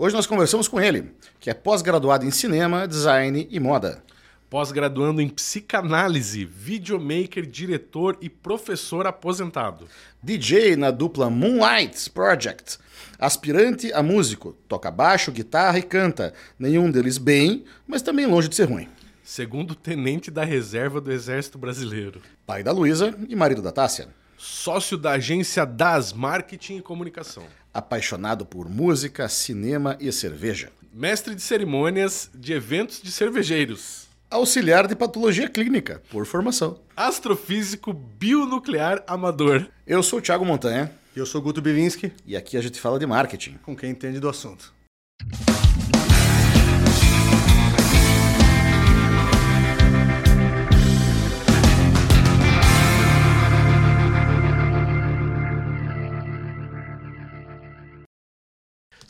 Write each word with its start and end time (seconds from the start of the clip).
Hoje 0.00 0.14
nós 0.14 0.28
conversamos 0.28 0.68
com 0.68 0.80
ele, 0.80 1.10
que 1.40 1.50
é 1.50 1.54
pós-graduado 1.54 2.24
em 2.24 2.30
cinema, 2.30 2.86
design 2.86 3.48
e 3.50 3.58
moda. 3.58 4.00
Pós-graduando 4.48 5.20
em 5.20 5.28
psicanálise, 5.28 6.44
videomaker, 6.44 7.44
diretor 7.44 8.16
e 8.20 8.30
professor 8.30 9.08
aposentado. 9.08 9.88
DJ 10.22 10.76
na 10.76 10.92
dupla 10.92 11.28
Moonlight 11.28 12.10
Project. 12.10 12.78
Aspirante 13.18 13.92
a 13.92 14.00
músico, 14.00 14.54
toca 14.68 14.88
baixo, 14.88 15.32
guitarra 15.32 15.80
e 15.80 15.82
canta. 15.82 16.32
Nenhum 16.56 16.92
deles 16.92 17.18
bem, 17.18 17.64
mas 17.84 18.00
também 18.00 18.24
longe 18.24 18.46
de 18.46 18.54
ser 18.54 18.68
ruim. 18.68 18.88
Segundo 19.24 19.74
tenente 19.74 20.30
da 20.30 20.44
reserva 20.44 21.00
do 21.00 21.10
Exército 21.10 21.58
Brasileiro. 21.58 22.22
Pai 22.46 22.62
da 22.62 22.70
Luísa 22.70 23.18
e 23.28 23.34
marido 23.34 23.60
da 23.60 23.72
Tássia. 23.72 24.06
Sócio 24.36 24.96
da 24.96 25.14
agência 25.14 25.66
DAS 25.66 26.12
Marketing 26.12 26.76
e 26.76 26.82
Comunicação. 26.82 27.42
Apaixonado 27.72 28.44
por 28.46 28.68
música, 28.68 29.28
cinema 29.28 29.96
e 30.00 30.10
cerveja. 30.10 30.70
Mestre 30.92 31.34
de 31.34 31.42
cerimônias 31.42 32.30
de 32.34 32.52
eventos 32.52 33.00
de 33.02 33.12
cervejeiros. 33.12 34.06
Auxiliar 34.30 34.86
de 34.86 34.96
patologia 34.96 35.48
clínica, 35.48 36.02
por 36.10 36.26
formação. 36.26 36.78
Astrofísico 36.96 37.92
bionuclear 37.92 39.02
amador. 39.06 39.66
Eu 39.86 40.02
sou 40.02 40.18
o 40.18 40.22
Thiago 40.22 40.44
Montanha. 40.44 40.90
Eu 41.14 41.24
sou 41.26 41.40
Guto 41.40 41.60
Bilinski, 41.62 42.12
E 42.26 42.36
aqui 42.36 42.56
a 42.56 42.60
gente 42.60 42.80
fala 42.80 42.98
de 42.98 43.06
marketing. 43.06 43.58
com 43.62 43.74
quem 43.76 43.90
entende 43.90 44.20
do 44.20 44.28
assunto. 44.28 44.72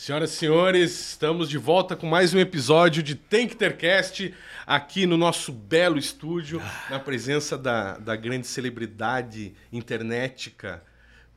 Senhoras 0.08 0.32
e 0.32 0.36
senhores, 0.36 1.10
estamos 1.10 1.50
de 1.50 1.58
volta 1.58 1.94
com 1.94 2.06
mais 2.06 2.32
um 2.32 2.38
episódio 2.38 3.02
de 3.02 3.14
Tem 3.14 3.46
que 3.46 3.54
Ter 3.54 3.76
Cast 3.76 4.34
aqui 4.66 5.04
no 5.04 5.18
nosso 5.18 5.52
belo 5.52 5.98
estúdio, 5.98 6.62
na 6.88 6.98
presença 6.98 7.58
da, 7.58 7.98
da 7.98 8.16
grande 8.16 8.46
celebridade 8.46 9.52
internetica, 9.70 10.82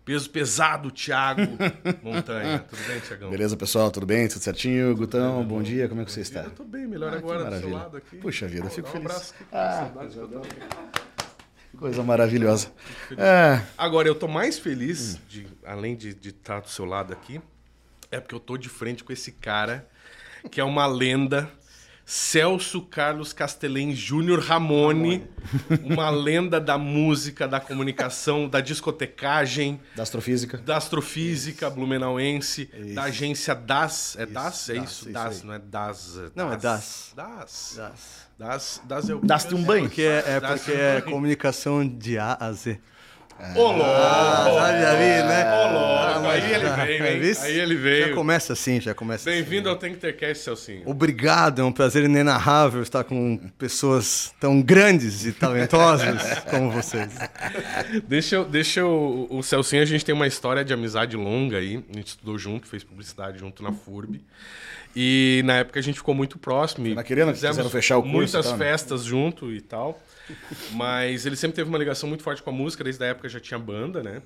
peso 0.05 0.29
pesado, 0.29 0.89
Thiago 0.89 1.41
Montanha. 2.01 2.59
Tudo 2.59 2.87
bem, 2.87 2.99
Thiagão? 3.01 3.29
Beleza, 3.29 3.57
pessoal? 3.57 3.91
Tudo 3.91 4.05
bem? 4.05 4.29
Tudo 4.29 4.41
certinho? 4.41 4.95
Gutão, 4.95 5.43
bom 5.43 5.61
dia. 5.61 5.89
Como 5.89 5.99
é 5.99 6.05
que 6.05 6.11
você 6.13 6.21
está? 6.21 6.43
Eu 6.43 6.51
tô 6.51 6.63
bem, 6.63 6.87
melhor 6.87 7.13
Ah, 7.13 7.17
agora 7.17 7.51
do 7.51 7.59
seu 7.59 7.69
lado 7.71 7.97
aqui. 7.97 8.15
Puxa 8.19 8.47
vida, 8.47 8.63
Pô, 8.63 8.69
fico 8.69 8.87
um 8.87 8.91
feliz. 8.93 9.05
abraço 9.05 9.33
Ah, 9.51 9.91
saudade 9.93 10.13
que 10.13 10.17
eu 10.17 10.27
tô. 10.29 11.77
Coisa 11.77 12.01
maravilhosa. 12.03 12.71
É, 13.17 13.61
Agora, 13.77 14.07
eu 14.07 14.15
tô 14.15 14.29
mais 14.29 14.57
feliz, 14.57 15.19
de, 15.27 15.45
além 15.65 15.93
de 15.97 16.13
de 16.13 16.29
estar 16.29 16.61
do 16.61 16.69
seu 16.69 16.85
lado 16.85 17.11
aqui, 17.11 17.41
é 18.11 18.19
porque 18.19 18.35
eu 18.35 18.39
tô 18.39 18.57
de 18.57 18.69
frente 18.69 19.03
com 19.03 19.13
esse 19.13 19.31
cara, 19.31 19.87
que 20.51 20.59
é 20.59 20.63
uma 20.63 20.85
lenda, 20.85 21.49
Celso 22.05 22.81
Carlos 22.81 23.31
Castelém 23.31 23.95
Júnior 23.95 24.39
Ramone, 24.39 25.23
uma 25.83 26.09
lenda 26.09 26.59
da 26.59 26.77
música, 26.77 27.47
da 27.47 27.59
comunicação, 27.59 28.49
da 28.49 28.59
discotecagem, 28.59 29.79
da 29.95 30.03
astrofísica. 30.03 30.57
da 30.57 30.77
astrofísica 30.77 31.69
blumenauense, 31.69 32.69
Isso. 32.73 32.95
da 32.95 33.03
agência 33.03 33.55
DAS. 33.55 34.17
É 34.17 34.25
DAS? 34.25 34.69
É 34.69 34.73
DAS, 34.73 34.83
isso? 34.83 35.03
isso 35.05 35.11
DAS, 35.11 35.39
aí. 35.39 35.47
não 35.47 35.53
é 35.53 35.59
DAS. 35.59 36.17
é 36.17 36.31
Não, 36.35 36.51
é 36.51 36.57
DAS. 36.57 37.13
DAS. 37.15 37.73
Das. 37.77 38.31
DAS, 38.37 38.81
DAS 38.85 39.09
é 39.09 39.15
o 39.15 39.19
Dá-se 39.21 39.53
um 39.53 39.63
banho. 39.63 39.85
Porque 39.85 40.01
é, 40.01 40.23
é 40.25 40.39
porque 40.39 40.71
um 40.71 40.75
é 40.75 41.01
comunicação 41.01 41.87
de 41.87 42.17
A 42.17 42.35
a 42.39 42.51
Z. 42.51 42.79
Ô, 43.55 43.71
louco! 43.71 43.83
sabe 43.83 44.85
ali, 44.85 45.27
né? 45.27 45.51
Ô, 45.53 45.73
louco! 45.73 46.21
mas 46.21 46.43
Aí 46.43 46.53
ele 46.53 46.65
já- 46.65 46.75
veio, 46.75 47.05
hein? 47.07 47.33
Aí 47.41 47.59
ele 47.59 47.75
Já 47.75 47.81
veio. 47.81 48.15
começa 48.15 48.53
assim, 48.53 48.79
já 48.79 48.93
começa 48.93 49.29
Bem-vindo 49.29 49.67
assim. 49.67 49.75
ao 49.75 49.75
Tem 49.75 49.91
que 49.93 49.99
Ter 49.99 50.13
Cast, 50.15 50.43
Celcinho. 50.43 50.83
Obrigado, 50.85 51.59
é 51.61 51.63
um 51.63 51.71
prazer 51.71 52.03
inenarrável 52.05 52.81
estar 52.81 53.03
com 53.03 53.37
pessoas 53.57 54.33
tão 54.39 54.61
grandes 54.61 55.25
e 55.25 55.31
talentosas 55.31 56.39
como 56.49 56.71
vocês. 56.71 57.09
Deixa 58.07 58.35
eu. 58.35 58.45
Deixa 58.45 58.79
eu 58.81 59.27
o 59.29 59.41
Celcinho, 59.43 59.81
a 59.81 59.85
gente 59.85 60.05
tem 60.05 60.13
uma 60.13 60.27
história 60.27 60.63
de 60.63 60.73
amizade 60.73 61.15
longa 61.17 61.57
aí. 61.57 61.83
A 61.93 61.97
gente 61.97 62.07
estudou 62.07 62.37
junto, 62.37 62.67
fez 62.67 62.83
publicidade 62.83 63.39
junto 63.39 63.63
na 63.63 63.71
FURB. 63.71 64.21
E 64.95 65.41
na 65.45 65.55
época 65.57 65.79
a 65.79 65.83
gente 65.83 65.95
ficou 65.95 66.13
muito 66.13 66.37
próximo. 66.37 66.85
e 66.87 66.93
naquele 66.93 67.21
ano 67.21 67.31
que 67.33 67.39
fizemos 67.39 67.71
fechar 67.71 67.97
o 67.97 68.01
curso 68.01 68.17
Muitas 68.17 68.45
tal, 68.45 68.57
né? 68.57 68.65
festas 68.65 69.03
junto 69.03 69.51
e 69.51 69.61
tal. 69.61 70.01
Mas 70.71 71.25
ele 71.25 71.35
sempre 71.35 71.55
teve 71.55 71.69
uma 71.69 71.77
ligação 71.77 72.07
muito 72.07 72.23
forte 72.23 72.41
com 72.41 72.49
a 72.49 72.53
música, 72.53 72.83
desde 72.83 73.03
a 73.03 73.07
época 73.07 73.29
já 73.29 73.39
tinha 73.39 73.59
banda, 73.59 74.01
né? 74.03 74.21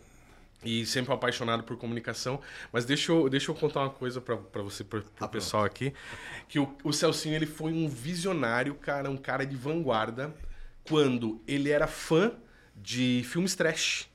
E 0.63 0.85
sempre 0.85 1.13
apaixonado 1.13 1.63
por 1.63 1.77
comunicação. 1.77 2.39
Mas 2.71 2.85
deixa 2.85 3.11
eu, 3.11 3.29
deixa 3.29 3.51
eu 3.51 3.55
contar 3.55 3.81
uma 3.81 3.89
coisa 3.89 4.19
pra 4.19 4.37
pra 4.37 4.61
você, 4.63 4.83
pra, 4.83 5.01
pro 5.01 5.29
pessoal 5.29 5.63
aqui. 5.63 5.93
Que 6.47 6.59
o, 6.59 6.75
o 6.83 6.91
Celcinho, 6.91 7.35
ele 7.35 7.45
foi 7.45 7.71
um 7.71 7.87
visionário, 7.87 8.73
cara, 8.75 9.09
um 9.09 9.17
cara 9.17 9.45
de 9.45 9.55
vanguarda, 9.55 10.33
quando 10.87 11.41
ele 11.47 11.69
era 11.69 11.87
fã 11.87 12.31
de 12.75 13.23
filmes 13.25 13.55
trash. 13.55 14.07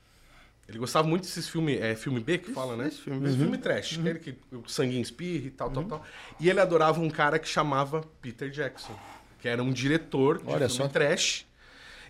Ele 0.67 0.77
gostava 0.79 1.05
muito 1.05 1.23
desses 1.23 1.49
filmes, 1.49 1.81
é 1.81 1.95
filme 1.95 2.21
B 2.21 2.37
que 2.37 2.53
fala, 2.53 2.77
né? 2.77 2.87
isso, 2.87 3.01
filme. 3.01 3.27
Esse 3.27 3.37
filme 3.37 3.57
trash, 3.57 3.99
aquele 3.99 4.19
que 4.19 4.35
o 4.55 4.69
sanguinho 4.69 5.01
espirra 5.01 5.47
e 5.47 5.49
tal, 5.49 5.69
tal, 5.69 5.83
tal. 5.83 6.05
E 6.39 6.49
ele 6.49 6.61
adorava 6.61 7.01
um 7.01 7.09
cara 7.09 7.37
que 7.37 7.47
chamava 7.47 8.05
Peter 8.21 8.49
Jackson, 8.49 8.97
que 9.41 9.49
era 9.49 9.61
um 9.61 9.71
diretor 9.71 10.37
de 10.37 10.47
Olha 10.47 10.69
filme 10.69 10.83
só. 10.83 10.87
trash. 10.87 11.45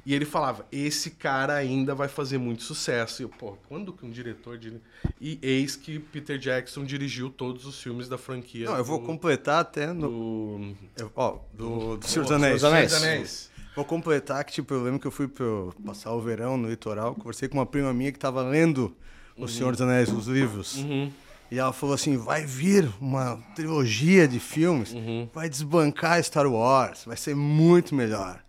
E 0.06 0.16
ele 0.16 0.26
falava, 0.26 0.66
esse 0.72 1.12
cara 1.12 1.54
ainda 1.54 1.94
vai 1.94 2.08
fazer 2.08 2.38
muito 2.40 2.64
sucesso. 2.64 3.22
E 3.22 3.26
eu, 3.26 3.30
pô, 3.30 3.56
quando 3.70 3.94
que 3.94 4.04
um 4.06 4.10
diretor... 4.10 4.58
De... 4.58 4.74
E 5.20 5.38
eis 5.42 5.76
que 5.76 6.00
Peter 6.00 6.38
Jackson 6.40 6.84
dirigiu 6.84 7.30
todos 7.30 7.66
os 7.66 7.80
filmes 7.82 8.10
da 8.10 8.18
franquia. 8.18 8.66
Não, 8.66 8.78
eu 8.78 8.84
vou 8.84 9.00
do- 9.00 9.06
completar 9.06 9.62
até 9.62 9.94
no. 9.94 10.74
do... 10.98 11.12
Ó, 11.16 11.38
do, 11.54 11.98
do 11.98 12.08
Senhor 12.08 12.24
dos 12.24 12.32
Anéis. 12.32 12.64
Anéis. 12.64 12.94
Anéis. 12.94 13.52
Vou 13.76 13.86
completar 13.86 14.44
que, 14.44 14.52
tipo, 14.52 14.74
eu 14.74 14.84
lembro 14.84 15.00
que 15.00 15.06
eu 15.08 15.12
fui 15.12 15.28
pro, 15.28 15.74
passar 15.86 16.12
o 16.14 16.20
verão 16.20 16.58
no 16.58 16.68
litoral, 16.70 17.14
conversei 17.16 17.48
com 17.48 17.58
uma 17.60 17.66
prima 17.66 17.94
minha 17.94 18.12
que 18.12 18.20
tava 18.20 18.42
lendo 18.42 18.94
O 19.38 19.48
Senhor 19.48 19.72
dos 19.72 19.82
Anéis, 19.82 20.10
os 20.10 20.26
livros. 20.28 20.78
Uhum. 20.78 21.12
E 21.50 21.58
ela 21.60 21.72
falou 21.72 21.94
assim: 21.96 22.18
vai 22.18 22.44
vir 22.46 22.90
uma 23.00 23.38
trilogia 23.56 24.28
de 24.28 24.40
filmes, 24.40 24.92
Uhum. 24.94 25.30
vai 25.34 25.48
desbancar 25.48 26.22
Star 26.24 26.48
Wars, 26.48 27.04
vai 27.06 27.16
ser 27.16 27.36
muito 27.36 27.94
melhor. 27.96 28.44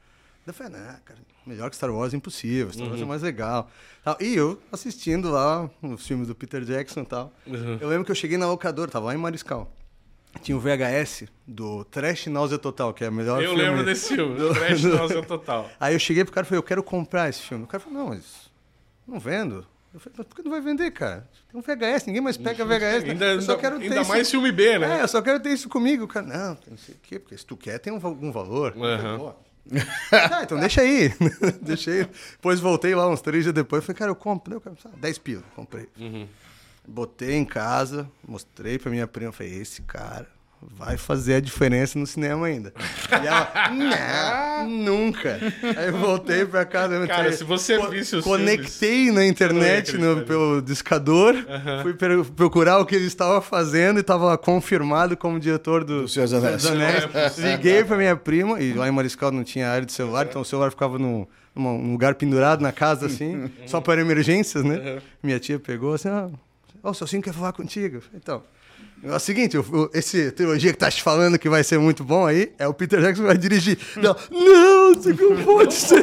Eu 0.46 0.52
falei, 0.54 0.72
né, 0.72 0.98
cara, 1.04 1.20
melhor 1.46 1.70
que 1.70 1.76
Star 1.76 1.90
Wars 1.90 2.12
é 2.14 2.16
impossível, 2.16 2.72
Star 2.72 2.86
Wars 2.86 2.98
Uhum. 2.98 3.06
é 3.06 3.08
mais 3.08 3.22
legal. 3.22 3.70
Tal. 4.04 4.16
E 4.20 4.34
eu 4.34 4.58
assistindo 4.70 5.30
lá 5.30 5.68
os 5.82 6.06
filmes 6.06 6.28
do 6.28 6.34
Peter 6.34 6.62
Jackson 6.64 7.00
e 7.00 7.06
tal. 7.06 7.32
Uhum. 7.46 7.78
Eu 7.80 7.88
lembro 7.88 8.04
que 8.04 8.10
eu 8.10 8.14
cheguei 8.16 8.36
na 8.38 8.46
locadora, 8.46 8.90
tava 8.90 9.06
lá 9.06 9.14
em 9.14 9.18
Mariscal. 9.18 9.70
Tinha 10.42 10.56
o 10.56 10.60
VHS 10.60 11.24
do 11.46 11.84
Trash 11.84 12.26
Náusea 12.28 12.56
Total, 12.58 12.92
que 12.94 13.04
é 13.04 13.08
o 13.10 13.12
melhor 13.12 13.42
Eu 13.42 13.50
filme. 13.50 13.62
lembro 13.62 13.84
desse 13.84 14.14
filme, 14.14 14.36
Trash 14.54 14.82
Náusea 14.84 15.22
Total. 15.22 15.68
Aí 15.78 15.94
eu 15.94 15.98
cheguei 16.00 16.24
pro 16.24 16.32
cara 16.32 16.46
e 16.46 16.48
falei, 16.48 16.58
eu 16.58 16.62
quero 16.62 16.82
comprar 16.82 17.28
esse 17.28 17.42
filme. 17.42 17.64
O 17.64 17.66
cara 17.66 17.82
falou, 17.82 17.98
não, 17.98 18.08
mas 18.08 18.50
não 19.06 19.20
vendo. 19.20 19.66
Eu 19.92 20.00
falei, 20.00 20.14
mas 20.16 20.26
por 20.26 20.36
que 20.36 20.42
não 20.42 20.50
vai 20.50 20.62
vender, 20.62 20.90
cara? 20.90 21.28
Tem 21.50 21.60
um 21.60 21.62
VHS, 21.62 22.06
ninguém 22.06 22.22
mais 22.22 22.38
pega 22.38 22.64
VHS. 22.64 23.04
né? 23.04 23.10
Ainda, 23.10 23.24
eu 23.26 23.42
só 23.42 23.50
ainda, 23.52 23.60
quero 23.60 23.78
ter 23.78 23.84
ainda 23.92 24.04
mais 24.04 24.30
filme 24.30 24.50
B, 24.50 24.78
né? 24.78 25.00
É, 25.00 25.02
eu 25.02 25.08
só 25.08 25.20
quero 25.20 25.38
ter 25.38 25.50
isso 25.50 25.68
comigo. 25.68 26.04
O 26.04 26.08
cara, 26.08 26.26
não, 26.26 26.56
não 26.70 26.78
sei 26.78 26.94
o 26.94 26.98
quê, 27.02 27.18
porque 27.18 27.36
se 27.36 27.44
tu 27.44 27.54
quer, 27.54 27.78
tem 27.78 27.92
um, 27.92 28.00
algum 28.02 28.32
valor. 28.32 28.72
Eu 28.74 28.80
falei, 28.80 29.34
Tá, 30.10 30.42
então 30.42 30.58
deixa 30.58 30.80
aí. 30.80 31.12
deixa 31.62 31.90
aí. 31.90 32.04
Depois 32.32 32.60
voltei 32.60 32.94
lá 32.94 33.08
uns 33.08 33.20
três 33.20 33.44
dias 33.44 33.54
depois, 33.54 33.84
falei, 33.84 33.98
cara, 33.98 34.10
eu 34.10 34.16
compro. 34.16 34.54
Eu, 34.54 34.60
cara, 34.60 34.76
sabe, 34.82 34.96
10 34.96 35.18
pila, 35.18 35.42
comprei. 35.54 35.88
Uhum. 35.98 36.26
Botei 36.86 37.34
em 37.34 37.44
casa, 37.44 38.10
mostrei 38.26 38.78
pra 38.78 38.90
minha 38.90 39.06
prima, 39.06 39.30
falei, 39.30 39.54
esse 39.54 39.82
cara 39.82 40.28
vai 40.76 40.96
fazer 40.96 41.34
a 41.34 41.40
diferença 41.40 41.98
no 41.98 42.06
cinema 42.06 42.46
ainda. 42.46 42.72
E 43.10 43.26
ela, 43.26 43.52
não, 43.70 44.68
nunca. 45.06 45.38
Aí 45.76 45.86
eu 45.88 45.96
voltei 45.98 46.44
pra 46.46 46.64
casa. 46.64 47.06
Cara, 47.06 47.20
entrei- 47.22 47.36
se 47.36 47.44
você 47.44 47.76
co- 47.78 47.88
visse 47.88 48.16
os 48.16 48.24
Conectei 48.24 49.10
na 49.10 49.24
internet 49.26 49.96
no- 49.96 50.22
pelo 50.22 50.60
discador, 50.62 51.34
fui 51.82 51.94
per- 51.94 52.24
procurar 52.36 52.78
o 52.78 52.86
que 52.86 52.94
ele 52.94 53.06
estava 53.06 53.40
fazendo 53.40 53.98
e 53.98 54.00
estava 54.00 54.36
confirmado 54.38 55.16
como 55.16 55.38
diretor 55.38 55.84
do, 55.84 56.02
Do 56.02 56.08
Senhor 56.08 56.26
dos 56.28 56.34
Anéis. 56.34 56.64
É. 57.44 57.52
Liguei 57.56 57.84
pra 57.84 57.96
minha 57.96 58.16
prima, 58.16 58.60
e 58.60 58.72
lá 58.72 58.88
em 58.88 58.92
Mariscal 58.92 59.30
não 59.30 59.44
tinha 59.44 59.68
área 59.70 59.86
de 59.86 59.92
celular, 59.92 60.26
então 60.26 60.42
o 60.42 60.44
celular 60.44 60.70
ficava 60.70 60.98
num, 60.98 61.26
numa- 61.54 61.72
num 61.72 61.92
lugar 61.92 62.14
pendurado 62.14 62.60
na 62.60 62.72
casa, 62.72 63.06
assim, 63.06 63.50
só 63.66 63.80
para 63.80 64.00
emergências, 64.00 64.64
né? 64.64 64.98
Minha 65.22 65.38
tia 65.38 65.58
pegou 65.58 65.94
assim, 65.94 66.08
ó, 66.08 66.28
oh, 66.82 66.90
o 66.90 66.94
Celcinho 66.94 67.22
quer 67.22 67.32
falar 67.32 67.52
contigo. 67.52 68.00
Então, 68.14 68.42
é 69.04 69.16
o 69.16 69.18
seguinte, 69.18 69.58
o, 69.58 69.90
esse 69.92 70.30
trilogia 70.30 70.72
que 70.72 70.78
tá 70.78 70.90
te 70.90 71.02
falando 71.02 71.38
que 71.38 71.48
vai 71.48 71.64
ser 71.64 71.78
muito 71.78 72.04
bom 72.04 72.26
aí, 72.26 72.52
é 72.58 72.68
o 72.68 72.74
Peter 72.74 73.00
Jackson 73.00 73.22
que 73.22 73.28
vai 73.28 73.38
dirigir. 73.38 73.78
Não, 73.96 74.16
não, 74.30 74.92
isso 74.92 75.08
não 75.08 75.44
pode 75.44 75.74
ser. 75.74 76.02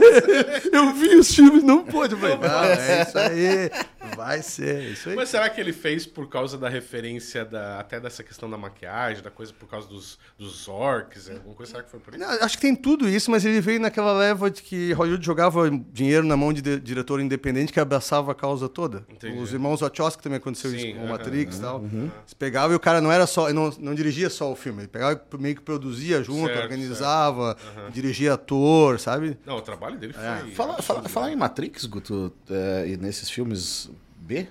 Eu 0.71 0.93
vi 0.93 1.15
os 1.15 1.33
filmes, 1.33 1.63
não 1.63 1.83
pode. 1.83 2.15
Falei, 2.15 2.37
não, 2.37 2.63
é 2.63 3.03
isso 3.07 3.17
aí. 3.17 3.71
Vai 4.15 4.41
ser, 4.41 4.91
isso 4.91 5.09
aí. 5.09 5.15
Mas 5.15 5.29
será 5.29 5.49
que 5.49 5.59
ele 5.59 5.73
fez 5.73 6.05
por 6.05 6.27
causa 6.29 6.57
da 6.57 6.69
referência 6.69 7.45
da, 7.45 7.79
até 7.79 7.99
dessa 7.99 8.23
questão 8.23 8.49
da 8.49 8.57
maquiagem, 8.57 9.23
da 9.23 9.31
coisa 9.31 9.53
por 9.53 9.67
causa 9.67 9.87
dos, 9.87 10.19
dos 10.37 10.67
orcs? 10.67 11.29
Alguma 11.29 11.55
coisa, 11.55 11.71
será 11.71 11.83
que 11.83 11.89
foi 11.89 11.99
por 11.99 12.13
isso? 12.13 12.23
Não, 12.23 12.29
acho 12.43 12.55
que 12.57 12.61
tem 12.61 12.75
tudo 12.75 13.07
isso, 13.07 13.31
mas 13.31 13.45
ele 13.45 13.61
veio 13.61 13.79
naquela 13.79 14.13
leva 14.13 14.49
de 14.49 14.61
que 14.61 14.91
Hollywood 14.93 15.25
jogava 15.25 15.69
dinheiro 15.91 16.25
na 16.25 16.35
mão 16.35 16.51
de, 16.51 16.61
de 16.61 16.79
diretor 16.79 17.19
independente 17.19 17.71
que 17.71 17.79
abraçava 17.79 18.31
a 18.31 18.35
causa 18.35 18.67
toda. 18.67 19.05
Entendi. 19.09 19.37
Os 19.37 19.53
irmãos 19.53 19.81
Wachowski 19.81 20.21
também 20.23 20.37
aconteceu 20.37 20.71
Sim, 20.71 20.77
isso 20.77 20.87
com 20.95 21.01
o 21.01 21.03
aham, 21.03 21.11
Matrix 21.11 21.57
e 21.57 21.61
tal. 21.61 21.83
Eles 21.83 22.33
pegavam 22.37 22.73
e 22.73 22.75
o 22.75 22.79
cara 22.79 23.01
não 23.01 23.11
era 23.11 23.25
só, 23.27 23.51
não, 23.53 23.69
não 23.79 23.95
dirigia 23.95 24.29
só 24.29 24.51
o 24.51 24.55
filme, 24.55 24.81
ele 24.81 24.87
pegava 24.87 25.21
e 25.33 25.37
meio 25.37 25.55
que 25.55 25.61
produzia 25.61 26.23
junto, 26.23 26.47
Certo, 26.47 26.63
organizava, 26.63 27.57
dirigia 27.91 28.33
ator, 28.33 28.99
sabe? 28.99 29.37
Não, 29.45 29.57
o 29.57 29.61
trabalho 29.61 29.97
dele 29.97 30.13
foi. 30.13 30.23
É. 30.23 30.55
Fala, 30.55 30.81
fala, 30.81 31.09
falar 31.09 31.31
em 31.31 31.35
Matrix, 31.35 31.85
Guto, 31.85 32.33
é, 32.49 32.85
e 32.87 32.97
nesses 32.97 33.29
filmes 33.29 33.89
B, 34.29 34.47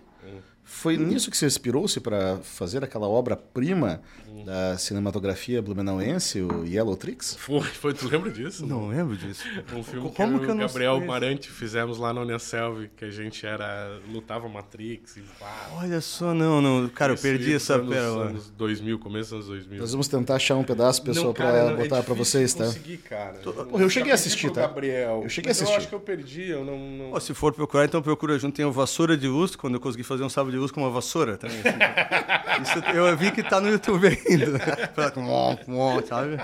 foi 0.64 0.96
nisso 0.96 1.30
que 1.30 1.36
você 1.36 1.46
inspirou-se 1.46 2.00
para 2.00 2.38
fazer 2.38 2.82
aquela 2.82 3.08
obra-prima 3.08 4.02
da 4.49 4.79
cinematografia 4.79 5.61
blumenauense, 5.61 6.41
o 6.41 6.65
Yellow 6.65 6.97
Tricks? 6.97 7.37
Foi, 7.39 7.61
foi, 7.61 7.93
tu 7.93 8.09
lembra 8.09 8.31
disso? 8.31 8.65
Não 8.65 8.89
lembro 8.89 9.15
disso. 9.15 9.45
Um 9.77 9.83
filme 9.83 10.11
Como 10.11 10.39
que, 10.39 10.47
que 10.47 10.50
eu 10.50 10.55
eu 10.55 10.56
e 10.56 10.67
Gabriel? 10.67 11.00
Marante 11.05 11.50
fizemos 11.50 11.99
lá 11.99 12.15
na 12.15 12.23
Unicelv, 12.23 12.89
que 12.97 13.05
a 13.05 13.11
gente 13.11 13.45
era 13.45 14.00
lutava 14.11 14.49
Matrix 14.49 15.19
e 15.19 15.21
pá. 15.39 15.69
Olha 15.75 16.00
só, 16.00 16.33
não, 16.33 16.62
não. 16.62 16.89
Cara, 16.89 17.12
eu 17.12 17.19
perdi 17.19 17.55
essa 17.55 17.75
anos, 17.75 17.91
pérola. 17.91 18.25
anos 18.25 18.49
2000, 18.49 18.99
começo 18.99 19.37
dos 19.37 19.50
anos 19.50 19.65
2000. 19.67 19.81
Nós 19.81 19.91
vamos 19.93 20.09
tentar 20.09 20.37
achar 20.37 20.56
um 20.56 20.65
pedaço, 20.65 21.03
pessoal, 21.03 21.35
para 21.35 21.65
não, 21.65 21.71
é 21.73 21.77
botar 21.77 22.03
para 22.03 22.15
difícil 22.15 22.17
vocês, 22.17 22.55
tá? 22.55 22.65
conseguir, 22.65 22.97
cara. 22.99 23.39
Porra, 23.41 23.83
eu 23.83 23.91
cheguei 23.91 24.12
a 24.12 24.15
assistir, 24.15 24.50
tá? 24.50 24.62
Gabriel. 24.62 25.21
Eu 25.25 25.29
cheguei 25.29 25.50
a 25.50 25.53
assistir. 25.53 25.73
Eu 25.73 25.77
acho 25.77 25.89
que 25.89 25.95
eu 25.95 26.00
perdi, 26.00 26.49
eu 26.49 26.65
não... 26.65 26.79
não... 26.79 27.11
Pô, 27.11 27.21
se 27.21 27.35
for 27.35 27.53
procurar, 27.53 27.85
então 27.85 28.00
procura 28.00 28.39
junto. 28.39 28.56
Tem 28.56 28.65
o 28.65 28.73
vassoura 28.73 29.15
de 29.15 29.29
luz, 29.29 29.55
quando 29.55 29.75
eu 29.75 29.81
consegui 29.81 30.05
fazer 30.05 30.25
um 30.25 30.31
sábado 30.31 30.53
de 30.53 30.59
luz 30.59 30.71
com 30.71 30.81
uma 30.81 30.91
vassoura 30.91 31.37
também. 31.37 31.59
assim. 32.61 32.62
Isso 32.62 32.79
eu 32.97 33.15
vi 33.15 33.31
que 33.31 33.43
tá 33.43 33.61
no 33.61 33.69
YouTube 33.69 34.06
ainda. 34.06 34.38
Mó, 35.67 36.00
sabe? 36.02 36.38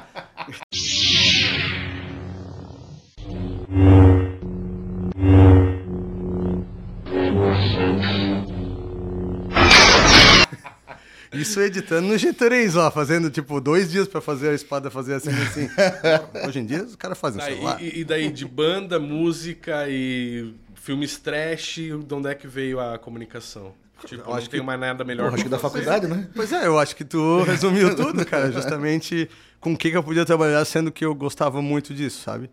Isso 11.32 11.60
editando 11.60 12.06
no 12.06 12.14
G3 12.14 12.74
lá, 12.74 12.90
fazendo 12.92 13.28
tipo 13.28 13.60
dois 13.60 13.90
dias 13.90 14.06
pra 14.06 14.20
fazer 14.20 14.50
a 14.50 14.54
espada 14.54 14.88
fazer 14.88 15.14
assim, 15.14 15.30
assim. 15.30 15.68
Hoje 16.46 16.60
em 16.60 16.66
dia 16.66 16.84
os 16.84 16.94
caras 16.94 17.18
fazem 17.18 17.40
Daí- 17.40 17.54
celular. 17.54 17.82
e, 17.82 18.00
e 18.00 18.04
daí 18.04 18.30
de 18.30 18.46
banda, 18.46 19.00
música 19.00 19.86
e 19.88 20.54
filmes 20.76 21.18
trash, 21.18 21.74
de 22.06 22.14
onde 22.14 22.28
é 22.28 22.34
que 22.36 22.46
veio 22.46 22.78
a 22.78 22.98
comunicação? 22.98 23.74
Tipo, 24.04 24.22
Eu 24.22 24.26
não 24.26 24.34
acho 24.34 24.48
tenho 24.50 24.62
que- 24.62 24.66
mais 24.66 24.78
nada 24.80 25.04
melhor 25.04 25.24
Porra, 25.24 25.34
acho 25.34 25.44
que 25.44 25.50
da 25.50 25.58
pra 25.58 25.68
faculdade, 25.70 26.06
né? 26.06 26.28
Pois 26.34 26.52
é, 26.52 26.66
eu 26.66 26.78
acho 26.78 26.94
que 26.96 27.04
tu 27.04 27.42
resumiu 27.42 27.94
tudo, 27.96 28.24
cara. 28.26 28.50
Justamente 28.52 29.28
com 29.60 29.72
o 29.72 29.76
que, 29.76 29.90
que 29.90 29.96
eu 29.96 30.02
podia 30.02 30.24
trabalhar, 30.24 30.64
sendo 30.64 30.92
que 30.92 31.04
eu 31.04 31.14
gostava 31.14 31.60
muito 31.62 31.94
disso, 31.94 32.20
sabe? 32.22 32.50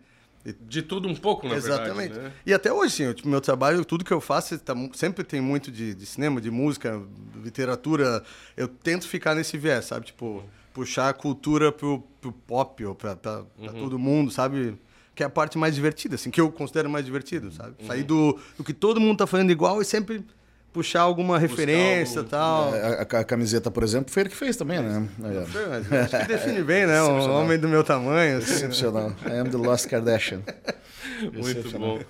De 0.66 0.82
tudo 0.82 1.06
um 1.08 1.14
pouco, 1.14 1.46
na 1.46 1.54
Exatamente. 1.54 2.14
verdade, 2.14 2.20
né? 2.28 2.32
E 2.44 2.52
até 2.52 2.72
hoje, 2.72 2.92
sim, 2.94 3.06
o 3.06 3.14
tipo, 3.14 3.28
meu 3.28 3.40
trabalho, 3.40 3.84
tudo 3.84 4.04
que 4.04 4.10
eu 4.12 4.20
faço, 4.20 4.58
tá 4.58 4.74
sempre 4.92 5.22
tem 5.22 5.40
muito 5.40 5.70
de, 5.70 5.94
de 5.94 6.04
cinema, 6.04 6.40
de 6.40 6.50
música, 6.50 7.00
literatura. 7.44 8.22
Eu 8.56 8.66
tento 8.68 9.06
ficar 9.06 9.34
nesse 9.34 9.56
viés, 9.58 9.84
sabe? 9.84 10.06
Tipo, 10.06 10.42
puxar 10.74 11.10
a 11.10 11.12
cultura 11.12 11.70
pro, 11.70 12.02
pro 12.20 12.32
pop, 12.32 12.84
ou 12.84 12.94
pra, 12.94 13.14
pra, 13.14 13.42
pra 13.42 13.72
Uhum. 13.72 13.78
todo 13.80 13.98
mundo, 13.98 14.30
sabe? 14.30 14.76
Que 15.14 15.22
é 15.22 15.26
a 15.26 15.30
parte 15.30 15.58
mais 15.58 15.74
divertida, 15.74 16.14
assim, 16.14 16.30
que 16.30 16.40
eu 16.40 16.50
considero 16.50 16.88
mais 16.90 17.04
divertido, 17.04 17.52
sabe? 17.52 17.74
Uhum. 17.80 17.86
Sair 17.86 18.02
do, 18.02 18.38
do 18.56 18.64
que 18.64 18.72
todo 18.72 18.98
mundo 19.00 19.18
tá 19.18 19.26
fazendo 19.26 19.52
igual 19.52 19.80
e 19.82 19.84
sempre 19.84 20.24
puxar 20.72 21.00
alguma 21.02 21.38
referência 21.38 22.20
e 22.20 22.24
tal. 22.24 22.72
A, 22.74 22.76
a- 23.16 23.20
a 23.20 23.24
camiseta, 23.24 23.70
por 23.70 23.82
exemplo, 23.82 24.10
foi 24.12 24.22
ele 24.22 24.30
que 24.30 24.36
fez 24.36 24.56
também, 24.56 24.80
né? 24.80 25.06
Mas 25.18 25.36
Acho 25.36 26.18
que 26.18 26.26
define 26.28 26.62
bem, 26.62 26.86
né? 26.86 27.00
Um 27.02 27.30
homem 27.30 27.58
do 27.58 27.68
meu 27.68 27.84
tamanho. 27.84 28.38
Assim, 28.38 28.50
né? 28.50 28.56
Excepcional. 28.56 29.12
I 29.26 29.38
am 29.38 29.50
the 29.50 29.56
Lost 29.56 29.86
Kardashian. 29.88 30.40
Muito 31.32 31.78
bom. 31.78 32.00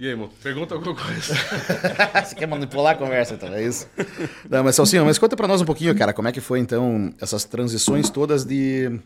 E 0.00 0.04
aí, 0.06 0.12
irmão? 0.12 0.30
Pergunta 0.42 0.74
alguma 0.74 0.94
coisa. 0.94 1.34
Você 2.24 2.34
quer 2.34 2.46
manipular 2.46 2.94
a 2.94 2.96
conversa, 2.96 3.34
então, 3.34 3.52
é 3.52 3.62
isso? 3.62 3.86
Não, 4.48 4.64
mas 4.64 4.74
Salsinha, 4.74 5.04
mas 5.04 5.18
conta 5.18 5.36
pra 5.36 5.46
nós 5.46 5.60
um 5.60 5.66
pouquinho, 5.66 5.94
cara, 5.94 6.14
como 6.14 6.26
é 6.26 6.32
que 6.32 6.40
foi, 6.40 6.58
então, 6.58 7.12
essas 7.20 7.44
transições 7.44 8.08
todas 8.08 8.42
de, 8.42 8.98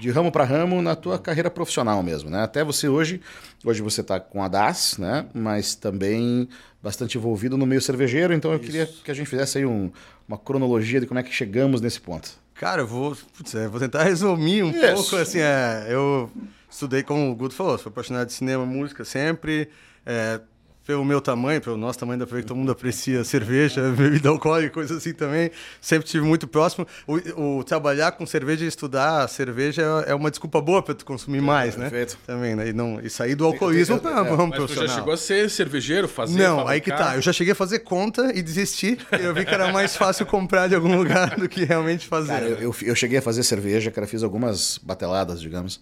de 0.00 0.10
ramo 0.10 0.32
pra 0.32 0.42
ramo 0.42 0.82
na 0.82 0.96
tua 0.96 1.16
carreira 1.16 1.48
profissional 1.48 2.02
mesmo, 2.02 2.28
né? 2.28 2.42
Até 2.42 2.64
você 2.64 2.88
hoje, 2.88 3.20
hoje 3.64 3.82
você 3.82 4.02
tá 4.02 4.18
com 4.18 4.42
a 4.42 4.48
DAS, 4.48 4.98
né? 4.98 5.26
Mas 5.32 5.76
também 5.76 6.48
bastante 6.82 7.16
envolvido 7.16 7.56
no 7.56 7.64
meio 7.64 7.80
cervejeiro, 7.80 8.34
então 8.34 8.52
eu 8.52 8.58
queria 8.58 8.84
que 9.04 9.12
a 9.12 9.14
gente 9.14 9.28
fizesse 9.30 9.58
aí 9.58 9.64
um- 9.64 9.92
uma 10.26 10.36
cronologia 10.36 10.98
de 11.00 11.06
como 11.06 11.20
é 11.20 11.22
que 11.22 11.32
chegamos 11.32 11.80
nesse 11.80 12.00
ponto. 12.00 12.30
Cara, 12.54 12.82
eu 12.82 12.86
vou, 12.88 13.16
putz, 13.36 13.54
é, 13.54 13.68
vou 13.68 13.78
tentar 13.78 14.02
resumir 14.10 14.64
um 14.64 14.70
Isso. 14.70 14.92
pouco, 14.94 15.16
assim, 15.16 15.38
é, 15.38 15.86
eu 15.88 16.28
estudei, 16.68 17.04
como 17.04 17.30
o 17.30 17.34
Guto 17.36 17.54
falou, 17.54 17.78
sou 17.78 17.90
apaixonado 17.90 18.26
de 18.26 18.32
cinema, 18.32 18.66
música 18.66 19.04
sempre, 19.04 19.68
é, 20.04 20.40
pelo 20.86 21.04
meu 21.04 21.20
tamanho, 21.20 21.60
pelo 21.60 21.76
nosso 21.76 21.98
tamanho, 21.98 22.18
dá 22.18 22.26
pra 22.26 22.36
ver 22.36 22.42
que 22.42 22.48
todo 22.48 22.56
mundo 22.56 22.72
aprecia 22.72 23.22
cerveja, 23.22 23.90
bebida 23.96 24.28
alcoólica, 24.28 24.74
coisa 24.74 24.96
assim 24.96 25.12
também, 25.12 25.50
sempre 25.80 26.08
tive 26.08 26.26
muito 26.26 26.48
próximo. 26.48 26.86
O, 27.06 27.58
o 27.58 27.64
trabalhar 27.64 28.12
com 28.12 28.26
cerveja 28.26 28.64
e 28.64 28.68
estudar 28.68 29.28
cerveja 29.28 29.82
é 30.06 30.12
é 30.12 30.14
uma 30.14 30.30
desculpa 30.30 30.60
boa 30.60 30.82
pra 30.82 30.94
tu 30.94 31.04
consumir 31.04 31.40
mais, 31.40 31.76
né? 31.76 31.88
perfeito. 31.88 32.18
Também, 32.26 32.54
né? 32.54 32.68
E, 32.68 32.72
não, 32.72 33.00
e 33.00 33.08
sair 33.08 33.34
do 33.34 33.46
alcoolismo 33.46 33.98
pra 33.98 34.20
ramo 34.22 34.48
Mas 34.48 34.66
tu 34.66 34.74
já 34.74 34.88
chegou 34.88 35.12
a 35.12 35.16
ser 35.16 35.48
cervejeiro, 35.48 36.08
fazer, 36.08 36.38
Não, 36.38 36.66
aí 36.66 36.80
que 36.80 36.90
tá. 36.90 37.14
Eu 37.14 37.22
já 37.22 37.32
cheguei 37.32 37.52
a 37.52 37.56
fazer 37.56 37.80
conta 37.80 38.32
e 38.34 38.42
desisti. 38.42 38.98
Eu 39.12 39.32
vi 39.32 39.44
que 39.44 39.54
era 39.54 39.72
mais 39.72 39.96
fácil 39.96 40.26
comprar 40.26 40.68
de 40.68 40.74
algum 40.74 40.96
lugar 40.96 41.36
do 41.38 41.48
que 41.48 41.64
realmente 41.64 42.06
fazer. 42.06 42.32
Cara, 42.32 42.44
eu, 42.46 42.58
eu, 42.58 42.76
eu 42.82 42.94
cheguei 42.94 43.18
a 43.18 43.22
fazer 43.22 43.42
cerveja, 43.42 43.90
cara, 43.90 44.06
fiz 44.06 44.22
algumas 44.22 44.78
bateladas, 44.78 45.40
digamos. 45.40 45.80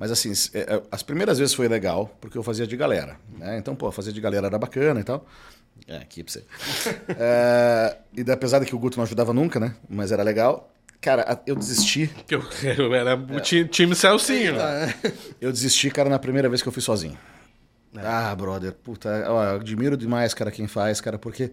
Mas 0.00 0.10
assim, 0.10 0.32
é, 0.54 0.60
é, 0.60 0.82
as 0.90 1.02
primeiras 1.02 1.38
vezes 1.38 1.52
foi 1.52 1.68
legal, 1.68 2.10
porque 2.22 2.38
eu 2.38 2.42
fazia 2.42 2.66
de 2.66 2.74
galera. 2.74 3.18
Né? 3.36 3.58
Então, 3.58 3.76
pô, 3.76 3.92
fazer 3.92 4.12
de 4.12 4.20
galera 4.20 4.46
era 4.46 4.58
bacana 4.58 4.98
e 4.98 5.04
tal. 5.04 5.26
É, 5.86 5.98
aqui 5.98 6.24
pra 6.24 6.32
você. 6.32 6.44
É, 7.18 7.98
e 8.16 8.32
apesar 8.32 8.60
de 8.60 8.64
que 8.64 8.74
o 8.74 8.78
Guto 8.78 8.96
não 8.96 9.04
ajudava 9.04 9.34
nunca, 9.34 9.60
né? 9.60 9.74
Mas 9.90 10.10
era 10.10 10.22
legal. 10.22 10.72
Cara, 11.02 11.42
eu 11.46 11.54
desisti. 11.54 12.10
Que 12.26 12.34
eu, 12.34 12.42
eu 12.78 12.94
era 12.94 13.14
o 13.14 13.40
time, 13.40 13.68
time 13.68 13.94
Celcinho. 13.94 14.54
Eu 15.38 15.52
desisti, 15.52 15.90
cara, 15.90 16.08
na 16.08 16.18
primeira 16.18 16.48
vez 16.48 16.62
que 16.62 16.68
eu 16.68 16.72
fui 16.72 16.80
sozinho. 16.80 17.18
Ah, 17.94 18.34
brother, 18.34 18.72
puta, 18.72 19.26
ó, 19.28 19.44
eu 19.44 19.56
admiro 19.56 19.98
demais, 19.98 20.32
cara, 20.32 20.50
quem 20.50 20.66
faz, 20.66 20.98
cara, 21.02 21.18
porque 21.18 21.52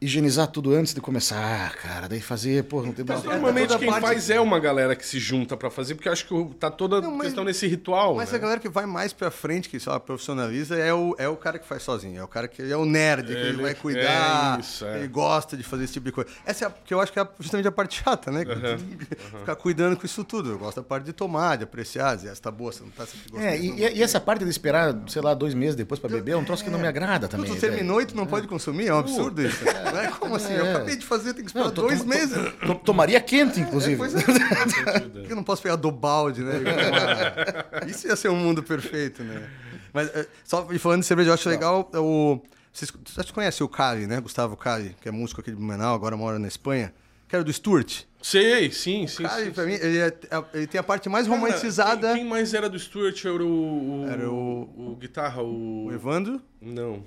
higienizar 0.00 0.46
tudo 0.48 0.74
antes 0.74 0.92
de 0.92 1.00
começar, 1.00 1.74
cara, 1.76 2.06
daí 2.08 2.20
fazer, 2.20 2.64
pô, 2.64 2.82
não 2.82 2.92
tem 2.92 3.02
não- 3.04 3.22
normalmente 3.22 3.78
quem 3.78 3.88
parte- 3.88 4.02
faz 4.02 4.28
é 4.28 4.38
uma 4.38 4.60
galera 4.60 4.94
que 4.94 5.06
se 5.06 5.18
junta 5.18 5.56
pra 5.56 5.70
fazer, 5.70 5.94
porque 5.94 6.06
eu 6.08 6.12
acho 6.12 6.26
que 6.26 6.54
tá 6.60 6.70
toda 6.70 7.00
Não, 7.00 7.10
mas- 7.12 7.28
questão 7.28 7.42
nesse 7.44 7.66
ritual, 7.66 8.14
Mas 8.14 8.30
né? 8.30 8.36
a 8.36 8.40
galera 8.40 8.60
que 8.60 8.68
vai 8.68 8.84
mais 8.84 9.14
pra 9.14 9.30
frente, 9.30 9.68
que 9.70 9.80
só 9.80 9.98
profissionaliza, 9.98 10.76
é 10.76 10.92
o, 10.92 11.14
é 11.18 11.26
o 11.28 11.36
cara 11.36 11.58
que 11.58 11.66
faz 11.66 11.82
sozinho. 11.82 12.20
É 12.20 12.24
o 12.24 12.28
cara 12.28 12.46
que 12.46 12.60
é 12.62 12.76
o 12.76 12.84
nerd, 12.84 13.26
que 13.28 13.32
ele 13.32 13.48
Ele- 13.48 13.62
vai 13.62 13.74
cuidar, 13.74 14.58
é 14.58 14.60
isso, 14.60 14.84
é. 14.84 14.98
ele 14.98 15.08
gosta 15.08 15.56
de 15.56 15.62
fazer 15.62 15.84
esse 15.84 15.94
tipo 15.94 16.04
de 16.04 16.12
coisa. 16.12 16.28
Essa 16.44 16.66
é 16.66 16.68
a, 16.68 16.70
que 16.70 16.92
eu 16.92 17.00
acho 17.00 17.10
que 17.12 17.18
é 17.18 17.26
justamente 17.40 17.66
a 17.66 17.72
parte 17.72 18.02
chata, 18.02 18.30
né? 18.30 18.44
Ficar 19.40 19.56
cuidando 19.56 19.96
com 19.96 20.04
isso 20.04 20.22
tudo. 20.24 20.50
Eu 20.50 20.58
gosto 20.58 20.76
da 20.76 20.82
parte 20.82 21.04
de 21.04 21.12
tomar, 21.14 21.56
de 21.56 21.64
apreciar, 21.64 22.14
dizer, 22.16 22.28
essa 22.28 22.42
tá 22.42 22.50
boa, 22.50 22.70
você 22.70 22.82
não 22.82 22.90
tá 22.90 23.06
sempre 23.06 23.30
gostando. 23.30 23.48
É, 23.50 23.58
e, 23.58 23.70
e- 23.70 23.98
e 23.98 24.02
essa 24.02 24.20
parte 24.20 24.44
de 24.44 24.50
esperar, 24.50 24.94
sei 25.08 25.22
lá, 25.22 25.32
dois 25.32 25.54
meses 25.54 25.74
depois 25.74 25.98
pra 25.98 26.10
beber 26.10 26.32
é 26.32 26.36
um 26.36 26.44
troço 26.44 26.62
que 26.62 26.68
não 26.70 26.78
me 26.78 26.86
agrada 26.86 27.26
Tu, 27.28 27.30
também. 27.30 27.46
tu 27.50 27.54
velho. 27.56 27.60
terminou 27.72 28.00
e 28.02 28.06
tu 28.06 28.14
não 28.14 28.26
pode 28.26 28.46
consumir? 28.46 28.88
É 28.88 28.94
um 28.94 28.98
absurdo 28.98 29.40
isso. 29.42 29.64
Não 29.92 30.00
é 30.00 30.08
como 30.08 30.34
assim? 30.36 30.52
Eu 30.54 30.66
É. 30.66 30.74
acabei 30.74 30.96
de 30.96 31.04
fazer, 31.06 31.34
tem 31.34 31.42
que 31.44 31.50
esperar 31.50 31.66
Não, 31.66 31.72
tô- 31.72 31.82
dois 31.82 32.00
tô- 32.00 32.06
meses. 32.06 32.36
To- 32.66 32.74
Tomaria 32.76 33.20
quente, 33.20 33.60
inclusive. 33.60 33.96
Pois 33.96 34.14
é. 34.14 34.20
Por 35.08 35.22
que 35.22 35.32
eu 35.32 35.36
não 35.36 35.44
posso 35.44 35.62
pegar 35.62 35.76
do 35.76 35.90
balde, 35.90 36.42
né? 36.42 36.52
Isso 37.86 38.06
ia 38.06 38.16
ser 38.16 38.28
um 38.28 38.36
mundo 38.36 38.62
perfeito, 38.62 39.22
né? 39.22 39.48
Mas, 39.92 40.08
é, 40.14 40.26
só 40.44 40.66
e 40.70 40.78
falando 40.78 41.00
de 41.00 41.06
cerveja, 41.06 41.30
eu 41.30 41.34
acho 41.34 41.48
legal 41.48 41.90
o... 41.94 42.40
Vocês, 42.72 42.92
vocês 43.06 43.30
conhecem 43.30 43.64
o 43.64 43.68
Cali, 43.68 44.06
né? 44.06 44.20
Gustavo 44.20 44.54
Cali, 44.56 44.94
que 45.00 45.08
é 45.08 45.12
músico 45.12 45.40
aqui 45.40 45.50
de 45.50 45.56
Blumenau, 45.56 45.94
agora 45.94 46.14
mora 46.16 46.38
na 46.38 46.46
Espanha. 46.48 46.92
Que 47.26 47.34
era 47.34 47.42
do 47.42 47.50
Stuart. 47.52 48.02
Sei, 48.22 48.70
sim, 48.70 49.06
sim. 49.06 49.22
Cali, 49.22 49.46
sim, 49.46 49.50
pra 49.52 49.64
sim. 49.64 49.70
mim, 49.70 49.76
ele, 49.80 49.98
é- 49.98 50.12
ele 50.52 50.66
tem 50.66 50.78
a 50.78 50.82
parte 50.82 51.08
mais 51.08 51.26
Cara, 51.26 51.40
romantizada. 51.40 52.08
Quem, 52.08 52.16
quem 52.18 52.24
mais 52.26 52.52
era 52.54 52.68
do 52.68 52.78
Stuart 52.78 53.24
era 53.24 53.42
o. 53.42 54.02
o 54.04 54.08
Era 54.08 54.30
o- 54.30 54.92
o 54.92 54.96
guitarra, 55.00 55.42
o. 55.42 55.86
O 55.86 55.92
Evandro, 55.92 56.40
Não. 56.60 57.02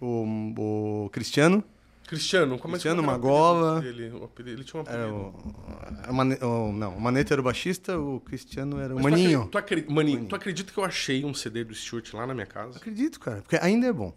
o, 0.00 1.04
o 1.06 1.10
Cristiano, 1.10 1.62
Cristiano, 2.06 2.58
como 2.58 2.72
Cristiano 2.74 3.00
é 3.00 3.04
que 3.04 3.10
Magola. 3.10 3.80
dele? 3.80 4.12
Ele 4.38 4.64
tinha 4.64 4.80
um 4.80 4.82
apelido. 4.82 5.12
o, 5.12 6.68
o- 6.68 6.72
não, 6.72 6.96
o 6.96 7.00
Maneta 7.00 7.34
era 7.34 7.40
o 7.40 7.44
baixista, 7.44 7.98
o 7.98 8.20
Cristiano 8.20 8.78
era 8.80 8.94
o 8.94 8.96
Mas 8.96 9.04
tu 9.06 9.10
Maninho. 9.10 9.38
acre- 9.40 9.50
Tu, 9.50 9.58
acre- 9.58 9.86
Maninho, 9.88 10.24
tu 10.26 10.34
acredita 10.36 10.72
que 10.72 10.78
eu 10.78 10.84
achei 10.84 11.24
um 11.24 11.34
CD 11.34 11.64
do 11.64 11.74
Stuart 11.74 12.12
lá 12.14 12.26
na 12.26 12.34
minha 12.34 12.46
casa? 12.46 12.78
Acredito, 12.78 13.18
cara, 13.20 13.42
porque 13.42 13.56
ainda 13.60 13.86
é 13.86 13.92
bom. 13.92 14.14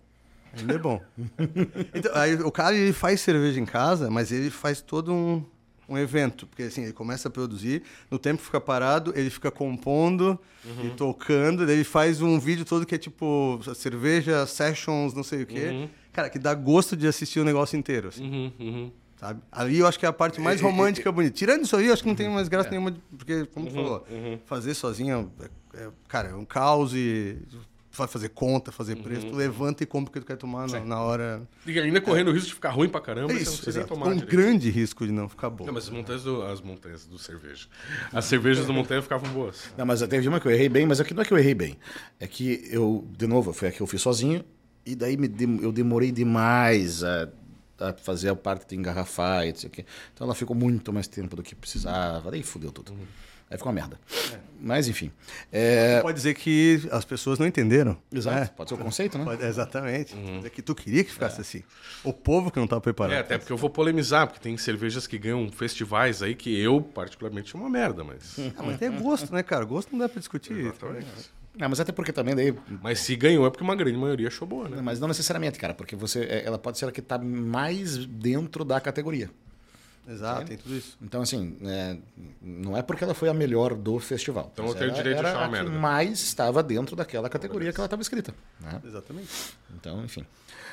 Ainda 0.57 0.73
é 0.73 0.77
bom. 0.77 1.01
então, 1.93 2.11
aí, 2.15 2.35
o 2.35 2.51
cara 2.51 2.75
ele 2.75 2.93
faz 2.93 3.21
cerveja 3.21 3.59
em 3.59 3.65
casa, 3.65 4.09
mas 4.09 4.31
ele 4.31 4.49
faz 4.49 4.81
todo 4.81 5.13
um, 5.13 5.43
um 5.89 5.97
evento. 5.97 6.45
Porque 6.47 6.63
assim, 6.63 6.83
ele 6.83 6.93
começa 6.93 7.27
a 7.27 7.31
produzir, 7.31 7.83
no 8.09 8.17
tempo 8.19 8.41
fica 8.41 8.61
parado, 8.61 9.11
ele 9.15 9.29
fica 9.29 9.49
compondo 9.51 10.39
Uhum. 10.65 10.87
e 10.87 10.89
tocando, 10.91 11.65
daí 11.65 11.75
ele 11.77 11.83
faz 11.85 12.21
um 12.21 12.37
vídeo 12.37 12.65
todo 12.65 12.85
que 12.85 12.93
é 12.93 12.97
tipo 12.97 13.59
cerveja, 13.75 14.45
sessions, 14.45 15.13
não 15.13 15.23
sei 15.23 15.43
o 15.43 15.45
quê. 15.47 15.67
Uhum. 15.69 15.89
Cara, 16.11 16.29
que 16.29 16.37
dá 16.37 16.53
gosto 16.53 16.97
de 16.97 17.07
assistir 17.07 17.39
o 17.39 17.43
negócio 17.45 17.77
inteiro. 17.77 18.09
Assim 18.09 18.23
Uhum, 18.29 18.51
uhum. 18.59 18.91
sabe? 19.17 19.41
Ali 19.51 19.77
eu 19.79 19.87
acho 19.87 19.97
que 19.97 20.05
é 20.05 20.09
a 20.09 20.13
parte 20.13 20.41
mais 20.41 20.59
romântica 20.59 21.11
bonita. 21.11 21.33
Tirando 21.35 21.63
isso 21.63 21.75
aí, 21.77 21.87
eu 21.87 21.93
acho 21.93 22.01
que 22.03 22.09
não 22.09 22.15
tem 22.15 22.29
mais 22.29 22.47
graça 22.49 22.69
nenhuma, 22.69 22.91
de- 22.91 22.99
porque, 23.17 23.45
como 23.53 23.67
tu 23.67 23.73
falou, 23.73 24.05
fazer 24.45 24.73
sozinho, 24.73 25.31
é, 25.39 25.79
é- 25.83 25.89
cara, 26.09 26.29
é 26.29 26.35
um 26.35 26.43
caos 26.45 26.93
e 26.93 27.37
vai 27.91 28.07
fazer 28.07 28.29
conta, 28.29 28.71
fazer 28.71 28.95
preço, 28.97 29.27
tu 29.27 29.35
levanta 29.35 29.83
e 29.83 29.85
compra 29.85 30.09
o 30.09 30.13
que 30.13 30.19
tu 30.19 30.25
quer 30.25 30.37
tomar 30.37 30.67
na, 30.67 30.79
na 30.81 31.01
hora. 31.01 31.41
E 31.65 31.79
ainda 31.79 31.99
correndo 31.99 32.29
o 32.29 32.31
risco 32.31 32.47
de 32.49 32.53
ficar 32.53 32.69
ruim 32.69 32.87
pra 32.87 33.01
caramba, 33.01 33.31
É 33.33 33.35
você 33.37 33.43
não 33.45 33.53
isso, 33.53 33.61
precisa 33.63 33.85
tomar 33.85 34.07
um 34.07 34.13
direito. 34.13 34.29
grande 34.31 34.69
risco 34.69 35.05
de 35.05 35.11
não 35.11 35.27
ficar 35.27 35.49
bom. 35.49 35.65
Não, 35.65 35.73
mas 35.73 35.85
as 35.85 35.89
montanhas 35.89 36.23
do, 36.23 36.41
as 36.43 36.61
montanhas 36.61 37.05
do 37.05 37.17
cerveja. 37.17 37.67
As 38.13 38.25
cervejas 38.25 38.65
do 38.65 38.73
montanha 38.73 39.01
ficavam 39.01 39.29
boas. 39.31 39.71
Não, 39.77 39.85
mas 39.85 40.01
teve 40.07 40.27
uma 40.27 40.39
que 40.39 40.47
eu 40.47 40.51
errei 40.51 40.69
bem, 40.69 40.85
mas 40.85 40.99
aqui 40.99 41.13
não 41.13 41.21
é 41.23 41.25
que 41.25 41.33
eu 41.33 41.37
errei 41.37 41.53
bem. 41.55 41.77
É 42.19 42.27
que 42.27 42.67
eu, 42.71 43.07
de 43.17 43.25
novo, 43.27 43.51
foi 43.53 43.69
a 43.69 43.71
que 43.71 43.81
eu 43.81 43.87
fiz 43.87 44.01
sozinho, 44.01 44.43
e 44.85 44.95
daí 44.95 45.17
me 45.17 45.27
dem- 45.27 45.59
eu 45.61 45.71
demorei 45.71 46.11
demais 46.11 47.03
a, 47.03 47.29
a 47.79 47.93
fazer 47.93 48.29
a 48.29 48.35
parte 48.35 48.69
de 48.69 48.75
engarrafar 48.75 49.45
e 49.45 49.49
não 49.51 49.55
sei 49.57 49.67
o 49.67 49.71
quê. 49.71 49.85
Então 50.13 50.25
ela 50.25 50.35
ficou 50.35 50.55
muito 50.55 50.93
mais 50.93 51.07
tempo 51.07 51.35
do 51.35 51.43
que 51.43 51.55
precisava, 51.55 52.29
daí 52.31 52.43
fudeu 52.43 52.71
tudo. 52.71 52.93
Aí 53.49 53.57
ficou 53.57 53.71
uma 53.71 53.75
merda. 53.81 53.99
Mas 54.61 54.87
enfim. 54.87 55.11
É, 55.51 56.01
Pode 56.01 56.15
dizer 56.17 56.33
que 56.35 56.87
as 56.91 57.05
pessoas 57.05 57.39
não 57.39 57.47
entenderam. 57.47 57.97
exato, 58.11 58.37
É, 58.37 58.45
pode 58.47 58.69
ser 58.69 58.75
o 58.75 58.77
conceito, 58.77 59.17
né? 59.17 59.23
pode- 59.23 59.43
exatamente. 59.43 60.13
Pode 60.13 60.37
dizer 60.37 60.49
que 60.49 60.61
tu 60.61 60.75
queria 60.75 61.03
que 61.03 61.11
ficasse 61.11 61.39
assim. 61.41 61.63
O 62.03 62.11
povo 62.13 62.51
que 62.51 62.57
não 62.57 62.65
estava 62.65 62.81
preparado. 62.81 63.15
É, 63.15 63.19
até 63.19 63.37
porque 63.37 63.51
eu 63.53 63.57
vou 63.57 63.69
polemizar, 63.69 64.27
porque 64.27 64.39
tem 64.41 64.55
cervejas 64.57 65.07
que 65.07 65.17
ganham 65.17 65.49
festivais 65.51 66.21
aí 66.21 66.35
que 66.35 66.59
eu, 66.59 66.81
particularmente, 66.81 67.55
é 67.55 67.59
uma 67.59 67.69
merda, 67.69 68.03
mas. 68.03 68.37
Ah, 68.57 68.63
mas 68.63 68.77
tem 68.77 68.91
gosto, 68.91 69.33
né, 69.33 69.41
cara? 69.41 69.63
Gosto 69.63 69.91
não 69.93 69.99
dá 69.99 70.09
pra 70.09 70.19
discutir. 70.19 70.53
Exatamente. 70.53 71.07
Não, 71.57 71.67
mas 71.69 71.79
até 71.79 71.91
porque 71.91 72.13
também 72.13 72.35
daí 72.35 72.53
Mas 72.81 72.99
se 72.99 73.15
ganhou 73.15 73.45
é 73.45 73.49
porque 73.49 73.63
uma 73.63 73.75
grande 73.75 73.97
maioria 73.97 74.27
achou 74.27 74.47
boa, 74.47 74.69
né? 74.69 74.79
Mas 74.81 74.99
não 74.99 75.07
necessariamente, 75.07 75.57
cara, 75.57 75.73
porque 75.73 75.95
você, 75.95 76.21
é, 76.23 76.43
ela 76.45 76.57
pode 76.59 76.77
ser 76.77 76.85
a 76.85 76.91
que 76.91 76.99
está 76.99 77.17
mais 77.17 77.97
dentro 78.05 78.63
da 78.63 78.79
categoria. 78.79 79.29
Exato, 80.09 80.45
tem 80.45 80.57
tudo 80.57 80.75
isso. 80.75 80.97
Então, 81.01 81.21
assim, 81.21 81.57
é, 81.63 81.97
não 82.41 82.75
é 82.75 82.81
porque 82.81 83.03
ela 83.03 83.13
foi 83.13 83.29
a 83.29 83.33
melhor 83.33 83.75
do 83.75 83.99
festival. 83.99 84.49
Então 84.53 84.65
eu 84.65 84.69
Mas 84.71 84.79
tenho 84.79 84.89
ela 84.89 84.97
direito 84.97 85.17
de 85.17 85.19
era 85.25 85.29
achar 85.29 85.39
uma 85.39 85.47
a 85.47 85.51
merda. 85.63 85.69
mais 85.71 86.19
estava 86.21 86.63
dentro 86.63 86.95
daquela 86.95 87.29
categoria 87.29 87.71
que 87.71 87.79
ela 87.79 87.85
estava 87.85 88.01
escrita. 88.01 88.33
né? 88.59 88.81
Exatamente. 88.85 89.29
Então, 89.75 90.03
enfim. 90.03 90.25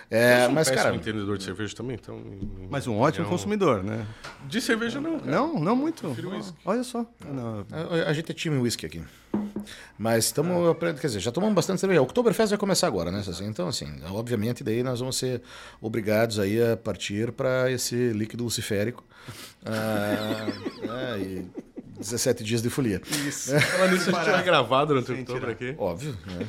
É, 0.09 0.35
Eu 0.37 0.41
sou 0.43 0.51
um 0.51 0.55
mas, 0.55 0.71
cara, 0.71 0.95
entendedor 0.95 1.37
de 1.37 1.43
cerveja 1.45 1.75
também, 1.75 1.97
então. 2.01 2.23
Mas 2.71 2.87
um 2.87 2.97
ótimo 2.97 3.27
é 3.27 3.29
consumidor, 3.29 3.83
né? 3.83 4.07
De 4.49 4.61
cerveja 4.61 5.01
não, 5.01 5.19
cara. 5.19 5.31
Não, 5.33 5.59
não 5.59 5.75
muito. 5.75 6.17
Olha 6.65 6.85
só. 6.85 7.05
Não, 7.25 7.67
a, 7.73 8.09
a 8.09 8.13
gente 8.13 8.31
é 8.31 8.35
time 8.35 8.57
whisky 8.59 8.87
aqui. 8.87 9.03
Mas 9.99 10.27
estamos 10.27 10.69
aprendendo, 10.69 11.01
quer 11.01 11.07
dizer, 11.09 11.21
já 11.21 11.33
tomamos 11.33 11.55
bastante 11.55 11.81
cerveja. 11.81 12.01
O 12.01 12.05
Oktoberfest 12.05 12.51
vai 12.51 12.59
começar 12.59 12.87
agora, 12.87 13.11
né? 13.11 13.21
Assim, 13.21 13.47
Então, 13.47 13.69
assim, 13.69 13.87
obviamente, 14.11 14.63
daí 14.63 14.83
nós 14.83 15.01
vamos 15.01 15.17
ser 15.17 15.43
obrigados 15.81 16.39
aí 16.39 16.63
a 16.63 16.77
partir 16.77 17.33
para 17.33 17.71
esse 17.71 18.11
líquido 18.11 18.45
luciférico. 18.45 19.05
Ah, 19.65 20.47
é, 21.17 21.19
e 21.19 21.51
17 21.99 22.45
dias 22.45 22.63
de 22.63 22.71
folia. 22.71 23.01
Isso. 23.27 23.59
Falando 23.59 23.93
nisso, 23.93 24.11
a 24.15 24.23
gente 24.23 24.31
vai 24.31 24.43
gravar 24.43 24.85
durante 24.85 25.11
o 25.13 25.19
outubro 25.19 25.51
aqui. 25.51 25.75
Óbvio, 25.79 26.17
né? 26.27 26.47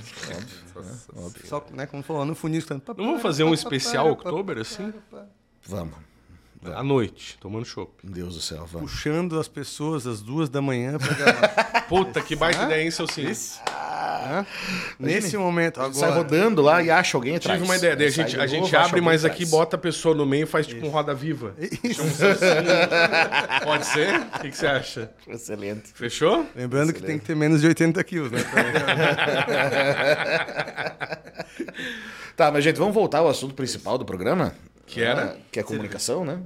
Óbvio. 1.15 1.47
Só, 1.47 1.65
né, 1.73 1.85
como 1.85 2.03
falou, 2.03 2.25
no 2.25 2.35
funil. 2.35 2.61
Não 2.69 2.81
Não 2.97 3.05
vamos 3.05 3.21
fazer 3.21 3.43
um 3.43 3.53
especial 3.53 4.09
outubro 4.09 4.59
assim? 4.59 4.93
Vamos. 5.65 5.95
À 6.65 6.83
noite, 6.83 7.37
tomando 7.39 7.65
chopp. 7.65 7.91
Deus 8.03 8.35
do 8.35 8.41
céu, 8.41 8.65
vamos. 8.65 8.91
Puxando 8.91 9.39
as 9.39 9.47
pessoas 9.47 10.07
às 10.07 10.21
duas 10.21 10.49
da 10.49 10.61
manhã 10.61 10.97
pra 10.97 11.13
gravar. 11.13 11.81
Puta, 11.87 12.19
que 12.21 12.35
baita 12.35 12.63
ideia, 12.63 12.83
hein, 12.83 12.91
seu 12.91 13.07
sim. 13.07 13.27
Hã? 13.27 14.45
Nesse 14.99 15.37
momento, 15.37 15.79
agora. 15.79 15.93
Sai 15.93 16.11
rodando 16.11 16.61
lá 16.61 16.81
e 16.81 16.89
acha 16.89 17.15
alguém 17.15 17.37
atrás. 17.37 17.59
Tive 17.59 17.69
uma 17.69 17.77
ideia, 17.77 17.93
a 17.93 18.09
gente, 18.09 18.39
a 18.39 18.47
gente 18.47 18.75
abre, 18.75 18.99
mas 18.99 19.23
aqui 19.23 19.45
bota 19.45 19.75
a 19.75 19.79
pessoa 19.79 20.13
no 20.13 20.25
meio 20.25 20.43
e 20.43 20.45
faz 20.45 20.67
tipo 20.67 20.85
um 20.85 20.89
roda 20.89 21.13
viva. 21.13 21.53
Isso. 21.83 22.01
Pode 23.63 23.85
ser? 23.85 24.19
O 24.19 24.39
que, 24.39 24.49
que 24.49 24.57
você 24.57 24.67
acha? 24.67 25.11
Excelente. 25.27 25.93
Fechou? 25.93 26.45
Lembrando 26.55 26.91
que 26.91 27.01
tem 27.01 27.17
que 27.17 27.25
ter 27.25 27.35
menos 27.35 27.61
de 27.61 27.67
80 27.67 28.03
quilos, 28.03 28.31
né? 28.31 28.39
Tá, 32.35 32.51
mas 32.51 32.63
gente, 32.63 32.77
vamos 32.77 32.93
voltar 32.93 33.17
ao 33.19 33.29
assunto 33.29 33.55
principal 33.55 33.97
do 33.97 34.05
programa? 34.05 34.53
Que 34.87 35.01
era? 35.01 35.33
Ah, 35.33 35.37
que 35.51 35.59
é 35.59 35.63
comunicação, 35.63 36.23
né? 36.25 36.41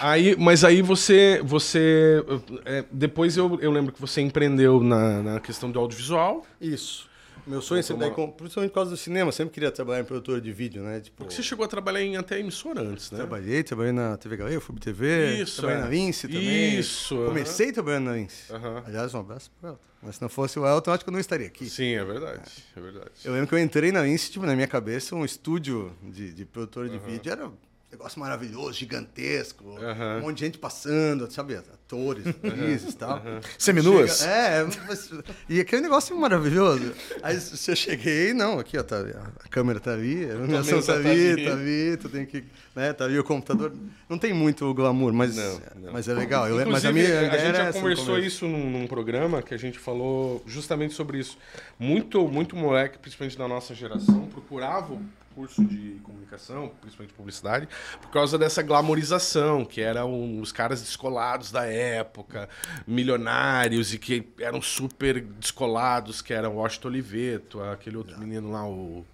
Aí, 0.00 0.36
mas 0.36 0.64
aí 0.64 0.82
você, 0.82 1.40
você 1.44 2.22
é, 2.64 2.84
depois 2.90 3.36
eu, 3.36 3.58
eu 3.60 3.70
lembro 3.70 3.92
que 3.92 4.00
você 4.00 4.20
empreendeu 4.20 4.80
na, 4.82 5.22
na 5.22 5.40
questão 5.40 5.70
do 5.70 5.78
audiovisual. 5.78 6.44
Isso. 6.60 7.08
Meu 7.46 7.62
sonho 7.62 7.82
sempre, 7.82 8.04
daí, 8.04 8.10
com- 8.14 8.30
principalmente 8.30 8.70
por 8.70 8.74
causa 8.74 8.90
do 8.90 8.96
cinema, 8.96 9.32
sempre 9.32 9.54
queria 9.54 9.70
trabalhar 9.70 10.00
em 10.00 10.04
produtor 10.04 10.38
de 10.38 10.52
vídeo, 10.52 10.82
né? 10.82 11.00
Tipo, 11.00 11.16
Porque 11.18 11.32
você 11.34 11.42
chegou 11.42 11.64
a 11.64 11.68
trabalhar 11.68 12.02
em 12.02 12.16
até 12.16 12.38
emissora 12.38 12.82
antes, 12.82 13.10
né? 13.10 13.16
trabalhei, 13.18 13.62
trabalhei 13.62 13.92
na 13.92 14.16
TV 14.18 14.36
Galera, 14.36 14.60
FUB 14.60 14.78
TV, 14.78 15.40
Isso, 15.42 15.62
trabalhei 15.62 15.80
é. 15.80 15.84
na 15.84 15.90
Lince 15.90 16.28
também. 16.28 16.78
Isso, 16.78 17.16
Comecei 17.24 17.72
trabalhando 17.72 18.04
na 18.06 18.16
Lince. 18.16 18.52
Aham. 18.52 18.82
Aliás, 18.86 19.14
um 19.14 19.20
abraço 19.20 19.50
pro 19.58 19.70
Elton. 19.70 19.87
Mas 20.02 20.16
se 20.16 20.22
não 20.22 20.28
fosse 20.28 20.58
o 20.58 20.66
Elton, 20.66 20.92
acho 20.92 21.04
que 21.04 21.10
eu 21.10 21.12
não 21.12 21.20
estaria 21.20 21.48
aqui. 21.48 21.68
Sim, 21.68 21.94
é 21.94 22.04
verdade. 22.04 22.64
É 22.76 22.80
verdade. 22.80 23.10
Eu 23.24 23.32
lembro 23.32 23.48
que 23.48 23.54
eu 23.54 23.58
entrei 23.58 23.90
na 23.90 24.02
Lince, 24.02 24.30
tipo, 24.30 24.46
na 24.46 24.54
minha 24.54 24.68
cabeça, 24.68 25.14
um 25.16 25.24
estúdio 25.24 25.92
de, 26.02 26.32
de 26.32 26.44
produtor 26.44 26.88
de 26.88 26.98
vídeo 26.98 27.32
era 27.32 27.50
negócio 27.90 28.20
maravilhoso, 28.20 28.74
gigantesco, 28.74 29.64
um 29.64 30.20
monte 30.20 30.38
de 30.38 30.44
gente 30.44 30.58
passando, 30.58 31.30
sabe, 31.32 31.56
atores, 31.56 32.26
atrizes 32.26 32.92
e 32.92 32.96
tal. 32.96 33.22
Seminuas? 33.58 34.18
Chega- 34.18 34.30
É, 34.30 34.64
mas- 34.86 35.10
e 35.48 35.58
aquele 35.58 35.80
negócio 35.82 36.14
maravilhoso. 36.16 36.92
Aí 37.22 37.40
se 37.40 37.70
eu 37.70 37.74
cheguei, 37.76 38.34
não, 38.34 38.58
aqui 38.58 38.76
ó, 38.76 38.82
tá, 38.82 38.98
a 39.42 39.48
câmera 39.48 39.80
tá 39.80 39.92
ali, 39.92 40.24
a 40.26 40.34
iluminação 40.34 40.76
mesa 40.76 40.94
tá 40.96 41.02
tá 41.02 41.08
ali, 41.08 41.44
tá 41.44 41.52
ali, 41.52 41.96
tu 41.96 42.08
tem 42.10 42.26
que, 42.26 42.44
né, 42.76 42.92
tá 42.92 43.04
ali 43.06 43.18
o 43.18 43.24
computador. 43.24 43.72
Não 44.08 44.18
tem 44.18 44.34
muito 44.34 44.72
glamour, 44.74 45.12
mas, 45.14 45.34
Não, 45.36 45.60
não. 45.76 45.92
mas 45.92 46.06
é 46.08 46.12
legal. 46.12 46.46
Eu, 46.46 46.70
mas 46.70 46.84
a 46.84 46.92
minha 46.92 47.06
a, 47.20 47.24
ideia 47.24 47.46
gente 47.46 47.56
já 47.56 47.72
conversou 47.72 48.18
isso 48.18 48.46
num, 48.46 48.70
num 48.70 48.86
programa 48.86 49.40
que 49.40 49.54
a 49.54 49.58
gente 49.58 49.78
falou 49.78 50.42
justamente 50.46 50.92
sobre 50.92 51.18
isso. 51.18 51.38
Muito, 51.78 52.28
muito 52.28 52.54
moleque, 52.54 52.98
principalmente 52.98 53.38
da 53.38 53.48
nossa 53.48 53.74
geração, 53.74 54.26
procurava 54.26 54.98
curso 55.38 55.64
de 55.64 56.00
comunicação, 56.02 56.72
principalmente 56.80 57.14
publicidade, 57.14 57.68
por 58.02 58.10
causa 58.10 58.36
dessa 58.36 58.60
glamorização, 58.60 59.64
que 59.64 59.80
eram 59.80 60.40
os 60.40 60.50
caras 60.50 60.82
descolados 60.82 61.52
da 61.52 61.64
época, 61.64 62.48
milionários 62.84 63.94
e 63.94 64.00
que 64.00 64.26
eram 64.40 64.60
super 64.60 65.20
descolados, 65.20 66.20
que 66.20 66.34
eram 66.34 66.56
o 66.56 66.56
Washington 66.56 66.88
Oliveto, 66.88 67.62
aquele 67.62 67.96
outro 67.96 68.18
menino 68.18 68.50
lá, 68.50 68.66
o... 68.66 69.06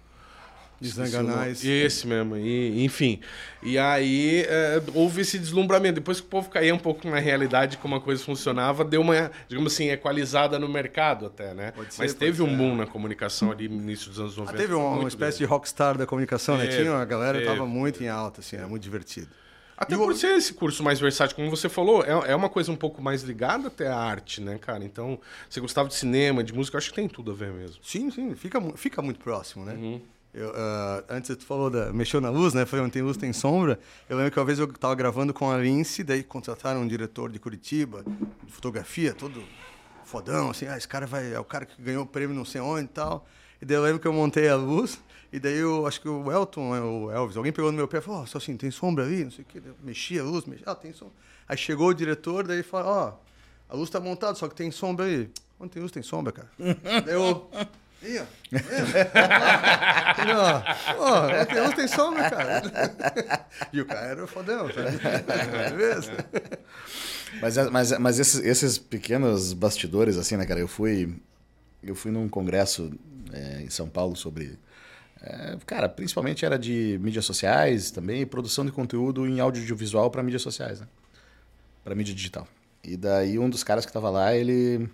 Desanganais. 0.79 1.63
Esse 1.63 2.05
mesmo, 2.05 2.35
e, 2.37 2.83
enfim. 2.83 3.19
E 3.63 3.77
aí 3.77 4.45
é, 4.47 4.81
houve 4.93 5.21
esse 5.21 5.39
deslumbramento. 5.39 5.95
Depois 5.95 6.19
que 6.19 6.27
o 6.27 6.29
povo 6.29 6.49
caía 6.49 6.73
um 6.73 6.79
pouco 6.79 7.07
na 7.09 7.19
realidade 7.19 7.77
como 7.77 7.95
a 7.95 8.01
coisa 8.01 8.23
funcionava, 8.23 8.83
deu 8.83 9.01
uma, 9.01 9.31
digamos 9.47 9.73
assim, 9.73 9.89
equalizada 9.89 10.59
no 10.59 10.67
mercado 10.67 11.25
até, 11.25 11.53
né? 11.53 11.71
Pode 11.71 11.93
ser, 11.93 12.01
Mas 12.01 12.13
teve 12.13 12.41
um 12.41 12.57
boom 12.57 12.75
na 12.75 12.85
comunicação 12.85 13.51
ali 13.51 13.67
no 13.67 13.81
início 13.81 14.09
dos 14.09 14.19
anos 14.19 14.37
90. 14.37 14.55
Ah, 14.55 14.61
teve 14.61 14.73
uma, 14.73 14.89
uma 14.89 15.07
espécie 15.07 15.37
grande. 15.37 15.37
de 15.37 15.45
rockstar 15.45 15.97
da 15.97 16.05
comunicação, 16.05 16.57
né? 16.57 16.67
Teve, 16.67 16.83
Tinha, 16.83 16.95
a 16.95 17.05
galera 17.05 17.37
teve. 17.37 17.49
tava 17.49 17.65
muito 17.65 18.03
em 18.03 18.07
alta, 18.07 18.41
assim, 18.41 18.55
era 18.55 18.67
muito 18.67 18.83
divertido. 18.83 19.29
Até 19.77 19.97
por 19.97 20.15
ser 20.15 20.37
esse 20.37 20.53
curso 20.53 20.81
mais 20.81 20.99
versátil, 20.99 21.35
como 21.35 21.49
você 21.49 21.67
falou, 21.67 22.01
é, 22.03 22.31
é 22.31 22.35
uma 22.35 22.47
coisa 22.47 22.71
um 22.71 22.77
pouco 22.77 23.01
mais 23.01 23.23
ligada 23.23 23.67
até 23.67 23.87
à 23.87 23.97
arte, 23.97 24.39
né, 24.39 24.57
cara? 24.57 24.85
Então, 24.85 25.19
você 25.49 25.59
gostava 25.59 25.89
de 25.89 25.95
cinema, 25.95 26.43
de 26.43 26.53
música, 26.53 26.77
acho 26.77 26.89
que 26.89 26.95
tem 26.95 27.09
tudo 27.09 27.31
a 27.31 27.33
ver 27.33 27.51
mesmo. 27.51 27.83
Sim, 27.83 28.09
sim, 28.09 28.33
fica, 28.35 28.61
fica 28.77 29.01
muito 29.01 29.19
próximo, 29.19 29.65
né? 29.65 29.73
Uhum. 29.73 30.01
Eu, 30.35 30.51
ah, 30.53 31.01
antes 31.09 31.33
tu 31.37 31.45
falou 31.45 31.69
da. 31.69 31.93
Mexeu 31.93 32.19
na 32.19 32.29
luz, 32.29 32.53
né? 32.53 32.65
Foi 32.65 32.81
onde 32.81 32.91
tem 32.91 33.01
luz, 33.01 33.15
tem 33.15 33.31
sombra. 33.31 33.79
Eu 34.09 34.17
lembro 34.17 34.33
que 34.33 34.37
uma 34.37 34.45
vez 34.45 34.59
eu 34.59 34.67
tava 34.67 34.93
gravando 34.93 35.33
com 35.33 35.49
a 35.49 35.57
Lince, 35.57 36.03
daí 36.03 36.23
contrataram 36.23 36.81
um 36.81 36.87
diretor 36.87 37.31
de 37.31 37.39
Curitiba, 37.39 38.03
de 38.43 38.51
fotografia, 38.51 39.13
todo 39.13 39.41
fodão, 40.03 40.49
assim, 40.49 40.67
ah, 40.67 40.77
esse 40.77 40.87
cara 40.87 41.07
vai. 41.07 41.33
É 41.33 41.39
o 41.39 41.45
cara 41.45 41.65
que 41.65 41.81
ganhou 41.81 42.03
o 42.03 42.05
prêmio 42.05 42.35
não 42.35 42.43
sei 42.43 42.59
onde 42.59 42.83
e 42.83 42.89
tal. 42.89 43.25
E 43.61 43.65
daí 43.65 43.77
eu 43.77 43.81
lembro 43.81 43.99
que 43.99 44.07
eu 44.07 44.11
montei 44.11 44.49
a 44.49 44.57
luz, 44.57 44.99
e 45.31 45.39
daí 45.39 45.57
eu 45.57 45.87
acho 45.87 46.01
que 46.01 46.09
o 46.09 46.29
Elton, 46.29 46.73
né, 46.73 46.81
o 46.81 47.09
Elvis, 47.09 47.37
alguém 47.37 47.53
pegou 47.53 47.71
no 47.71 47.77
meu 47.77 47.87
pé 47.87 47.99
e 47.99 48.01
falou, 48.01 48.23
ó, 48.23 48.25
só 48.25 48.37
assim, 48.37 48.57
tem 48.57 48.69
sombra 48.69 49.05
ali, 49.05 49.23
não 49.23 49.31
sei 49.31 49.43
o 49.43 49.47
quê. 49.47 49.61
Mexi 49.81 50.19
a 50.19 50.23
luz, 50.23 50.43
mexi, 50.45 50.63
ah, 50.65 50.75
tem 50.75 50.91
sombra. 50.91 51.15
Aí 51.47 51.57
chegou 51.57 51.87
o 51.87 51.93
diretor, 51.93 52.45
daí 52.45 52.61
falou, 52.61 52.91
ó, 52.91 53.13
a 53.69 53.75
luz 53.75 53.89
tá 53.89 54.01
montada, 54.01 54.35
só 54.35 54.49
que 54.49 54.55
tem 54.55 54.69
sombra 54.69 55.05
aí. 55.05 55.29
Onde 55.57 55.71
tem 55.71 55.81
luz, 55.81 55.93
tem 55.93 56.03
sombra, 56.03 56.33
cara. 56.33 56.49
daí 57.05 57.13
eu. 57.13 57.49
Ih, 58.03 58.19
ó. 58.19 58.25
Ele, 60.21 60.33
ó, 60.33 60.61
ó, 60.99 61.45
tem 61.45 61.61
luz, 61.61 61.73
tem 61.75 61.87
sombra, 61.87 62.29
cara. 62.29 62.61
E 63.73 63.81
o 63.81 63.85
cara 63.85 64.07
era 64.07 64.27
fodão, 64.27 64.67
sabe? 64.71 64.97
Beleza? 65.71 66.11
Mas, 67.41 67.57
mas, 67.69 67.97
mas 67.99 68.19
esses, 68.19 68.43
esses 68.45 68.77
pequenos 68.77 69.53
bastidores, 69.53 70.17
assim, 70.17 70.37
né, 70.37 70.45
cara? 70.45 70.59
Eu 70.59 70.67
fui, 70.67 71.15
eu 71.83 71.95
fui 71.95 72.11
num 72.11 72.29
congresso 72.29 72.91
é, 73.33 73.61
em 73.61 73.69
São 73.69 73.89
Paulo 73.89 74.15
sobre. 74.15 74.57
é, 75.21 75.57
cara, 75.65 75.89
principalmente 75.89 76.45
era 76.45 76.57
de 76.59 76.99
mídias 77.01 77.25
sociais 77.25 77.91
também 77.91 78.25
produção 78.25 78.65
de 78.65 78.71
conteúdo 78.71 79.27
em 79.27 79.39
audiovisual 79.39 80.09
para 80.11 80.23
mídias 80.23 80.41
sociais, 80.41 80.79
né? 80.79 80.87
para 81.83 81.93
mídia 81.95 82.15
digital. 82.15 82.47
E 82.83 82.97
daí 82.97 83.37
um 83.39 83.49
dos 83.49 83.63
caras 83.63 83.85
que 83.85 83.89
estava 83.89 84.09
lá, 84.09 84.35
ele 84.35 84.89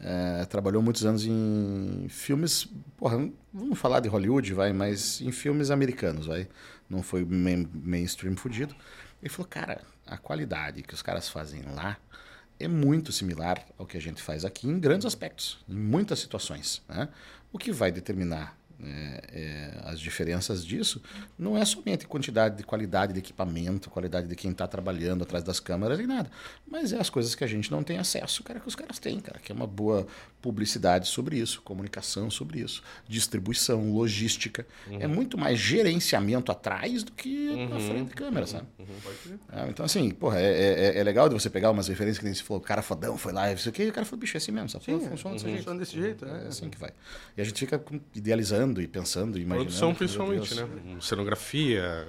é, 0.00 0.44
trabalhou 0.44 0.82
muitos 0.82 1.04
anos 1.04 1.24
em 1.24 2.06
filmes, 2.08 2.68
porra, 2.96 3.28
vamos 3.52 3.78
falar 3.78 4.00
de 4.00 4.08
Hollywood, 4.08 4.52
vai, 4.54 4.72
mas 4.72 5.20
em 5.20 5.32
filmes 5.32 5.70
americanos, 5.70 6.26
vai. 6.26 6.48
Não 6.88 7.02
foi 7.02 7.24
main, 7.24 7.68
mainstream 7.72 8.36
fudido. 8.36 8.74
Ele 9.20 9.28
falou, 9.28 9.48
cara, 9.48 9.82
a 10.06 10.16
qualidade 10.16 10.82
que 10.82 10.94
os 10.94 11.02
caras 11.02 11.28
fazem 11.28 11.62
lá 11.74 11.98
é 12.58 12.66
muito 12.66 13.12
similar 13.12 13.64
ao 13.76 13.86
que 13.86 13.96
a 13.96 14.00
gente 14.00 14.22
faz 14.22 14.44
aqui 14.44 14.66
em 14.66 14.78
grandes 14.78 15.06
aspectos, 15.06 15.58
em 15.68 15.76
muitas 15.76 16.18
situações. 16.18 16.82
Né? 16.88 17.08
O 17.52 17.58
que 17.58 17.72
vai 17.72 17.90
determinar 17.90 18.56
é, 18.80 19.22
é, 19.32 19.80
as 19.84 19.98
diferenças 19.98 20.64
disso 20.64 21.02
não 21.36 21.58
é 21.58 21.64
somente 21.64 22.06
quantidade 22.06 22.56
de 22.56 22.62
qualidade 22.62 23.12
de 23.12 23.18
equipamento, 23.18 23.90
qualidade 23.90 24.28
de 24.28 24.36
quem 24.36 24.52
está 24.52 24.68
trabalhando 24.68 25.22
atrás 25.22 25.42
das 25.42 25.58
câmeras 25.58 25.98
e 25.98 26.06
nada, 26.06 26.30
mas 26.66 26.92
é 26.92 27.00
as 27.00 27.10
coisas 27.10 27.34
que 27.34 27.42
a 27.42 27.46
gente 27.46 27.70
não 27.72 27.82
tem 27.82 27.98
acesso, 27.98 28.42
cara, 28.44 28.60
que 28.60 28.68
os 28.68 28.76
caras 28.76 28.98
têm, 29.00 29.18
cara, 29.18 29.40
que 29.40 29.50
é 29.50 29.54
uma 29.54 29.66
boa 29.66 30.06
publicidade 30.40 31.08
sobre 31.08 31.38
isso, 31.38 31.60
comunicação 31.62 32.30
sobre 32.30 32.60
isso, 32.60 32.82
distribuição, 33.08 33.92
logística, 33.92 34.64
uhum. 34.86 34.98
é 35.00 35.06
muito 35.08 35.36
mais 35.36 35.58
gerenciamento 35.58 36.52
atrás 36.52 37.02
do 37.02 37.10
que 37.10 37.48
uhum. 37.48 37.68
na 37.70 37.80
frente 37.80 38.08
de 38.10 38.14
câmera, 38.14 38.46
sabe? 38.46 38.66
Uhum. 38.78 39.38
É, 39.52 39.68
então 39.68 39.84
assim, 39.84 40.10
porra, 40.10 40.38
é, 40.38 40.94
é, 40.94 40.98
é, 40.98 41.02
legal 41.02 41.28
de 41.28 41.34
você 41.34 41.50
pegar 41.50 41.72
umas 41.72 41.88
referências 41.88 42.18
que 42.18 42.24
nem 42.24 42.34
você 42.34 42.44
falou, 42.44 42.62
o 42.62 42.64
cara 42.64 42.80
fodão 42.80 43.18
foi 43.18 43.32
lá, 43.32 43.52
isso 43.52 43.68
aqui, 43.68 43.88
o 43.88 43.92
cara 43.92 44.06
falou, 44.06 44.20
bicho, 44.20 44.36
é 44.36 44.38
assim 44.38 44.52
mesmo, 44.52 44.68
sabe? 44.68 44.84
Sim, 44.84 45.00
funciona 45.00 45.34
desse 45.34 45.46
jeito. 45.46 45.58
Funciona 45.58 45.78
desse 45.80 45.96
jeito, 45.96 46.24
é, 46.24 46.44
é 46.44 46.46
assim 46.46 46.70
que 46.70 46.78
vai. 46.78 46.92
E 47.36 47.40
a 47.40 47.44
gente 47.44 47.58
fica 47.58 47.82
idealizando 48.14 48.67
e 48.80 48.86
pensando, 48.86 49.38
imaginando. 49.38 49.64
Produção, 49.64 49.94
principalmente, 49.94 50.54
né? 50.54 50.68
Cenografia, 51.00 52.08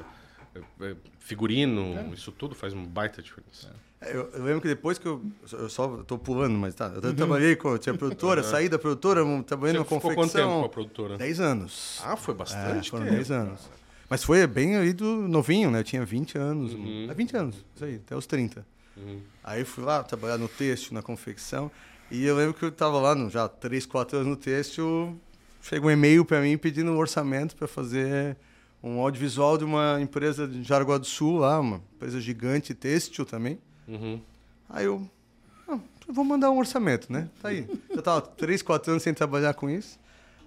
é, 0.55 0.59
é, 0.81 0.95
figurino, 1.19 1.97
é. 1.97 2.13
isso 2.13 2.31
tudo 2.31 2.55
faz 2.55 2.73
uma 2.73 2.85
baita 2.85 3.21
diferença. 3.21 3.69
É, 4.01 4.15
eu, 4.15 4.29
eu, 4.33 4.43
lembro 4.43 4.61
que 4.61 4.67
depois 4.67 4.97
que 4.97 5.05
eu. 5.05 5.21
Eu 5.51 5.69
só 5.69 5.99
estou 5.99 6.17
pulando, 6.17 6.57
mas 6.57 6.73
tá. 6.73 6.87
Eu 6.87 7.09
uhum. 7.09 7.15
trabalhei 7.15 7.55
com. 7.55 7.77
Tinha 7.77 7.93
produtora, 7.93 8.43
saí 8.43 8.69
da 8.69 8.79
produtora, 8.79 9.21
trabalhei 9.43 9.73
numa 9.73 9.85
confecção. 9.85 10.15
quanto 10.15 10.31
tempo 10.31 10.47
com 10.47 10.65
a 10.65 10.69
produtora? 10.69 11.17
Dez 11.17 11.39
anos. 11.39 12.01
Ah, 12.03 12.15
foi 12.15 12.33
bastante? 12.33 12.87
É, 12.87 12.91
foram 12.91 13.03
tempo. 13.03 13.15
dez 13.15 13.31
anos. 13.31 13.69
Mas 14.09 14.23
foi 14.23 14.45
bem 14.47 14.75
aí 14.75 14.93
do 14.93 15.27
novinho, 15.27 15.69
né? 15.69 15.79
Eu 15.79 15.83
tinha 15.83 16.03
20 16.03 16.37
anos. 16.37 16.73
Uhum. 16.73 17.07
É 17.09 17.13
20 17.13 17.37
anos, 17.37 17.55
isso 17.75 17.85
aí, 17.85 17.95
até 17.95 18.15
os 18.15 18.25
30. 18.25 18.65
Uhum. 18.97 19.21
Aí 19.43 19.63
fui 19.63 19.83
lá 19.83 20.01
trabalhar 20.01 20.37
no 20.37 20.47
têxtil, 20.47 20.93
na 20.93 21.01
confecção. 21.01 21.69
E 22.09 22.25
eu 22.25 22.35
lembro 22.35 22.55
que 22.55 22.63
eu 22.63 22.69
estava 22.69 22.99
lá 22.99 23.13
no, 23.13 23.29
já 23.29 23.47
3, 23.47 23.85
4 23.85 24.17
anos 24.17 24.29
no 24.29 24.35
têxtil, 24.35 25.19
chega 25.61 25.85
um 25.85 25.91
e-mail 25.91 26.25
para 26.25 26.41
mim 26.41 26.57
pedindo 26.57 26.91
um 26.91 26.97
orçamento 26.97 27.55
para 27.55 27.67
fazer 27.67 28.37
um 28.81 28.99
audiovisual 28.99 29.57
de 29.57 29.63
uma 29.63 29.99
empresa 30.01 30.47
de 30.47 30.63
Jaraguá 30.63 30.97
do 30.97 31.05
Sul, 31.05 31.39
lá, 31.39 31.59
uma 31.59 31.81
empresa 31.95 32.19
gigante, 32.19 32.73
têxtil 32.73 33.25
também. 33.25 33.59
Uhum. 33.87 34.21
Aí 34.69 34.85
eu, 34.85 35.09
ah, 35.67 35.79
vou 36.07 36.23
mandar 36.23 36.49
um 36.51 36.57
orçamento, 36.57 37.11
né? 37.11 37.29
Tá 37.41 37.49
aí. 37.49 37.67
Já 37.89 37.99
estava 37.99 38.21
três, 38.21 38.61
quatro 38.61 38.91
anos 38.91 39.03
sem 39.03 39.13
trabalhar 39.13 39.53
com 39.53 39.69
isso. 39.69 39.99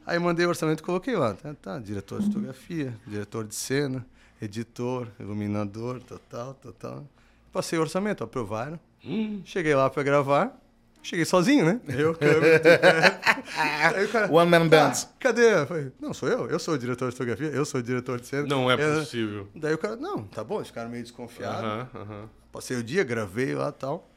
Aí 0.06 0.18
mandei 0.18 0.46
o 0.46 0.48
orçamento 0.48 0.80
e 0.80 0.82
coloquei 0.82 1.14
lá. 1.14 1.34
Tá, 1.34 1.54
tá, 1.54 1.78
diretor 1.78 2.20
de 2.20 2.26
fotografia, 2.26 2.94
diretor 3.06 3.44
de 3.44 3.54
cena, 3.54 4.04
editor, 4.40 5.08
iluminador, 5.20 6.00
tal, 6.28 6.54
tal, 6.54 6.72
tal. 6.72 7.06
Passei 7.52 7.78
o 7.78 7.82
orçamento, 7.82 8.24
aprovaram. 8.24 8.80
Hum. 9.04 9.42
Cheguei 9.44 9.74
lá 9.74 9.90
para 9.90 10.02
gravar. 10.02 10.61
Cheguei 11.02 11.24
sozinho, 11.24 11.64
né? 11.64 11.80
Eu, 11.88 12.14
cara, 14.12 14.32
One 14.32 14.50
Man 14.50 14.68
Band. 14.68 14.92
Ah, 14.94 15.08
cadê? 15.18 15.54
Eu 15.54 15.66
falei, 15.66 15.92
não, 16.00 16.14
sou 16.14 16.28
eu. 16.28 16.46
Eu 16.48 16.58
sou 16.60 16.74
o 16.74 16.78
diretor 16.78 17.10
de 17.10 17.16
fotografia, 17.16 17.48
eu 17.48 17.64
sou 17.64 17.80
o 17.80 17.82
diretor 17.82 18.20
de 18.20 18.26
cena. 18.28 18.46
Não 18.46 18.70
é 18.70 18.76
possível. 18.76 19.48
Daí 19.54 19.74
o 19.74 19.78
cara, 19.78 19.96
não, 19.96 20.22
tá 20.22 20.44
bom, 20.44 20.56
eles 20.56 20.68
ficaram 20.68 20.88
meio 20.88 21.02
desconfiados. 21.02 21.60
Uh 21.92 21.98
-huh, 21.98 22.02
uh 22.02 22.06
-huh. 22.06 22.28
Passei 22.52 22.76
o 22.76 22.84
dia, 22.84 23.02
gravei 23.02 23.54
lá 23.54 23.70
e 23.70 23.72
tal. 23.72 24.08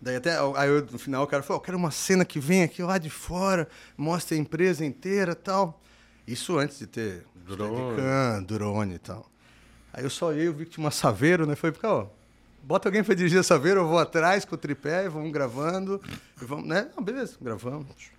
Daí 0.00 0.16
até, 0.16 0.36
aí 0.56 0.68
eu, 0.68 0.86
no 0.90 0.98
final 0.98 1.24
o 1.24 1.26
cara 1.26 1.42
falou, 1.42 1.60
eu 1.60 1.64
quero 1.64 1.78
uma 1.78 1.90
cena 1.90 2.24
que 2.24 2.38
vem 2.38 2.62
aqui 2.62 2.82
lá 2.82 2.98
de 2.98 3.10
fora, 3.10 3.66
mostre 3.96 4.36
a 4.36 4.38
empresa 4.38 4.84
inteira 4.84 5.32
e 5.32 5.36
tal. 5.36 5.80
Isso 6.26 6.58
antes 6.58 6.78
de 6.78 6.86
ter 6.86 7.26
drone, 7.34 8.44
drone 8.46 8.94
e 8.94 8.98
tal. 8.98 9.30
Aí 9.92 10.04
eu 10.04 10.10
só 10.10 10.32
eu 10.32 10.52
vi 10.52 10.66
que 10.66 10.72
tinha 10.72 10.84
uma 10.84 10.90
saveiro, 10.90 11.46
né? 11.46 11.54
Foi, 11.54 11.72
ó, 11.84 12.06
bota 12.64 12.88
alguém 12.88 13.04
para 13.04 13.14
dirigir 13.14 13.38
essa 13.38 13.58
veira, 13.58 13.80
eu 13.80 13.86
vou 13.86 13.98
atrás 13.98 14.44
com 14.44 14.54
o 14.54 14.58
tripé, 14.58 15.08
vamos 15.08 15.30
gravando. 15.32 16.00
E 16.40 16.44
vamos, 16.44 16.66
né? 16.66 16.90
Não, 16.96 17.02
beleza, 17.02 17.36
gravamos. 17.40 18.10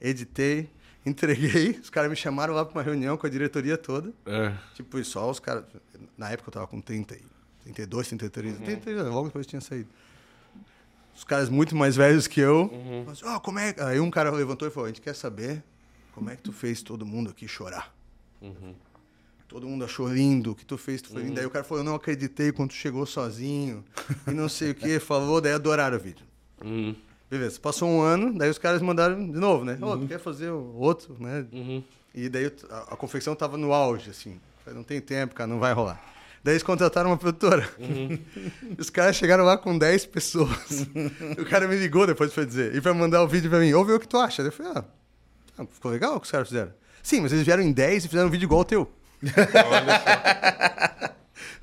Editei, 0.00 0.68
entreguei. 1.04 1.70
Os 1.82 1.90
caras 1.90 2.10
me 2.10 2.16
chamaram 2.16 2.54
lá 2.54 2.64
para 2.64 2.74
uma 2.74 2.82
reunião 2.82 3.16
com 3.16 3.26
a 3.26 3.30
diretoria 3.30 3.78
toda. 3.78 4.12
É. 4.26 4.52
Tipo, 4.74 4.98
e 4.98 5.04
só 5.04 5.30
os 5.30 5.38
caras. 5.38 5.64
Na 6.18 6.30
época 6.30 6.48
eu 6.48 6.52
tava 6.52 6.66
com 6.66 6.80
30, 6.80 7.16
32, 7.64 8.08
33, 8.08 8.54
uhum. 8.54 8.64
33 8.64 8.98
anos, 8.98 9.12
logo 9.12 9.26
depois 9.28 9.46
tinha 9.46 9.60
saído. 9.60 9.88
Os 11.14 11.24
caras 11.24 11.48
muito 11.48 11.74
mais 11.74 11.96
velhos 11.96 12.26
que 12.26 12.40
eu. 12.40 12.70
Uhum. 12.70 13.06
Oh, 13.34 13.40
como 13.40 13.58
é... 13.58 13.74
Aí 13.78 13.98
um 13.98 14.10
cara 14.10 14.30
levantou 14.30 14.68
e 14.68 14.70
falou: 14.70 14.84
A 14.84 14.88
gente 14.88 15.00
quer 15.00 15.14
saber 15.14 15.62
como 16.12 16.28
é 16.28 16.36
que 16.36 16.42
tu 16.42 16.52
fez 16.52 16.82
todo 16.82 17.06
mundo 17.06 17.30
aqui 17.30 17.48
chorar. 17.48 17.94
Uhum. 18.40 18.74
Todo 19.48 19.68
mundo 19.68 19.84
achou 19.84 20.08
lindo 20.08 20.52
o 20.52 20.54
que 20.54 20.64
tu 20.64 20.76
fez, 20.76 21.00
tu 21.00 21.10
foi 21.10 21.20
uhum. 21.20 21.28
lindo. 21.28 21.36
Daí 21.36 21.46
o 21.46 21.50
cara 21.50 21.64
falou, 21.64 21.82
eu 21.82 21.84
não 21.84 21.94
acreditei 21.94 22.50
quando 22.50 22.70
tu 22.70 22.74
chegou 22.74 23.06
sozinho. 23.06 23.84
e 24.26 24.30
não 24.32 24.48
sei 24.48 24.72
o 24.72 24.74
que, 24.74 24.98
falou, 24.98 25.40
daí 25.40 25.52
adoraram 25.52 25.96
o 25.96 26.00
vídeo. 26.00 26.26
Uhum. 26.64 26.94
Beleza, 27.30 27.58
passou 27.60 27.88
um 27.88 28.00
ano, 28.00 28.36
daí 28.36 28.48
os 28.48 28.58
caras 28.58 28.80
mandaram 28.80 29.30
de 29.30 29.38
novo, 29.38 29.64
né? 29.64 29.78
Uhum. 29.80 29.88
Oh, 29.88 29.98
tu 29.98 30.06
quer 30.06 30.20
fazer 30.20 30.50
outro, 30.50 31.16
né? 31.18 31.44
Uhum. 31.52 31.82
E 32.14 32.28
daí 32.28 32.52
a, 32.70 32.78
a, 32.94 32.96
confecção 32.96 33.34
tava 33.34 33.56
no 33.56 33.72
auge, 33.72 34.10
assim. 34.10 34.40
Não 34.66 34.82
tem 34.82 35.00
tempo, 35.00 35.34
cara, 35.34 35.46
não 35.46 35.58
vai 35.58 35.72
rolar. 35.72 36.02
Daí 36.42 36.54
eles 36.54 36.62
contrataram 36.62 37.10
uma 37.10 37.16
produtora. 37.16 37.68
Uhum. 37.78 38.18
Os 38.78 38.88
caras 38.88 39.16
chegaram 39.16 39.44
lá 39.44 39.58
com 39.58 39.76
10 39.76 40.06
pessoas. 40.06 40.86
o 41.38 41.44
cara 41.44 41.66
me 41.66 41.76
ligou 41.76 42.06
depois 42.06 42.32
pra 42.32 42.44
dizer. 42.44 42.74
E 42.74 42.80
pra 42.80 42.94
mandar 42.94 43.22
o 43.22 43.28
vídeo 43.28 43.50
pra 43.50 43.58
mim. 43.58 43.72
Ouve 43.72 43.92
o 43.92 44.00
que 44.00 44.06
tu 44.06 44.16
acha. 44.16 44.42
Daí 44.42 44.48
eu 44.48 44.52
falei, 44.52 44.72
ah, 44.76 45.66
ficou 45.70 45.90
legal 45.90 46.16
o 46.16 46.20
que 46.20 46.26
os 46.26 46.30
caras 46.30 46.48
fizeram. 46.48 46.72
Sim, 47.02 47.20
mas 47.20 47.32
eles 47.32 47.44
vieram 47.44 47.62
em 47.62 47.72
10 47.72 48.04
e 48.04 48.08
fizeram 48.08 48.28
um 48.28 48.30
vídeo 48.30 48.46
igual 48.46 48.60
ao 48.60 48.64
teu. 48.64 48.90
Olha 49.70 49.98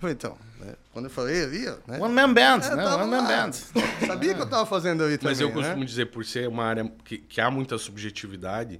só. 0.01 0.07
então, 0.09 0.37
né? 0.59 0.73
Quando 0.93 1.05
eu 1.05 1.11
falei 1.11 1.43
ali, 1.43 1.65
né? 1.87 1.99
One 1.99 2.13
Man 2.13 2.33
Band, 2.33 2.59
é, 2.63 2.75
né? 2.75 2.85
One 2.85 3.09
Man 3.09 3.25
Band. 3.25 3.51
Sabia 4.05 4.35
que 4.35 4.41
eu 4.41 4.49
tava 4.49 4.65
fazendo 4.65 5.03
ali 5.03 5.17
também, 5.17 5.31
Mas 5.31 5.41
eu 5.41 5.51
costumo 5.51 5.79
né? 5.79 5.85
dizer, 5.85 6.05
por 6.05 6.23
ser 6.23 6.47
uma 6.47 6.63
área 6.63 6.89
que, 7.03 7.17
que 7.17 7.41
há 7.41 7.49
muita 7.49 7.77
subjetividade, 7.79 8.79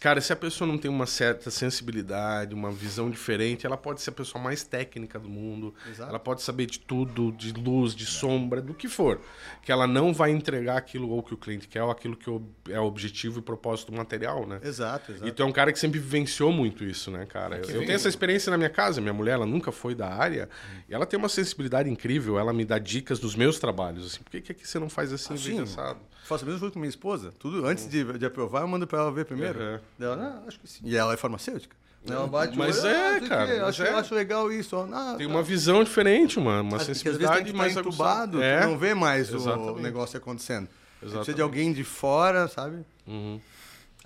Cara, 0.00 0.20
se 0.20 0.32
a 0.32 0.36
pessoa 0.36 0.66
não 0.66 0.78
tem 0.78 0.90
uma 0.90 1.06
certa 1.06 1.50
sensibilidade, 1.50 2.54
uma 2.54 2.70
visão 2.70 3.10
diferente, 3.10 3.66
ela 3.66 3.76
pode 3.76 4.00
ser 4.00 4.10
a 4.10 4.12
pessoa 4.12 4.42
mais 4.42 4.62
técnica 4.62 5.18
do 5.18 5.28
mundo. 5.28 5.74
Exato. 5.88 6.08
Ela 6.08 6.18
pode 6.18 6.42
saber 6.42 6.66
de 6.66 6.78
tudo, 6.78 7.32
de 7.32 7.52
luz, 7.52 7.94
de 7.94 8.06
sombra, 8.06 8.60
do 8.60 8.74
que 8.74 8.88
for. 8.88 9.20
Que 9.60 9.72
ela 9.72 9.86
não 9.86 10.14
vai 10.14 10.30
entregar 10.30 10.76
aquilo 10.76 11.10
ou 11.10 11.22
que 11.22 11.34
o 11.34 11.36
cliente 11.36 11.66
quer, 11.66 11.82
ou 11.82 11.90
aquilo 11.90 12.16
que 12.16 12.30
é 12.70 12.78
o 12.78 12.84
objetivo 12.84 13.40
e 13.40 13.42
propósito 13.42 13.90
do 13.90 13.98
material, 13.98 14.46
né? 14.46 14.60
Exato, 14.62 15.12
exato. 15.12 15.26
E 15.26 15.32
tu 15.32 15.42
é 15.42 15.46
um 15.46 15.52
cara 15.52 15.72
que 15.72 15.78
sempre 15.78 15.98
vivenciou 15.98 16.52
muito 16.52 16.84
isso, 16.84 17.10
né, 17.10 17.26
cara? 17.26 17.56
Eu, 17.56 17.68
eu 17.68 17.80
tenho 17.80 17.92
essa 17.92 18.08
experiência 18.08 18.50
na 18.50 18.56
minha 18.56 18.70
casa. 18.70 19.00
Minha 19.00 19.12
mulher, 19.12 19.32
ela 19.32 19.46
nunca 19.46 19.72
foi 19.72 19.94
da 19.94 20.08
área. 20.08 20.48
Hum. 20.48 20.78
E 20.88 20.94
ela 20.94 21.06
tem 21.06 21.18
uma 21.18 21.28
sensibilidade 21.28 21.41
incrível. 21.88 22.38
Ela 22.38 22.52
me 22.52 22.64
dá 22.64 22.78
dicas 22.78 23.18
dos 23.18 23.34
meus 23.34 23.58
trabalhos. 23.58 24.06
Assim, 24.06 24.22
por 24.22 24.30
que, 24.30 24.40
que 24.40 24.52
aqui 24.52 24.66
você 24.66 24.78
não 24.78 24.88
faz 24.88 25.12
assim, 25.12 25.34
assim 25.34 25.60
assado? 25.60 26.00
Faço 26.24 26.44
a 26.44 26.46
mesma 26.46 26.60
coisa 26.60 26.72
com 26.72 26.78
minha 26.78 26.88
esposa. 26.88 27.32
Tudo 27.38 27.66
antes 27.66 27.88
de, 27.88 28.04
de 28.18 28.26
aprovar, 28.26 28.62
eu 28.62 28.68
mando 28.68 28.86
para 28.86 29.00
ela 29.00 29.12
ver 29.12 29.24
primeiro. 29.24 29.58
Uhum. 29.58 29.78
Ela, 30.00 30.42
ah, 30.44 30.48
acho 30.48 30.60
que 30.60 30.68
sim. 30.68 30.80
E 30.84 30.96
ela 30.96 31.14
é 31.14 31.16
farmacêutica. 31.16 31.76
Ela 32.06 32.26
bate 32.26 32.58
mas 32.58 32.82
olho, 32.82 32.88
é, 32.88 33.16
ah, 33.16 33.20
cara. 33.20 33.66
Acho, 33.66 33.82
é. 33.84 33.90
acho 33.90 34.14
legal 34.14 34.52
isso. 34.52 34.76
Ah, 34.76 35.14
Tem 35.16 35.26
tá. 35.26 35.32
uma 35.32 35.42
visão 35.42 35.84
diferente, 35.84 36.40
mano. 36.40 36.68
Uma 36.68 36.80
sensibilidade 36.80 37.52
mais 37.52 37.76
entubado, 37.76 38.42
é. 38.42 38.66
não 38.66 38.76
vê 38.76 38.92
mais 38.92 39.32
Exatamente. 39.32 39.78
o 39.78 39.80
negócio 39.80 40.16
acontecendo. 40.16 40.68
Exatamente. 41.00 41.16
Precisa 41.16 41.36
de 41.36 41.42
alguém 41.42 41.72
de 41.72 41.84
fora, 41.84 42.48
sabe? 42.48 42.84
Uhum. 43.06 43.40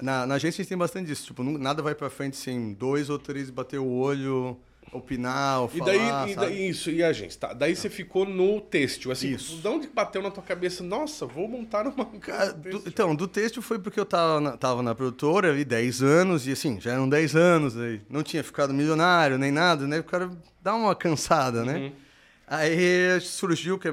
Na, 0.00 0.26
na 0.26 0.34
agência 0.34 0.60
a 0.60 0.62
gente 0.62 0.68
tem 0.68 0.76
bastante 0.76 1.06
disso. 1.06 1.26
Tipo, 1.26 1.42
nada 1.42 1.82
vai 1.82 1.94
pra 1.94 2.10
frente 2.10 2.36
sem 2.36 2.74
dois 2.74 3.08
ou 3.08 3.18
três 3.18 3.48
bater 3.48 3.78
o 3.78 3.88
olho 3.88 4.58
opinar 4.92 5.62
ou 5.62 5.68
falar, 5.68 5.94
e 5.94 5.98
daí, 5.98 6.32
e 6.32 6.36
daí 6.36 6.68
isso, 6.68 6.90
e 6.90 7.02
a 7.02 7.12
gente, 7.12 7.36
tá? 7.36 7.52
Daí 7.52 7.74
você 7.74 7.90
ficou 7.90 8.24
no 8.24 8.60
têxtil, 8.60 9.10
assim, 9.10 9.34
isso. 9.34 9.56
de 9.56 9.68
onde 9.68 9.88
bateu 9.88 10.22
na 10.22 10.30
tua 10.30 10.42
cabeça? 10.42 10.82
Nossa, 10.82 11.26
vou 11.26 11.48
montar 11.48 11.86
uma... 11.86 12.04
Do, 12.04 12.82
então, 12.86 13.14
do 13.14 13.28
têxtil 13.28 13.62
foi 13.62 13.78
porque 13.78 13.98
eu 13.98 14.06
tava 14.06 14.40
na, 14.40 14.56
tava 14.56 14.82
na 14.82 14.94
produtora 14.94 15.50
ali 15.50 15.64
10 15.64 16.02
anos, 16.02 16.46
e 16.46 16.52
assim, 16.52 16.80
já 16.80 16.92
eram 16.92 17.08
10 17.08 17.36
anos, 17.36 17.76
aí 17.76 18.00
não 18.08 18.22
tinha 18.22 18.42
ficado 18.42 18.72
milionário 18.72 19.38
nem 19.38 19.50
nada, 19.50 19.86
né? 19.86 20.00
O 20.00 20.04
cara 20.04 20.30
dá 20.62 20.74
uma 20.74 20.94
cansada, 20.94 21.64
né? 21.64 21.76
Uhum. 21.76 22.05
Aí 22.48 23.20
surgiu 23.20 23.76
que 23.76 23.88
uh, 23.88 23.92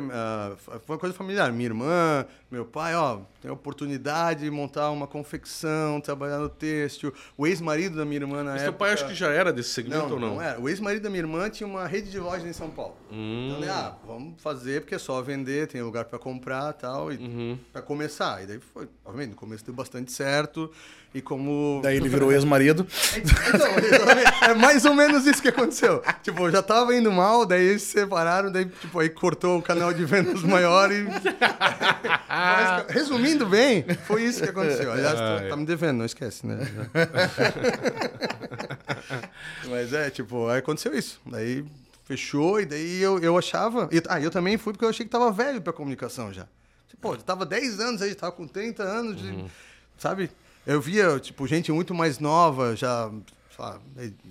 foi 0.58 0.96
uma 0.96 1.00
coisa 1.00 1.16
familiar. 1.16 1.52
Minha 1.52 1.70
irmã, 1.70 2.26
meu 2.52 2.64
pai, 2.64 2.96
ó, 2.96 3.22
tem 3.42 3.50
a 3.50 3.54
oportunidade 3.54 4.42
de 4.42 4.52
montar 4.52 4.92
uma 4.92 5.08
confecção, 5.08 6.00
trabalhar 6.00 6.38
no 6.38 6.48
têxtil. 6.48 7.12
O 7.36 7.48
ex-marido 7.48 7.98
da 7.98 8.06
minha 8.06 8.22
irmã 8.22 8.44
na 8.44 8.52
Mas 8.52 8.62
época... 8.62 8.64
seu 8.66 8.74
pai 8.74 8.94
acho 8.94 9.08
que 9.08 9.16
já 9.16 9.32
era 9.32 9.52
desse 9.52 9.70
segmento 9.70 10.06
não, 10.06 10.14
ou 10.14 10.20
não? 10.20 10.36
Não 10.36 10.42
era. 10.42 10.62
O 10.62 10.70
ex-marido 10.70 11.02
da 11.02 11.10
minha 11.10 11.22
irmã 11.22 11.50
tinha 11.50 11.66
uma 11.66 11.88
rede 11.88 12.12
de 12.12 12.20
lojas 12.20 12.46
em 12.46 12.54
São 12.54 12.70
Paulo. 12.70 12.96
Hum. 13.12 13.48
Então, 13.48 13.60
né, 13.60 13.70
ah, 13.72 13.96
vamos 14.06 14.40
fazer 14.40 14.82
porque 14.82 14.94
é 14.94 15.00
só 15.00 15.20
vender, 15.24 15.68
tem 15.68 15.82
lugar 15.82 16.06
para 16.06 16.20
comprar 16.20 16.74
tal, 16.74 17.12
e 17.12 17.18
uhum. 17.18 17.58
para 17.72 17.82
começar. 17.82 18.44
E 18.44 18.46
daí 18.46 18.60
foi, 18.60 18.88
obviamente, 19.04 19.32
no 19.32 19.36
começo 19.36 19.66
deu 19.66 19.74
bastante 19.74 20.12
certo. 20.12 20.72
E 21.14 21.22
como. 21.22 21.80
Daí 21.84 21.98
ele 21.98 22.10
virou 22.10 22.32
ex-marido. 22.32 22.88
Então, 23.54 24.50
é 24.50 24.54
mais 24.56 24.84
ou 24.86 24.94
menos 24.94 25.26
isso 25.28 25.42
que 25.42 25.50
aconteceu. 25.50 26.02
tipo, 26.24 26.50
já 26.50 26.62
tava 26.62 26.96
indo 26.96 27.12
mal, 27.12 27.46
daí 27.46 27.64
eles 27.64 27.84
se 27.84 28.00
separaram 28.00 28.52
daí, 28.52 28.66
tipo, 28.66 29.00
aí 29.00 29.10
cortou 29.10 29.60
o 29.60 29.62
canal 29.62 29.94
de 29.94 30.04
vendas 30.04 30.42
maior 30.42 30.92
e. 30.92 31.06
Mas, 32.28 32.86
resumindo 32.90 33.46
bem, 33.46 33.86
foi 34.06 34.24
isso 34.24 34.42
que 34.42 34.50
aconteceu. 34.50 34.92
Aliás, 34.92 35.16
tá, 35.16 35.50
tá 35.50 35.56
me 35.56 35.66
devendo, 35.66 36.00
não 36.00 36.06
esquece, 36.06 36.46
né? 36.46 36.68
Mas 39.70 39.94
é, 39.94 40.10
tipo, 40.10 40.48
aí 40.48 40.60
aconteceu 40.60 40.94
isso. 40.94 41.22
Daí 41.26 41.64
fechou, 42.06 42.60
e 42.60 42.66
daí 42.66 43.02
eu, 43.02 43.20
eu 43.20 43.38
achava. 43.38 43.88
E, 43.92 44.02
ah, 44.10 44.20
eu 44.20 44.32
também 44.32 44.58
fui 44.58 44.74
porque 44.74 44.86
eu 44.86 44.90
achei 44.90 45.06
que 45.06 45.12
tava 45.12 45.32
velho 45.32 45.62
pra 45.62 45.72
comunicação 45.72 46.34
já. 46.34 46.48
Tipo, 46.90 47.14
eu 47.14 47.18
tava 47.18 47.46
10 47.46 47.80
anos 47.80 48.02
aí, 48.02 48.16
tava 48.16 48.32
com 48.32 48.48
30 48.48 48.84
anos, 48.84 49.22
de, 49.22 49.46
sabe? 49.98 50.32
Eu 50.66 50.80
via, 50.82 51.20
tipo, 51.20 51.46
gente 51.48 51.72
muito 51.72 51.94
mais 51.94 52.20
nova, 52.20 52.76
já 52.76 53.12
lá, 53.60 53.80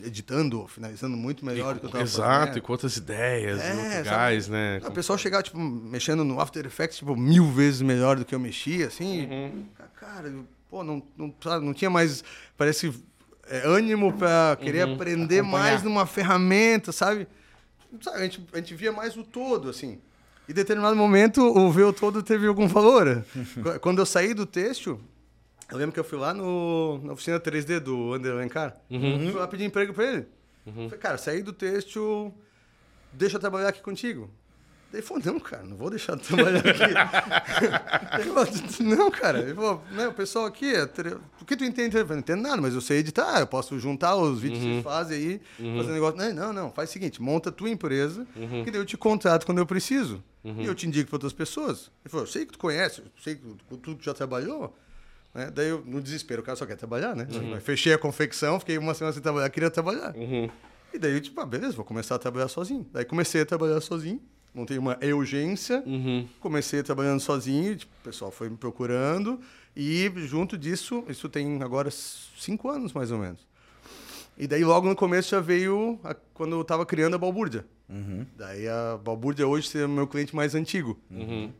editando, 0.05 0.67
finalizando 0.67 1.17
muito 1.17 1.45
melhor 1.45 1.75
do 1.75 1.81
que 1.81 1.87
eu 1.87 1.91
tava 1.91 2.03
Exato, 2.05 2.39
fazendo. 2.47 2.59
e 2.59 2.61
com 2.61 2.73
outras 2.73 2.97
ideias, 2.97 3.61
É, 3.61 3.73
sabe? 3.97 4.05
gás, 4.05 4.49
né? 4.49 4.81
O 4.85 4.91
pessoal 4.91 5.17
chegava, 5.19 5.43
tipo, 5.43 5.59
mexendo 5.59 6.25
no 6.25 6.41
After 6.41 6.67
Effects, 6.67 6.99
tipo, 6.99 7.15
mil 7.17 7.51
vezes 7.51 7.83
melhor 7.83 8.17
do 8.17 8.25
que 8.25 8.35
eu 8.35 8.41
mexia, 8.41 8.89
assim. 8.89 9.27
Uhum. 9.27 9.65
Cara, 9.95 10.33
pô, 10.69 10.83
não, 10.83 11.03
não, 11.17 11.33
sabe, 11.41 11.65
não 11.65 11.73
tinha 11.73 11.89
mais, 11.91 12.25
parece, 12.57 12.93
é, 13.49 13.63
ânimo 13.67 14.13
pra 14.13 14.57
querer 14.61 14.87
Uhum. 14.89 14.95
aprender 14.95 15.39
Acompanhar. 15.41 15.65
mais 15.65 15.83
numa 15.85 16.05
ferramenta, 16.07 16.91
sabe? 16.91 17.29
Sabe, 18.01 18.17
a 18.19 18.23
gente, 18.23 18.45
a 18.53 18.57
gente 18.57 18.75
via 18.75 18.91
mais 18.91 19.17
o 19.17 19.23
todo, 19.23 19.69
assim. 19.71 20.01
E 20.49 20.51
em 20.51 20.55
determinado 20.55 20.97
momento, 20.97 21.41
o 21.43 21.71
ver 21.71 21.85
o 21.85 21.93
todo 21.93 22.23
teve 22.23 22.47
algum 22.49 22.67
valor. 22.67 23.25
Qu- 23.63 23.79
Quando 23.81 24.01
eu 24.01 24.07
saí 24.07 24.35
do 24.35 24.45
têxtil, 24.47 24.99
eu 25.73 25.79
lembro 25.79 25.93
que 25.93 26.01
eu 26.01 26.05
fui 26.05 26.19
lá 26.19 26.35
no, 26.35 27.01
na 27.03 27.15
oficina 27.15 27.41
3D 27.41 27.81
do 27.81 28.13
Ander 28.13 28.33
Alencar. 28.33 28.77
Uhum. 28.91 29.31
Fui 29.31 29.41
lá 29.41 29.49
pedir 29.49 29.65
emprego 29.65 29.95
pra 29.95 30.05
ele. 30.05 30.27
Falei, 30.65 30.91
cara, 30.91 31.19
saí 31.19 31.43
do 31.43 31.53
têxtil, 31.53 32.33
deixa 33.13 33.37
eu 33.37 33.41
trabalhar 33.41 33.69
aqui 33.69 33.81
contigo. 33.81 34.31
Ele 34.93 35.01
falou, 35.01 35.23
não, 35.25 35.41
cara, 35.41 35.63
não 35.63 35.75
vou 35.75 35.89
deixar 35.89 36.15
de 36.17 36.23
trabalhar 36.23 36.59
aqui. 36.59 36.69
ele 38.21 38.25
falou, 38.25 38.47
não, 38.81 39.11
cara. 39.11 39.39
Ele 39.39 39.55
falou, 39.55 39.83
não, 39.93 40.11
o 40.11 40.13
pessoal 40.13 40.45
aqui, 40.45 40.75
é 40.75 40.85
o 41.41 41.45
que 41.47 41.57
tu 41.57 41.65
entende? 41.65 41.97
Eu 41.97 42.07
falei, 42.07 42.17
não 42.17 42.19
entendo 42.19 42.43
nada, 42.43 42.61
mas 42.61 42.75
eu 42.75 42.81
sei 42.83 42.99
editar, 42.99 43.41
eu 43.41 43.47
posso 43.47 43.79
juntar 43.79 44.15
os 44.15 44.41
vídeos 44.41 44.61
que 44.61 44.67
vocês 44.67 44.85
fazem 44.85 45.17
aí, 45.17 45.41
fazer 45.79 45.91
um 45.91 45.95
negócio. 45.95 46.19
Não, 46.19 46.33
não, 46.35 46.53
não, 46.53 46.71
faz 46.71 46.91
o 46.91 46.93
seguinte, 46.93 47.23
monta 47.23 47.49
a 47.49 47.53
tua 47.53 47.71
empresa, 47.71 48.27
que 48.65 48.71
daí 48.71 48.81
eu 48.81 48.85
te 48.85 48.99
contrato 48.99 49.47
quando 49.47 49.59
eu 49.59 49.67
preciso. 49.67 50.23
E 50.45 50.67
eu 50.67 50.75
te 50.75 50.87
indico 50.87 51.09
para 51.09 51.17
outras 51.17 51.33
pessoas. 51.33 51.91
Ele 52.05 52.11
falou, 52.11 52.27
eu 52.27 52.31
sei 52.31 52.45
que 52.45 52.53
tu 52.53 52.59
conhece, 52.59 53.01
eu 53.01 53.07
sei 53.23 53.37
que 53.37 53.43
tu, 53.79 53.95
tu 53.95 53.97
já 54.01 54.13
trabalhou. 54.13 54.77
Né? 55.35 55.51
Daí, 55.51 55.69
eu, 55.69 55.83
no 55.87 56.01
desespero, 56.01 56.43
o 56.43 56.45
cara 56.45 56.57
só 56.57 56.67
quer 56.67 56.77
trabalhar, 56.77 57.15
né? 57.17 57.27
Eu 57.57 57.61
Fechei 57.61 57.93
a 57.93 57.99
confecção, 57.99 58.59
fiquei 58.61 58.77
uma 58.79 58.95
semana 58.95 59.13
sem 59.13 59.23
trabalhar, 59.23 59.49
queria 59.51 59.71
trabalhar. 59.71 60.15
E 60.93 60.99
daí 60.99 61.13
eu, 61.15 61.21
tipo, 61.21 61.41
ah, 61.41 61.47
beleza, 61.47 61.75
vou 61.75 61.85
começar 61.85 62.17
a 62.17 62.19
trabalhar 62.19 62.49
sozinho. 62.49 62.87
Daí 62.93 63.05
comecei 63.05 63.41
a 63.41 63.47
trabalhar 63.47 63.81
sozinho, 63.81 64.21
montei 64.55 64.77
uma 64.77 64.99
urgência, 65.17 65.83
comecei 66.39 66.83
trabalhando 66.83 67.21
sozinho, 67.21 67.75
tipo, 67.77 67.93
o 68.01 68.05
pessoal 68.05 68.31
foi 68.31 68.51
me 68.51 68.57
procurando, 68.59 69.41
e 69.75 70.13
junto 70.27 70.59
disso, 70.59 71.03
isso 71.09 71.31
tem 71.31 71.63
agora 71.63 71.91
cinco 71.91 72.69
anos 72.69 72.93
mais 72.93 73.11
ou 73.11 73.19
menos. 73.19 73.41
E 74.37 74.47
daí 74.47 74.65
logo 74.65 74.87
no 74.89 74.95
começo 74.97 75.31
já 75.31 75.41
veio 75.41 75.99
a- 76.05 76.15
quando 76.35 76.57
eu 76.57 76.65
tava 76.65 76.85
criando 76.85 77.15
a 77.15 77.19
Balbúrdia. 77.19 77.65
Daí 78.37 78.67
a 78.69 78.99
Balbúrdia 79.03 79.47
hoje 79.47 79.79
é 79.79 79.85
o 79.85 79.89
meu 79.89 80.07
cliente 80.07 80.35
mais 80.35 80.55
antigo. 80.55 80.99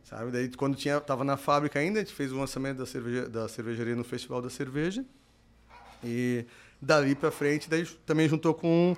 Sabe? 0.03 0.31
Daí 0.31 0.49
quando 0.49 0.75
tinha, 0.75 0.99
tava 0.99 1.23
na 1.23 1.37
fábrica 1.37 1.79
ainda, 1.79 1.99
a 1.99 2.03
gente 2.03 2.13
fez 2.13 2.31
o 2.31 2.37
lançamento 2.37 2.77
da, 2.77 2.85
cerveja, 2.85 3.29
da 3.29 3.47
cervejaria 3.47 3.95
no 3.95 4.03
Festival 4.03 4.41
da 4.41 4.49
Cerveja. 4.49 5.05
E 6.03 6.45
dali 6.81 7.15
pra 7.15 7.31
frente, 7.31 7.69
daí 7.69 7.85
também 8.05 8.27
juntou 8.27 8.53
com, 8.53 8.95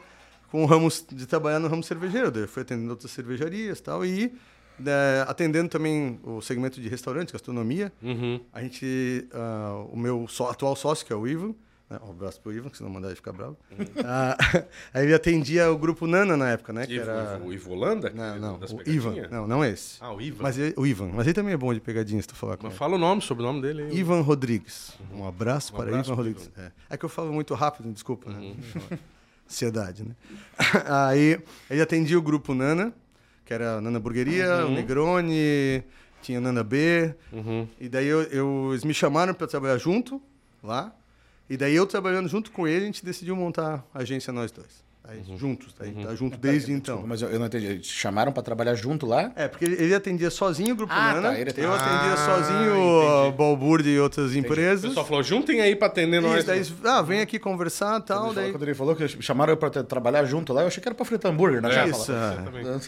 com 0.49 0.63
o 0.63 0.65
ramo 0.65 0.89
de 1.11 1.25
trabalhar 1.25 1.59
no 1.59 1.67
ramo 1.67 1.83
cervejeiro. 1.83 2.31
Daí 2.31 2.43
eu 2.43 2.47
fui 2.47 2.61
atendendo 2.63 2.89
outras 2.91 3.11
cervejarias 3.11 3.79
e 3.79 3.83
tal. 3.83 4.05
E 4.05 4.33
né, 4.79 5.21
atendendo 5.27 5.69
também 5.69 6.19
o 6.23 6.41
segmento 6.41 6.81
de 6.81 6.89
restaurante, 6.89 7.31
gastronomia. 7.31 7.93
Uhum. 8.01 8.39
A 8.51 8.61
gente, 8.61 9.27
ah, 9.33 9.85
o 9.91 9.97
meu 9.97 10.27
só- 10.27 10.49
atual 10.49 10.75
sócio, 10.75 11.05
que 11.05 11.13
é 11.13 11.15
o 11.15 11.27
Ivan, 11.27 11.49
né? 11.49 11.55
Um 11.91 12.09
abraço 12.09 12.41
pro 12.41 12.51
Ivan, 12.51 12.69
que 12.69 12.77
senão 12.77 12.89
mandar 12.89 13.07
ele 13.09 13.15
ficar 13.15 13.31
bravo. 13.31 13.55
Ah, 14.03 14.35
aí 14.93 15.03
ele 15.05 15.13
atendia 15.13 15.71
o 15.71 15.77
grupo 15.77 16.07
Nana 16.07 16.35
na 16.35 16.49
época, 16.49 16.73
né? 16.73 16.87
Que 16.87 16.95
Ivo, 16.95 17.09
era... 17.09 17.35
Ivo, 17.37 17.53
Ivo 17.53 17.71
Holanda? 17.73 18.09
Não, 18.09 18.39
não, 18.39 18.55
o? 18.55 18.89
Ivan. 18.89 19.15
Não, 19.29 19.47
não 19.47 19.63
esse. 19.63 19.97
Ah, 20.01 20.11
o 20.11 20.19
Ivan. 20.19 20.41
Mas 20.43 20.57
ele- 20.57 20.73
o 20.77 20.87
Ivan. 20.87 21.09
Mas 21.13 21.27
ele 21.27 21.33
também 21.35 21.53
é 21.53 21.57
bom 21.57 21.71
de 21.73 21.79
pegadinha, 21.79 22.19
se 22.21 22.27
tu 22.27 22.35
falar 22.35 22.57
com 22.57 22.63
Mas 22.63 22.73
ele. 22.73 22.79
fala 22.79 22.95
o 22.95 22.97
nome, 22.97 23.21
sobrenome 23.21 23.61
dele 23.61 23.83
aí. 23.83 23.97
Ivan 23.97 24.21
Rodrigues. 24.21 24.93
Um 25.13 25.27
abraço 25.27 25.73
Um 25.73 25.77
para 25.77 25.89
abraço 25.89 26.09
Ivan 26.09 26.15
Rodrigues. 26.17 26.51
É. 26.57 26.71
É 26.89 26.97
que 26.97 27.05
eu 27.05 27.09
falo 27.09 27.31
muito 27.31 27.53
rápido, 27.53 27.91
desculpa, 27.93 28.31
né? 28.31 28.39
Uhum. 28.39 28.97
Ansiedade, 29.47 30.03
né? 30.03 30.15
Aí 30.87 31.39
ele 31.69 31.81
atendia 31.81 32.17
o 32.17 32.21
grupo 32.21 32.53
Nana, 32.55 32.91
que 33.45 33.53
era 33.53 33.79
Nana 33.79 33.99
Burgueria, 33.99 34.65
o 34.65 34.71
Negroni, 34.71 35.83
tinha 36.23 36.41
Nana 36.41 36.63
B. 36.63 37.13
Uhum. 37.31 37.67
E 37.79 37.87
daí 37.87 38.07
eu, 38.07 38.23
eu- 38.23 38.69
eles 38.71 38.83
me 38.83 38.93
chamaram 38.93 39.35
para 39.35 39.45
trabalhar 39.45 39.77
junto 39.77 40.19
lá. 40.63 40.91
E 41.49 41.55
daí 41.55 41.75
eu 41.75 41.85
trabalhando 41.85 42.27
junto 42.27 42.51
com 42.51 42.67
ele, 42.67 42.83
a 42.83 42.87
gente 42.87 43.05
decidiu 43.05 43.35
montar 43.35 43.85
a 43.93 43.99
agência 43.99 44.33
nós 44.33 44.51
dois. 44.51 44.83
Aí, 45.07 45.21
Uhum. 45.27 45.37
juntos, 45.37 45.73
aí 45.79 45.91
tá 45.91 46.15
junto 46.15 46.37
desde 46.37 46.71
então. 46.71 47.03
Mas 47.05 47.21
eu, 47.21 47.29
eu 47.29 47.39
não 47.39 47.45
entendi. 47.45 47.79
Te 47.79 47.87
chamaram 47.91 48.31
pra 48.31 48.41
trabalhar 48.41 48.73
junto 48.75 49.05
lá? 49.05 49.31
É, 49.35 49.47
porque 49.47 49.65
ele, 49.65 49.75
ele 49.75 49.93
atendia 49.93 50.29
sozinho 50.29 50.73
o 50.73 50.75
Grupo 50.77 50.91
Ah, 50.93 51.13
Nana, 51.13 51.29
tá, 51.29 51.39
ele 51.39 51.49
atendia- 51.49 51.69
eu 51.69 51.73
atendia 51.73 52.13
Ah, 52.13 52.17
sozinho 52.17 52.71
entendi. 52.71 53.27
o 53.27 53.31
Balbúrdia 53.33 53.91
e 53.91 53.99
outras 53.99 54.31
O 54.33 54.37
empresas. 54.37 54.85
pessoal 54.85 55.05
falou, 55.05 55.21
juntem 55.23 55.61
aí 55.61 55.75
pra 55.75 55.87
atender 55.87 56.21
nós. 56.21 56.39
Isso, 56.39 56.47
daí, 56.47 56.91
ah, 56.91 57.01
vem 57.01 57.21
aqui 57.21 57.37
conversar 57.37 57.99
e 57.99 58.03
tal. 58.03 58.25
Quando, 58.25 58.35
Daí... 58.35 58.51
quando 58.51 58.63
ele 58.63 58.73
falou 58.73 58.95
que 58.95 59.07
chamaram 59.21 59.53
eu 59.53 59.57
pra 59.57 59.69
tra- 59.69 59.83
trabalhar 59.83 60.25
junto 60.25 60.51
lá, 60.53 60.61
eu 60.61 60.67
achei 60.67 60.81
que 60.81 60.87
era 60.87 60.95
pra 60.95 61.05
fritar 61.05 61.31
hambúrguer 61.31 61.61
na 61.61 61.69
chapa. 61.71 61.89
Isso, 61.89 62.11
é. 62.11 62.45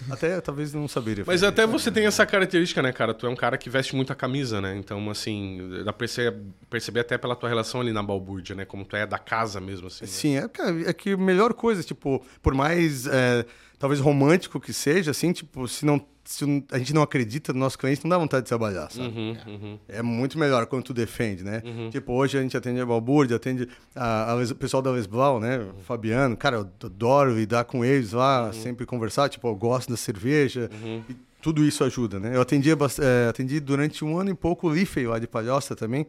Até 0.11 0.41
talvez 0.41 0.73
não 0.73 0.87
saberia. 0.87 1.23
Mas 1.27 1.43
até 1.43 1.63
isso. 1.63 1.71
você 1.71 1.91
tem 1.91 2.05
essa 2.05 2.25
característica, 2.25 2.81
né, 2.81 2.91
cara? 2.91 3.13
Tu 3.13 3.25
é 3.25 3.29
um 3.29 3.35
cara 3.35 3.57
que 3.57 3.69
veste 3.69 3.95
muito 3.95 4.11
a 4.11 4.15
camisa, 4.15 4.59
né? 4.59 4.75
Então, 4.75 5.07
assim, 5.09 5.59
dá 5.79 5.85
pra 5.85 5.93
perceber, 5.93 6.37
perceber 6.69 6.99
até 7.01 7.17
pela 7.17 7.35
tua 7.35 7.49
relação 7.49 7.81
ali 7.81 7.91
na 7.91 8.01
balbúrdia, 8.01 8.55
né? 8.55 8.65
Como 8.65 8.83
tu 8.85 8.95
é 8.95 9.05
da 9.05 9.19
casa 9.19 9.59
mesmo, 9.59 9.87
assim. 9.87 10.05
né? 10.05 10.09
Sim, 10.11 10.37
é, 10.37 10.47
cara, 10.47 10.89
é 10.89 10.93
que 10.93 11.11
a 11.13 11.17
melhor 11.17 11.53
coisa, 11.53 11.83
tipo, 11.83 12.06
por 12.41 12.53
mais 12.53 13.05
é, 13.07 13.45
talvez 13.79 13.99
romântico 14.01 14.59
que 14.59 14.73
seja, 14.73 15.11
assim, 15.11 15.31
tipo, 15.31 15.67
se 15.67 15.85
não 15.85 15.99
se 16.29 16.43
a 16.73 16.77
gente 16.77 16.93
não 16.93 17.01
acredita 17.01 17.53
no 17.53 17.59
nosso 17.59 17.79
cliente, 17.79 18.03
não 18.03 18.09
dá 18.09 18.17
vontade 18.17 18.43
de 18.43 18.49
trabalhar, 18.49 18.91
sabe? 18.91 19.07
Uhum, 19.07 19.37
uhum. 19.47 19.79
É 19.87 20.01
muito 20.01 20.37
melhor 20.37 20.65
quando 20.65 20.83
tu 20.83 20.93
defende, 20.93 21.41
né? 21.41 21.63
Tipo, 21.89 22.11
hoje 22.11 22.37
a 22.37 22.41
gente 22.41 22.57
atende 22.57 22.81
a 22.81 22.85
Balbúrdia, 22.85 23.37
atende 23.37 23.65
a, 23.95 24.31
a 24.31 24.35
Les- 24.35 24.51
o 24.51 24.55
pessoal 24.55 24.83
da 24.83 24.91
Lesblau, 24.91 25.39
né? 25.39 25.57
O 25.79 25.81
Fabiano, 25.83 26.35
cara, 26.35 26.57
eu 26.57 26.69
adoro 26.83 27.33
lidar 27.33 27.63
com 27.63 27.85
eles 27.85 28.11
lá, 28.11 28.51
sempre 28.51 28.85
conversar, 28.85 29.29
tipo, 29.29 29.47
eu 29.47 29.55
gosto 29.55 29.89
da 29.89 29.95
cerveja. 29.95 30.69
E 31.09 31.15
tudo 31.41 31.63
isso 31.63 31.81
ajuda, 31.85 32.19
né? 32.19 32.35
Eu 32.35 32.41
atendia, 32.41 32.75
bas- 32.75 32.99
eh, 32.99 33.27
atendi 33.29 33.61
durante 33.61 34.03
um 34.03 34.17
ano 34.19 34.29
e 34.29 34.33
pouco 34.33 34.67
o 34.67 34.73
Liffey 34.73 35.07
lá 35.07 35.19
de 35.19 35.27
Palhoça 35.27 35.77
também, 35.77 36.03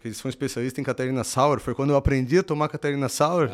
que 0.00 0.06
eles 0.06 0.18
são 0.18 0.28
especialistas 0.28 0.78
em 0.78 0.84
Catarina 0.84 1.24
Sour. 1.24 1.58
Foi 1.58 1.74
quando 1.74 1.90
eu 1.90 1.96
aprendi 1.96 2.38
a 2.38 2.44
tomar 2.44 2.68
Catarina 2.68 3.08
Sour, 3.08 3.48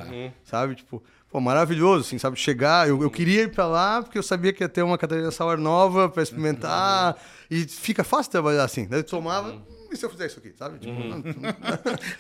sabe? 0.45 0.75
Tipo, 0.75 1.03
pô, 1.31 1.41
maravilhoso, 1.41 2.07
assim, 2.07 2.19
sabe? 2.19 2.37
Chegar, 2.39 2.89
eu, 2.89 3.03
eu 3.03 3.11
queria 3.11 3.43
ir 3.43 3.51
pra 3.53 3.67
lá 3.67 4.03
porque 4.03 4.19
eu 4.19 4.23
sabia 4.23 4.53
que 4.53 4.63
ia 4.65 4.69
ter 4.69 4.83
uma 4.83 4.99
Catarina 4.99 5.31
Sour 5.31 5.57
nova 5.59 6.09
pra 6.09 6.23
experimentar 6.23 7.17
e 7.51 7.65
fica 7.65 8.03
fácil 8.05 8.31
trabalhar 8.33 8.65
assim. 8.65 8.87
Daí 8.89 9.01
eu 9.01 9.05
tomava, 9.05 9.57
e 9.93 9.97
se 9.97 10.05
eu 10.05 10.11
fizer 10.11 10.27
isso 10.27 10.39
aqui, 10.39 10.53
sabe? 10.59 10.79
Tipo, 10.79 10.93
não- 11.03 11.23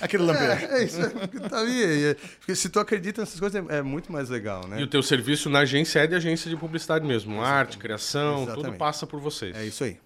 Aquele 0.02 0.22
lampeiro. 0.24 0.52
é, 0.52 0.80
é 0.80 0.84
isso, 0.84 1.00
é, 1.00 1.08
que 1.28 1.40
tá 1.40 1.58
ali. 1.60 2.04
é- 2.04 2.14
porque 2.38 2.54
se 2.54 2.68
tu 2.68 2.78
acredita 2.80 3.20
nessas 3.22 3.38
coisas, 3.38 3.64
é, 3.68 3.76
é 3.78 3.82
muito 3.82 4.10
mais 4.12 4.28
legal, 4.28 4.66
né? 4.66 4.80
E 4.80 4.82
o 4.82 4.86
teu 4.86 5.02
serviço 5.02 5.48
na 5.50 5.60
agência 5.60 6.00
é 6.00 6.06
de 6.06 6.14
agência 6.14 6.48
de 6.50 6.56
publicidade 6.56 7.06
mesmo. 7.06 7.40
Arte, 7.42 7.78
criação, 7.78 8.40
tudo 8.46 8.52
Exatamente. 8.52 8.78
passa 8.78 9.06
por 9.06 9.20
vocês. 9.20 9.56
É 9.56 9.64
isso 9.64 9.84
aí. 9.84 9.98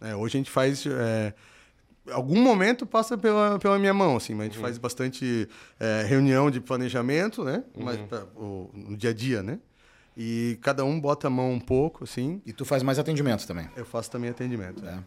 É, 0.00 0.14
hoje 0.14 0.36
a 0.36 0.38
gente 0.38 0.50
faz. 0.50 0.84
É, 2.06 2.12
algum 2.12 2.40
momento 2.40 2.84
passa 2.86 3.16
pela, 3.18 3.58
pela 3.58 3.78
minha 3.78 3.94
mão, 3.94 4.16
assim, 4.16 4.34
mas 4.34 4.46
a 4.46 4.50
gente 4.50 4.58
faz 4.60 4.78
bastante 4.78 5.48
é, 5.80 6.02
reunião 6.06 6.50
de 6.50 6.60
planejamento, 6.60 7.44
né? 7.44 7.64
Mas 7.76 7.98
pra- 8.02 8.24
o- 8.36 8.70
no 8.74 8.96
dia 8.96 9.10
a 9.10 9.14
dia, 9.14 9.42
né? 9.42 9.58
E 10.16 10.58
cada 10.62 10.84
um 10.84 10.98
bota 11.00 11.26
a 11.26 11.30
mão 11.30 11.52
um 11.52 11.60
pouco, 11.60 12.04
assim. 12.04 12.40
E 12.46 12.52
tu 12.52 12.64
faz 12.64 12.82
mais 12.82 12.98
atendimento 12.98 13.46
também. 13.46 13.68
Eu 13.76 13.84
faço 13.84 14.10
também 14.10 14.30
atendimento. 14.30 14.82
É. 14.86 14.98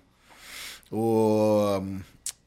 O, 0.91 1.81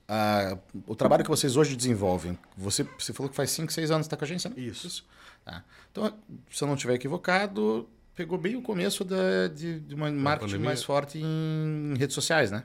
a- 0.09 0.57
o 0.87 0.95
trabalho 0.95 1.23
que 1.25 1.31
vocês 1.31 1.57
hoje 1.57 1.77
desenvolvem, 1.77 2.39
você, 2.57 2.87
você 2.99 3.13
falou 3.13 3.31
que 3.31 3.37
faz 3.37 3.51
5, 3.51 3.73
6 3.73 3.91
anos 3.91 4.07
que 4.07 4.15
está 4.15 4.17
com 4.17 4.25
a 4.25 4.27
agência, 4.27 4.51
né? 4.51 4.57
Isso. 4.59 5.05
Tá. 5.45 5.65
Então, 5.91 6.13
se 6.51 6.63
eu 6.63 6.69
não 6.69 6.75
estiver 6.75 6.95
equivocado, 6.95 7.89
pegou 8.15 8.39
bem 8.39 8.55
o 8.57 8.63
começo 8.63 9.05
da, 9.05 9.49
de, 9.49 9.81
de 9.81 9.95
uma 9.95 10.11
marketing 10.11 10.51
pandemia. 10.53 10.67
mais 10.67 10.83
forte 10.85 11.19
em 11.19 11.95
redes 11.97 12.15
sociais, 12.15 12.51
né? 12.51 12.63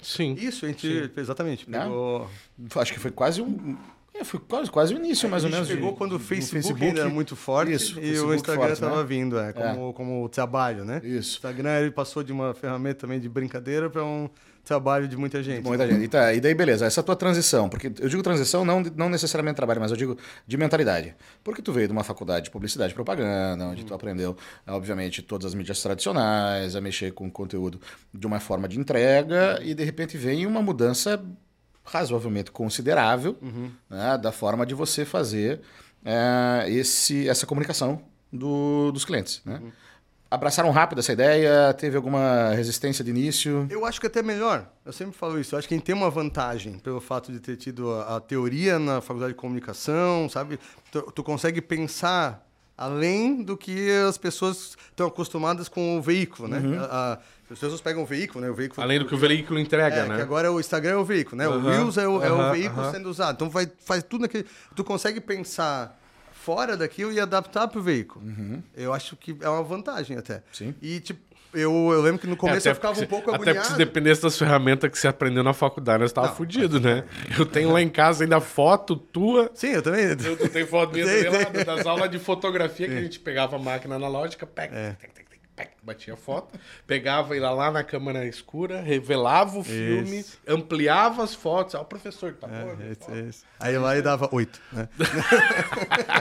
Sim. 0.00 0.34
Isso, 0.34 0.64
a 0.64 0.68
gente. 0.68 1.10
Exatamente. 1.16 1.68
Né? 1.68 1.80
Pegou. 1.82 2.30
Acho 2.76 2.92
que 2.92 3.00
foi 3.00 3.10
quase 3.10 3.42
um. 3.42 3.76
É, 4.18 4.24
foi 4.24 4.40
quase, 4.40 4.70
quase 4.70 4.94
o 4.94 4.96
início, 4.96 5.28
mais 5.28 5.44
a 5.44 5.46
ou 5.46 5.52
menos. 5.52 5.68
pegou 5.68 5.92
de- 5.92 5.96
quando 5.96 6.12
o 6.16 6.18
Facebook, 6.18 6.84
ainda 6.84 7.00
era 7.02 7.08
muito 7.08 7.36
forte 7.36 7.72
Isso, 7.72 7.94
e 7.94 7.98
o 7.98 8.02
Facebook 8.02 8.34
Instagram 8.34 8.72
estava 8.72 8.96
né? 8.96 9.04
vindo, 9.04 9.38
é, 9.38 9.52
como, 9.52 9.92
como 9.92 10.28
trabalho, 10.28 10.84
né? 10.84 11.00
O 11.02 11.06
Isso. 11.06 11.36
Instagram 11.36 11.78
ele 11.80 11.90
passou 11.92 12.22
de 12.22 12.32
uma 12.32 12.52
ferramenta 12.52 13.00
também 13.00 13.20
de 13.20 13.28
brincadeira 13.28 13.88
para 13.88 14.04
um 14.04 14.28
trabalho 14.64 15.08
de 15.08 15.16
muita 15.16 15.42
gente. 15.42 15.64
Muita 15.64 15.86
gente. 15.86 16.02
E, 16.04 16.08
tá, 16.08 16.34
e 16.34 16.40
daí, 16.40 16.54
beleza, 16.54 16.84
essa 16.84 17.02
tua 17.02 17.16
transição, 17.16 17.68
porque 17.68 17.86
eu 17.86 18.08
digo 18.08 18.22
transição 18.22 18.64
não, 18.64 18.82
não 18.96 19.08
necessariamente 19.08 19.56
trabalho, 19.56 19.80
mas 19.80 19.90
eu 19.90 19.96
digo 19.96 20.18
de 20.46 20.56
mentalidade. 20.58 21.14
Porque 21.42 21.62
tu 21.62 21.72
veio 21.72 21.86
de 21.86 21.92
uma 21.92 22.04
faculdade 22.04 22.46
de 22.46 22.50
publicidade 22.50 22.92
e 22.92 22.94
propaganda, 22.94 23.64
onde 23.64 23.84
tu 23.84 23.94
aprendeu, 23.94 24.36
obviamente, 24.66 25.22
todas 25.22 25.46
as 25.46 25.54
mídias 25.54 25.80
tradicionais, 25.80 26.76
a 26.76 26.80
mexer 26.80 27.12
com 27.12 27.30
conteúdo 27.30 27.80
de 28.12 28.26
uma 28.26 28.40
forma 28.40 28.68
de 28.68 28.78
entrega, 28.78 29.58
e 29.62 29.72
de 29.74 29.84
repente 29.84 30.18
vem 30.18 30.44
uma 30.44 30.60
mudança 30.60 31.24
razoavelmente 31.90 32.50
considerável 32.50 33.36
né, 33.90 34.18
da 34.18 34.30
forma 34.32 34.64
de 34.66 34.74
você 34.74 35.04
fazer 35.04 35.60
eh, 36.04 36.66
esse, 36.68 37.28
essa 37.28 37.46
comunicação 37.46 38.02
do- 38.32 38.90
dos 38.92 39.04
clientes. 39.04 39.40
Né? 39.44 39.60
Abraçaram 40.30 40.70
rápido 40.70 40.98
essa 40.98 41.12
ideia? 41.12 41.72
Teve 41.72 41.96
alguma 41.96 42.50
resistência 42.50 43.02
de 43.02 43.10
início? 43.10 43.66
Eu 43.70 43.86
acho 43.86 43.98
que 43.98 44.06
até 44.06 44.22
melhor. 44.22 44.70
Eu 44.84 44.92
sempre 44.92 45.16
falo 45.16 45.40
isso. 45.40 45.54
Eu 45.54 45.58
acho 45.58 45.66
que 45.66 45.72
a 45.72 45.76
gente 45.78 45.86
tem 45.86 45.94
uma 45.94 46.10
vantagem 46.10 46.78
pelo 46.78 47.00
fato 47.00 47.32
de 47.32 47.40
ter 47.40 47.56
tido 47.56 47.90
a, 47.92 48.16
a 48.16 48.20
teoria 48.20 48.78
na 48.78 49.00
faculdade 49.00 49.32
de 49.32 49.38
comunicação, 49.38 50.28
sabe? 50.28 50.58
Tu, 50.92 51.00
tu 51.12 51.22
consegue 51.24 51.62
pensar 51.62 52.46
além 52.78 53.42
do 53.42 53.56
que 53.56 53.90
as 54.08 54.16
pessoas 54.16 54.76
estão 54.90 55.08
acostumadas 55.08 55.68
com 55.68 55.98
o 55.98 56.00
veículo, 56.02 56.48
né? 56.48 56.62
A- 56.78 57.12
a- 57.14 57.18
as 57.50 57.58
pessoas 57.58 57.80
pegam 57.80 58.02
o 58.02 58.06
veículo, 58.06 58.42
né? 58.44 58.50
O 58.50 58.54
veículo 58.54 58.80
Além 58.82 58.98
do 58.98 59.06
que 59.06 59.14
o 59.14 59.18
veículo 59.18 59.58
entrega, 59.58 59.96
É, 59.96 60.06
né? 60.08 60.16
que 60.16 60.22
agora 60.22 60.52
o 60.52 60.60
Instagram 60.60 60.92
é 60.92 60.96
o 60.96 61.04
veículo, 61.04 61.36
né? 61.38 61.48
O 61.48 61.52
Aham, 61.54 61.70
Reels 61.70 61.96
é 61.98 62.06
o, 62.06 62.22
é 62.22 62.30
o 62.30 62.52
veículo 62.52 62.90
sendo 62.90 63.08
usado. 63.10 63.34
Então 63.36 63.50
vai, 63.50 63.66
faz 63.84 64.02
tudo 64.02 64.22
naquele. 64.22 64.46
Tu 64.76 64.84
consegue 64.84 65.20
pensar 65.20 65.98
fora 66.32 66.76
daquilo 66.76 67.10
e 67.12 67.18
adaptar 67.18 67.66
pro 67.68 67.82
veículo. 67.82 68.24
Eu 68.76 68.92
acho 68.94 69.16
que 69.16 69.36
é 69.40 69.48
uma 69.48 69.62
vantagem 69.62 70.16
até. 70.16 70.42
Sim. 70.52 70.74
E 70.80 71.00
tipo, 71.00 71.20
eu, 71.54 71.72
eu 71.92 72.00
lembro 72.02 72.20
que 72.20 72.26
no 72.26 72.36
começo 72.36 72.66
É, 72.68 72.70
eu 72.70 72.74
ficava 72.74 72.94
porque 72.94 73.06
um 73.06 73.08
pouco 73.08 73.30
se- 73.30 73.36
Até 73.36 73.44
porque 73.44 73.52
se 73.52 73.58
agoniado. 73.72 73.78
dependesse 73.78 74.22
das 74.22 74.38
ferramentas 74.38 74.90
que 74.90 74.98
você 74.98 75.08
aprendeu 75.08 75.42
na 75.42 75.52
faculdade, 75.52 76.00
nós 76.02 76.12
tava 76.12 76.28
Não, 76.28 76.34
fudido, 76.34 76.78
né? 76.80 77.04
Eu 77.38 77.46
tenho 77.46 77.72
lá 77.72 77.80
em 77.82 77.88
casa 77.88 78.24
ainda 78.24 78.40
foto 78.40 78.96
tua. 78.96 79.50
Sim, 79.54 79.68
eu 79.68 79.82
também. 79.82 80.16
Tu 80.16 80.48
tem 80.48 80.66
foto 80.66 80.92
minha 80.92 81.06
Tem, 81.06 81.24
também 81.24 81.64
lá 81.64 81.74
das 81.76 81.86
aulas 81.86 82.10
de 82.10 82.18
fotografia 82.18 82.86
que 82.88 82.96
a 82.96 83.00
gente 83.00 83.18
pegava 83.20 83.56
a 83.56 83.58
máquina 83.58 83.94
analógica, 83.96 84.46
pega, 84.46 84.74
É. 84.76 84.96
batia 85.82 86.14
a 86.14 86.16
foto, 86.16 86.58
pegava 86.86 87.34
ele 87.36 87.44
lá 87.44 87.70
na 87.70 87.82
câmera 87.84 88.26
escura, 88.26 88.80
revelava 88.80 89.58
o 89.58 89.64
filme, 89.64 90.24
ampliava 90.46 91.22
as 91.22 91.34
fotos. 91.34 91.74
Ah, 91.74 91.80
o 91.80 91.84
professor 91.84 92.32
que 92.32 92.38
tá 92.40 92.46
bom. 92.46 92.76
É, 92.80 92.90
esse- 92.92 93.28
esse. 93.28 93.44
Aí 93.60 93.76
lá 93.78 93.96
e 93.96 94.02
dava 94.02 94.28
oito, 94.32 94.60
né? 94.72 94.88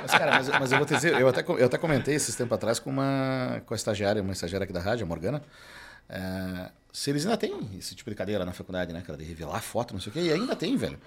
Mas, 0.01 0.11
cara, 0.11 0.31
mas, 0.37 0.47
mas 0.49 0.71
eu 0.71 0.77
vou 0.77 0.87
te 0.87 0.95
dizer, 0.95 1.19
eu 1.19 1.27
até, 1.27 1.41
eu 1.47 1.65
até 1.65 1.77
comentei 1.77 2.15
esses 2.15 2.35
tempos 2.35 2.53
atrás 2.55 2.79
com 2.79 2.89
uma 2.89 3.61
com 3.65 3.73
a 3.73 3.77
estagiária, 3.77 4.21
uma 4.21 4.33
estagiária 4.33 4.63
aqui 4.63 4.73
da 4.73 4.79
rádio, 4.81 5.03
a 5.05 5.07
Morgana. 5.07 5.41
é, 6.09 6.69
se 6.91 7.09
eles 7.11 7.25
ainda 7.25 7.37
têm 7.37 7.53
esse 7.77 7.93
tipo 7.93 8.09
de 8.09 8.15
cadeira 8.15 8.43
na 8.45 8.53
faculdade, 8.53 8.91
né, 8.91 9.01
cara? 9.05 9.17
De 9.17 9.23
revelar 9.23 9.61
foto, 9.61 9.93
não 9.93 10.01
sei 10.01 10.09
o 10.09 10.13
quê, 10.13 10.19
e 10.21 10.31
ainda 10.31 10.55
tem, 10.55 10.75
velho. 10.75 10.99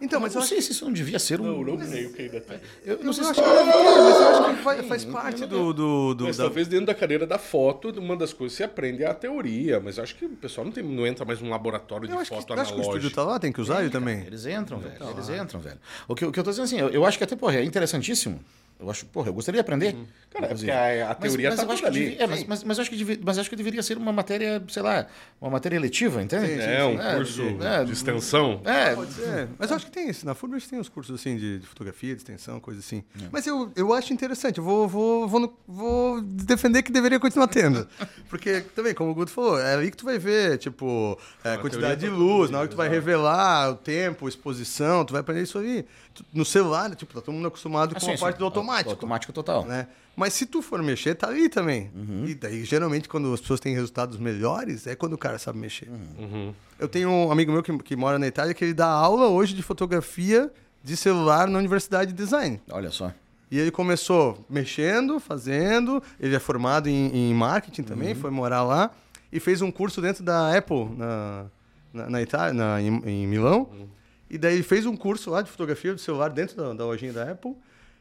Então, 0.00 0.20
mas 0.20 0.32
eu 0.34 0.38
não 0.38 0.42
acho 0.44 0.54
sei 0.54 0.62
se 0.62 0.72
isso 0.72 0.84
não 0.84 0.92
devia 0.92 1.18
ser 1.18 1.40
um. 1.40 1.44
Não, 1.44 1.76
não 1.76 1.76
creio 1.76 2.12
que 2.12 2.22
ainda 2.22 2.40
tem. 2.40 2.58
Eu 2.84 2.98
não 3.02 3.12
sei 3.12 3.24
se 3.24 3.30
acho 3.30 3.42
que 3.42 3.48
deve 3.48 3.72
ter, 3.72 3.78
mas 3.78 4.16
eu 4.20 4.28
acho 4.28 4.56
que 4.56 4.62
faz, 4.62 4.86
faz 4.86 5.04
parte 5.04 5.46
do. 5.46 5.72
do, 5.72 6.14
do 6.14 6.24
Mas 6.24 6.36
da- 6.36 6.44
talvez 6.44 6.68
dentro 6.68 6.86
da 6.86 6.94
cadeira 6.94 7.26
da 7.26 7.38
foto, 7.38 7.90
uma 7.98 8.16
das 8.16 8.32
coisas 8.32 8.56
que 8.56 8.58
você 8.58 8.64
aprende 8.64 9.02
é 9.02 9.06
a 9.06 9.14
teoria, 9.14 9.80
mas 9.80 9.96
eu 9.98 10.04
acho 10.04 10.14
que 10.16 10.24
o 10.24 10.30
pessoal 10.30 10.64
não, 10.64 10.72
tem, 10.72 10.84
não 10.84 11.06
entra 11.06 11.24
mais 11.24 11.40
num 11.40 11.50
laboratório 11.50 12.06
de 12.06 12.14
Eu 12.14 12.20
acho 12.20 12.30
que, 12.30 12.36
foto 12.36 12.54
eu 12.54 12.60
acho 12.60 12.72
que 12.72 12.78
o 12.78 12.80
estúdio 12.82 12.96
analógica. 12.98 13.14
tá 13.22 13.24
lá, 13.24 13.38
tem 13.38 13.52
que 13.52 13.60
usar 13.60 13.80
ele 13.80 13.90
também. 13.90 14.20
Eles 14.26 14.46
entram, 14.46 14.78
velho. 14.78 14.94
Eles 15.10 15.28
entram, 15.28 15.60
velho. 15.60 15.78
O 16.06 16.14
que, 16.14 16.24
o 16.24 16.32
que 16.32 16.38
eu 16.38 16.44
tô 16.44 16.50
dizendo 16.50 16.64
assim, 16.66 16.78
eu, 16.78 16.88
eu 16.90 17.04
acho 17.04 17.18
que 17.18 17.24
até, 17.24 17.34
porra, 17.34 17.56
é 17.56 17.64
interessantíssimo. 17.64 18.38
Eu 18.80 18.88
acho, 18.88 19.06
porra, 19.06 19.28
eu 19.28 19.34
gostaria 19.34 19.56
de 19.56 19.60
aprender. 19.60 19.96
Cara, 20.30 20.46
é 20.46 20.48
porque 20.54 20.70
a, 20.70 21.10
a 21.10 21.14
teoria 21.16 21.48
tá 21.54 21.62
acho 21.64 21.66
toda 21.82 21.86
ali. 21.88 22.00
devia- 22.10 22.22
é, 22.22 22.26
mas, 22.28 22.44
mas, 22.44 22.62
mas 22.64 22.78
acho 22.78 22.88
que 22.88 22.96
devia, 22.96 23.18
mas 23.24 23.36
acho 23.36 23.50
que 23.50 23.56
deveria 23.56 23.82
ser 23.82 23.96
uma 23.98 24.12
matéria, 24.12 24.62
sei 24.68 24.82
lá, 24.82 25.06
uma 25.40 25.50
matéria 25.50 25.74
eletiva, 25.76 26.22
entende? 26.22 26.60
É, 26.60 26.84
um 26.84 27.00
É, 27.00 27.16
curso 27.16 27.42
é, 27.60 27.84
de 27.84 27.92
extensão. 27.92 28.60
É, 28.64 28.94
Pode 28.94 29.12
ser. 29.14 29.48
Mas 29.58 29.70
eu 29.70 29.76
acho 29.76 29.86
que 29.86 29.90
tem 29.90 30.08
isso. 30.08 30.24
Na 30.24 30.32
FURBS 30.34 30.68
tem 30.68 30.78
uns 30.78 30.88
cursos 30.88 31.18
assim 31.20 31.36
de, 31.36 31.58
de 31.58 31.66
fotografia, 31.66 32.14
de 32.14 32.20
extensão, 32.20 32.60
coisa 32.60 32.78
assim. 32.78 33.02
É. 33.20 33.24
Mas 33.32 33.46
eu, 33.48 33.72
eu 33.74 33.92
acho 33.92 34.12
interessante. 34.12 34.58
Eu 34.58 34.64
vou, 34.64 34.86
vou, 34.86 35.26
vou, 35.26 35.40
no- 35.40 35.58
vou 35.66 36.20
defender 36.22 36.82
que 36.84 36.92
deveria 36.92 37.18
continuar 37.18 37.48
tendo. 37.48 37.88
Porque 38.28 38.60
também, 38.76 38.94
como 38.94 39.10
o 39.10 39.14
Guto 39.14 39.32
falou, 39.32 39.58
é 39.58 39.74
ali 39.74 39.90
que 39.90 39.96
tu 39.96 40.04
vai 40.04 40.18
ver, 40.20 40.56
tipo, 40.58 41.18
é, 41.42 41.54
a 41.54 41.58
quantidade 41.58 42.00
de 42.00 42.08
luz, 42.08 42.48
na 42.48 42.58
hora 42.58 42.68
que 42.68 42.74
tu 42.74 42.76
vai 42.76 42.88
revelar 42.88 43.70
o 43.70 43.74
tempo, 43.74 44.28
exposição, 44.28 45.04
tu 45.04 45.10
vai 45.12 45.20
aprender 45.20 45.42
isso 45.42 45.58
aí. 45.58 45.84
No 46.32 46.44
celular, 46.44 46.94
tipo, 46.94 47.12
tá 47.14 47.20
todo 47.20 47.34
mundo 47.34 47.48
acostumado 47.48 47.90
com 47.94 47.98
assim, 47.98 48.14
a 48.14 48.18
parte 48.18 48.34
sim, 48.34 48.38
do 48.38 48.44
automático. 48.44 48.90
Automático 48.90 49.32
total. 49.32 49.64
Né? 49.64 49.86
Mas 50.16 50.32
se 50.34 50.46
tu 50.46 50.60
for 50.62 50.82
mexer, 50.82 51.14
tá 51.14 51.28
ali 51.28 51.48
também. 51.48 51.90
Uhum. 51.94 52.24
E 52.26 52.34
daí, 52.34 52.64
geralmente, 52.64 53.08
quando 53.08 53.32
as 53.32 53.40
pessoas 53.40 53.60
têm 53.60 53.74
resultados 53.74 54.18
melhores, 54.18 54.86
é 54.86 54.94
quando 54.96 55.12
o 55.12 55.18
cara 55.18 55.38
sabe 55.38 55.58
mexer. 55.58 55.88
Uhum. 56.18 56.52
Eu 56.78 56.88
tenho 56.88 57.08
um 57.10 57.30
amigo 57.30 57.52
meu 57.52 57.62
que, 57.62 57.76
que 57.78 57.94
mora 57.96 58.18
na 58.18 58.26
Itália 58.26 58.52
que 58.54 58.64
ele 58.64 58.74
dá 58.74 58.88
aula 58.88 59.28
hoje 59.28 59.54
de 59.54 59.62
fotografia 59.62 60.50
de 60.82 60.96
celular 60.96 61.48
na 61.48 61.58
Universidade 61.58 62.12
de 62.12 62.16
Design. 62.16 62.60
Olha 62.70 62.90
só. 62.90 63.12
E 63.50 63.58
ele 63.58 63.70
começou 63.70 64.44
mexendo, 64.48 65.18
fazendo. 65.18 66.02
Ele 66.20 66.34
é 66.34 66.38
formado 66.38 66.88
em, 66.88 67.30
em 67.30 67.34
marketing 67.34 67.82
também, 67.82 68.14
Uhum. 68.14 68.20
foi 68.20 68.30
morar 68.30 68.62
lá. 68.62 68.90
E 69.32 69.38
fez 69.40 69.62
um 69.62 69.70
curso 69.70 70.00
dentro 70.00 70.22
da 70.24 70.56
Apple, 70.56 70.88
na, 70.96 71.46
na, 71.92 72.10
na 72.10 72.22
Itália, 72.22 72.52
na, 72.52 72.80
em, 72.80 73.02
em 73.06 73.26
Milão. 73.26 73.68
Uhum. 73.72 73.88
E 74.30 74.36
daí 74.36 74.54
ele 74.54 74.62
fez 74.62 74.86
um 74.86 74.96
curso 74.96 75.30
lá 75.30 75.42
de 75.42 75.50
fotografia 75.50 75.94
de 75.94 76.00
celular 76.00 76.28
dentro 76.30 76.56
da, 76.56 76.72
da 76.74 76.84
lojinha 76.84 77.12
da 77.12 77.30
Apple. 77.30 77.56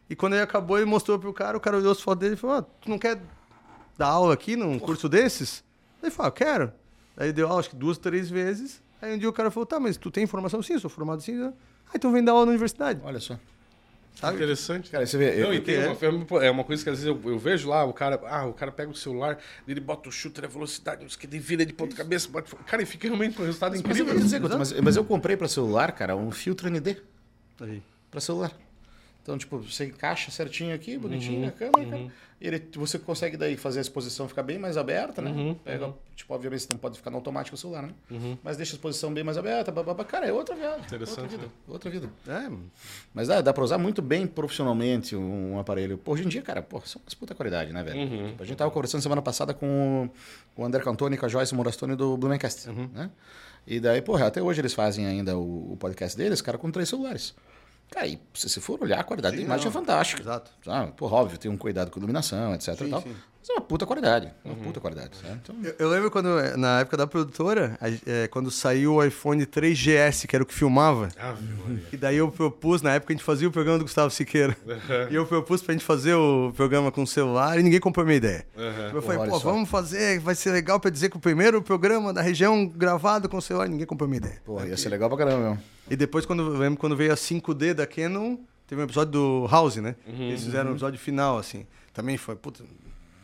E 0.10 0.16
quando 0.16 0.34
ele 0.34 0.42
acabou, 0.42 0.78
ele 0.78 0.86
mostrou 0.86 1.18
pro 1.20 1.34
cara, 1.34 1.58
o 1.58 1.60
cara 1.60 1.78
olhou 1.78 1.92
as 1.92 2.02
fotos 2.02 2.22
dele 2.22 2.34
e 2.34 2.38
falou: 2.38 2.58
ah, 2.58 2.62
Tu 2.62 2.90
não 2.90 2.98
quer 2.98 3.22
dar 3.98 4.08
aula 4.08 4.34
aqui 4.34 4.56
num 4.56 4.80
curso 4.80 5.08
desses? 5.10 5.64
Ele 6.02 6.12
falou: 6.12 6.30
ah, 6.30 6.32
Quero. 6.32 6.74
Aí 7.16 7.34
deu 7.34 7.48
aula, 7.48 7.60
acho 7.60 7.70
que 7.70 7.76
duas, 7.76 7.98
três 7.98 8.30
vezes. 8.30 8.82
Aí 9.02 9.16
um 9.16 9.18
dia 9.18 9.30
o 9.30 9.34
cara 9.34 9.52
falou: 9.52 9.66
Tá, 9.66 9.80
mas 9.80 9.98
tu 9.98 10.12
tem 10.12 10.26
formação? 10.26 10.62
Sim, 10.62 10.74
eu 10.74 10.80
sou 10.80 10.90
formado 10.90 11.22
sim. 11.22 11.42
Ah, 11.44 11.54
então 11.96 12.12
vem 12.12 12.24
dar 12.24 12.34
aula 12.34 12.46
na 12.46 12.52
universidade. 12.52 13.02
Olha 13.04 13.20
só. 13.20 13.38
Sabe? 14.20 14.38
Interessante. 14.38 14.90
Cara, 14.90 15.06
você 15.06 15.18
vê. 15.18 15.36
Não, 15.36 15.48
eu- 15.50 15.54
e 15.54 15.62
tem 15.62 15.76
é. 15.76 15.88
uma, 16.10 16.44
é 16.44 16.50
uma 16.50 16.64
coisa 16.64 16.84
que 16.84 16.90
às 16.90 17.04
vezes 17.04 17.08
eu, 17.08 17.32
eu 17.32 17.38
vejo 17.38 17.70
lá, 17.70 17.86
o 17.86 17.94
cara, 17.94 18.20
ah, 18.26 18.46
o 18.48 18.54
cara 18.54 18.72
pega 18.72 18.90
o 18.90 18.96
celular, 18.96 19.38
ele 19.68 19.80
bota 19.80 20.10
o 20.10 20.12
shooter, 20.12 20.46
a 20.46 20.48
velocidade, 20.48 21.04
não 21.04 21.10
sei 21.10 21.18
o 21.18 21.20
que, 21.20 21.28
ele 21.28 21.40
vira 21.40 21.64
de 21.66 21.72
ponta 21.72 21.96
cabeça, 21.96 22.28
bate, 22.30 22.54
cara, 22.66 22.82
e 22.82 22.86
fica 22.86 23.08
realmente 23.08 23.36
com 23.36 23.44
um 23.44 23.46
resultado 23.46 23.72
mas 23.74 23.82
eu 23.82 23.86
incrível. 23.86 24.06
vou 24.06 24.16
te 24.16 24.24
dizer, 24.24 24.40
mas, 24.58 24.74
mas 24.82 24.96
eu 24.96 25.04
comprei 25.06 25.38
pra 25.38 25.48
celular, 25.48 25.92
cara, 25.92 26.16
um 26.16 26.32
filtro 26.32 26.68
ND 26.68 26.98
Aí. 27.62 27.84
pra 28.10 28.20
celular. 28.20 28.52
Então, 29.28 29.38
tipo, 29.38 29.58
você 29.58 29.88
encaixa 29.88 30.32
certinho 30.32 30.74
aqui, 30.74 30.94
Uhum, 30.96 31.02
bonitinho 31.02 31.46
a 31.50 31.52
câmera, 31.52 31.86
cara. 31.86 32.08
E 32.40 32.48
ele, 32.48 32.66
você 32.76 32.98
consegue 32.98 33.36
daí 33.36 33.58
fazer 33.58 33.80
a 33.80 33.82
exposição 33.82 34.26
ficar 34.26 34.42
bem 34.42 34.58
mais 34.58 34.78
aberta, 34.78 35.22
né? 35.22 35.32
Uhum, 35.32 35.54
Pega, 35.56 35.94
tipo, 36.16 36.34
obviamente 36.34 36.62
você 36.62 36.70
não 36.72 36.78
pode 36.80 36.96
ficar 36.98 37.10
no 37.10 37.18
automático 37.18 37.56
o 37.56 37.58
celular, 37.58 37.82
né? 37.84 37.94
Mas 38.42 38.56
deixa 38.56 38.72
a 38.72 38.76
exposição 38.76 39.14
bem 39.14 39.26
mais 39.26 39.38
aberta, 39.38 39.70
bababá. 39.70 40.06
cara, 40.06 40.26
é 40.28 40.32
outra 40.32 40.56
viagem. 40.56 40.80
Interessante, 40.86 41.20
Outra 41.20 41.38
vida. 41.38 41.44
né? 41.44 41.52
Outra 41.68 41.90
vida. 41.92 42.10
É, 42.26 42.50
Mas 43.14 43.28
dá, 43.28 43.42
dá 43.42 43.52
pra 43.52 43.66
usar 43.66 43.78
muito 43.78 44.02
bem 44.02 44.26
profissionalmente 44.26 45.14
um, 45.14 45.60
aparelho. 45.60 45.98
Pô, 45.98 46.14
hoje 46.14 46.24
em 46.24 46.30
dia, 46.30 46.42
cara, 46.42 46.62
pô, 46.62 46.80
são 46.86 47.02
umas 47.02 47.14
puta 47.14 47.36
qualidade, 47.36 47.74
né, 47.74 47.84
velho? 47.84 48.00
Uhum. 48.00 48.28
Tipo, 48.30 48.44
a 48.44 48.46
gente 48.46 48.58
tava 48.58 48.72
conversando 48.72 49.02
semana 49.02 49.22
passada 49.22 49.54
com 49.54 50.10
o- 50.56 50.64
André 50.64 50.82
Cantoni 50.84 51.18
com 51.18 51.26
a 51.26 51.30
Joyce 51.30 51.54
Morastoni 51.54 51.98
do 51.98 52.16
Blumencast, 52.16 52.70
Uhum. 52.70 52.88
né? 52.94 53.12
E 53.66 53.82
daí, 53.82 54.02
porra, 54.02 54.28
até 54.28 54.42
hoje 54.42 54.62
eles 54.62 54.74
fazem 54.74 55.06
ainda 55.06 55.38
o, 55.38 55.74
o 55.74 55.78
podcast 55.78 56.18
deles, 56.18 56.40
cara, 56.42 56.58
com 56.58 56.72
três 56.72 56.88
celulares. 56.88 57.36
Cara, 57.90 58.08
e 58.08 58.20
se 58.34 58.50
você 58.50 58.60
for 58.60 58.82
olhar, 58.84 59.00
a 59.00 59.04
qualidade 59.04 59.36
Sim, 59.36 59.42
da 59.44 59.46
imagem 59.46 59.66
não. 59.66 59.72
é 59.72 59.74
fantástica. 59.74 60.22
Exato. 60.22 60.52
Sabe? 60.64 60.92
Porra, 60.92 61.16
óbvio, 61.18 61.38
tem 61.38 61.50
um 61.50 61.58
cuidado 61.58 61.90
com 61.90 62.00
iluminação, 62.00 62.54
etc 62.54 62.76
Sim, 62.78 62.90
tal. 62.90 63.02
sim. 63.02 63.16
Mas 63.48 63.50
é 63.50 63.54
uma 63.54 63.62
puta 63.62 63.86
qualidade. 63.86 64.30
Uma 64.44 64.54
Uhum. 64.56 64.64
puta 64.64 64.80
qualidade? 64.82 65.12
Então, 65.24 65.56
Eu, 65.64 65.76
eu 65.80 65.90
lembro 65.90 66.12
quando, 66.12 66.38
eh, 66.40 66.58
na 66.58 66.82
época 66.82 66.98
da 66.98 67.08
produtora, 67.08 67.78
a- 67.80 67.90
eh, 68.06 68.28
quando 68.30 68.52
saiu 68.52 68.96
o 68.96 69.04
iPhone 69.04 69.46
3GS, 69.46 70.28
que 70.28 70.36
era 70.36 70.44
o 70.44 70.46
que 70.46 70.54
filmava. 70.54 71.08
Ah. 71.18 71.34
E 71.92 71.96
daí 71.98 72.18
eu 72.18 72.30
propus, 72.30 72.82
na 72.82 72.94
época 72.96 73.14
a 73.14 73.16
gente 73.16 73.24
fazia 73.24 73.48
o 73.48 73.52
programa 73.52 73.80
do 73.80 73.86
Gustavo 73.86 74.10
Siqueira. 74.12 74.56
e 75.10 75.16
eu 75.16 75.26
propus 75.26 75.62
pra 75.62 75.74
gente 75.74 75.86
fazer 75.86 76.14
o 76.16 76.52
programa 76.56 76.92
com 76.92 77.06
celular 77.06 77.58
e 77.58 77.64
ninguém 77.64 77.80
comprou 77.80 78.04
a 78.04 78.06
minha 78.06 78.18
ideia. 78.18 78.46
Eu 78.94 79.02
falei, 79.02 79.18
olha 79.20 79.32
pô, 79.32 79.40
só. 79.40 79.52
vamos 79.52 79.70
fazer, 79.70 80.20
vai 80.20 80.36
ser 80.36 80.52
legal 80.52 80.80
pra 80.80 80.92
dizer 80.92 81.10
que 81.10 81.16
o 81.18 81.20
primeiro 81.20 81.62
programa 81.62 82.12
da 82.14 82.22
região 82.22 82.68
gravado 82.68 83.30
com 83.30 83.40
celular, 83.40 83.70
ninguém 83.70 83.86
comprou 83.86 84.08
a 84.08 84.10
minha 84.10 84.18
ideia. 84.20 84.42
porra, 84.46 84.68
ia 84.68 84.76
ser 84.76 84.90
legal 84.90 85.08
pra 85.10 85.18
caramba, 85.20 85.40
meu. 85.52 85.58
E 85.90 85.96
depois, 85.96 86.26
quando 86.26 86.42
eu 86.44 86.58
lembro 86.58 86.78
quando 86.78 86.98
veio 86.98 87.14
a 87.14 87.16
5D 87.16 87.74
da 87.74 87.88
Canon, 87.88 88.36
teve 88.68 88.82
um 88.82 88.84
episódio 88.84 89.12
do 89.14 89.48
House, 89.50 89.78
né? 89.78 89.96
Uhum, 90.06 90.24
Eles 90.30 90.44
fizeram 90.44 90.70
um 90.70 90.74
episódio 90.74 91.00
final, 91.00 91.38
assim. 91.38 91.66
Também 91.94 92.18
foi, 92.18 92.36
puta, 92.36 92.62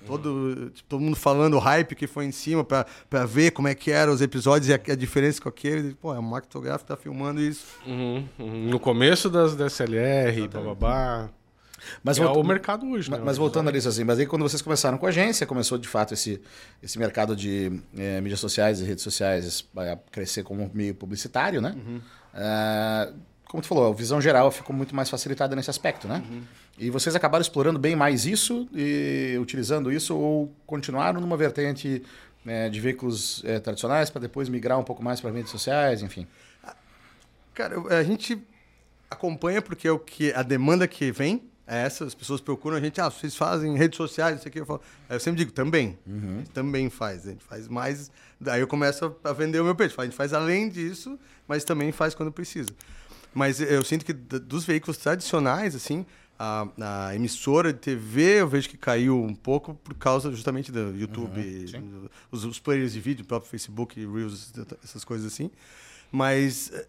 todo, 0.06 0.72
tipo, 0.74 0.90
todo 0.90 1.02
mundo 1.02 1.16
falando 1.16 1.56
o 1.56 1.60
hype 1.60 1.96
que 1.96 2.08
foi 2.08 2.26
em 2.26 2.32
cima 2.32 2.64
pra, 2.64 2.86
pra 3.10 3.26
ver 3.26 3.52
como 3.52 3.68
é 3.68 3.76
que 3.76 3.92
eram 3.92 4.14
os 4.14 4.22
episódios 4.22 4.70
e 4.70 4.74
a, 4.74 4.80
a 4.94 4.96
diferença 4.96 5.42
com 5.42 5.50
aquele. 5.50 5.94
Pô, 5.96 6.14
é 6.14 6.20
um 6.20 6.22
macrotográfico 6.24 6.88
tá 6.88 6.96
filmando 6.98 7.42
isso. 7.42 7.66
Uhum, 7.86 8.28
uhum. 8.40 8.70
No 8.70 8.80
começo 8.80 9.30
das 9.30 9.56
DSLR, 9.56 10.48
bababá. 10.48 11.30
Mas, 12.02 12.18
é 12.18 12.24
volta- 12.24 12.40
o 12.40 12.44
mercado 12.46 12.86
hoje, 12.90 13.10
Mas, 13.12 13.20
né? 13.20 13.26
mas 13.26 13.38
voltando 13.38 13.68
ali, 13.68 13.78
assim, 13.78 14.06
mas 14.06 14.18
aí 14.18 14.26
quando 14.26 14.42
vocês 14.44 14.62
começaram 14.62 14.98
com 14.98 15.06
a 15.06 15.10
agência, 15.10 15.46
começou 15.46 15.78
de 15.78 15.88
fato 15.88 16.14
esse, 16.14 16.40
esse 16.82 16.98
mercado 16.98 17.36
de 17.36 17.82
eh, 17.98 18.22
mídias 18.22 18.40
sociais 18.40 18.80
e 18.80 18.86
redes 18.86 19.04
sociais 19.04 19.66
a 19.76 19.98
crescer 20.10 20.44
como 20.44 20.64
um 20.64 20.70
meio 20.74 20.96
publicitário, 20.96 21.60
né? 21.62 21.76
Uhum. 21.76 22.00
Ah, 22.34 23.10
como 23.50 23.62
tu 23.62 23.68
falou, 23.68 23.92
a 23.92 23.94
visão 23.94 24.20
geral 24.22 24.50
ficou 24.50 24.74
muito 24.76 24.96
mais 24.96 25.10
facilitada 25.10 25.56
nesse 25.58 25.70
aspecto, 25.70 26.08
né? 26.08 26.24
E 26.78 26.90
vocês 26.90 27.16
acabaram 27.16 27.42
explorando 27.42 27.78
bem 27.78 27.96
mais 27.96 28.26
isso 28.26 28.68
e 28.74 29.38
utilizando 29.40 29.92
isso 29.92 30.16
ou 30.18 30.54
continuaram 30.66 31.22
numa 31.22 31.38
vertente 31.38 32.04
né, 32.44 32.70
de 32.70 32.80
veículos 32.80 33.44
eh, 33.46 33.60
tradicionais 33.60 34.10
para 34.10 34.22
depois 34.22 34.50
migrar 34.50 34.80
um 34.80 34.84
pouco 34.84 35.04
mais 35.04 35.22
para 35.22 35.32
mídias 35.32 35.52
sociais, 35.52 36.02
enfim. 36.02 36.28
Cara, 37.54 37.80
a 37.96 38.04
gente 38.04 38.42
acompanha 39.10 39.62
porque 39.62 39.88
é 39.88 39.92
o 39.92 40.00
que 40.00 40.34
a 40.34 40.42
demanda 40.42 40.88
que 40.88 41.12
vem 41.12 41.44
é 41.66 41.84
essa, 41.84 42.04
as 42.04 42.14
pessoas 42.14 42.42
procuram 42.42 42.76
a 42.76 42.80
gente, 42.80 43.00
ah, 43.00 43.10
vocês 43.10 43.36
fazem 43.36 43.78
redes 43.78 43.96
sociais, 43.96 44.40
isso 44.40 44.48
aqui, 44.48 44.60
eu 44.60 44.66
falo, 44.66 44.82
eu 45.10 45.20
sempre 45.20 45.40
digo, 45.40 45.52
também, 45.52 45.98
a 46.06 46.38
gente 46.40 46.50
também 46.50 46.90
faz, 46.90 47.26
a 47.26 47.32
gente 47.32 47.44
faz 47.44 47.70
mais, 47.70 48.12
daí 48.40 48.60
eu 48.60 48.68
começo 48.68 49.16
a 49.24 49.32
vender 49.32 49.62
o 49.62 49.64
meu 49.64 49.74
peixe, 49.74 49.96
a 49.98 50.04
gente 50.04 50.16
faz 50.16 50.34
além 50.34 50.68
disso, 50.68 51.18
mas 51.48 51.64
também 51.64 51.92
faz 51.94 52.14
quando 52.14 52.32
precisa. 52.34 52.70
Mas 53.34 53.62
eu 53.62 53.84
sinto 53.84 54.06
que 54.06 54.14
dos 54.14 54.66
veículos 54.66 54.98
tradicionais, 54.98 55.74
assim, 55.74 56.06
a, 56.38 56.68
a 57.10 57.16
emissora 57.16 57.72
de 57.72 57.80
TV 57.80 58.42
eu 58.42 58.48
vejo 58.48 58.68
que 58.70 58.78
caiu 58.78 59.22
um 59.22 59.34
pouco 59.36 59.76
por 59.76 59.94
causa 59.94 60.32
justamente 60.32 60.72
do 60.72 60.96
YouTube, 60.98 61.40
do- 61.82 62.12
os, 62.32 62.44
os 62.46 62.60
players 62.60 62.94
de 62.94 63.00
vídeo, 63.00 63.24
o 63.24 63.28
próprio 63.28 63.50
Facebook, 63.50 64.00
Reels, 64.06 64.52
essas 64.84 65.04
coisas 65.04 65.32
assim. 65.32 65.50
Mas 66.12 66.72
eh, 66.74 66.88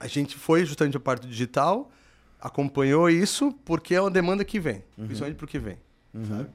a 0.00 0.06
gente 0.06 0.36
foi 0.36 0.64
justamente 0.64 0.96
a 0.96 1.00
parte 1.00 1.26
digital, 1.26 1.90
acompanhou 2.40 3.08
isso 3.10 3.52
porque 3.64 3.94
é 3.94 4.00
uma 4.00 4.10
demanda 4.10 4.44
que 4.44 4.58
vem, 4.58 4.82
principalmente 4.96 5.36
porque 5.36 5.58
vem, 5.58 5.78
sabe? 6.28 6.48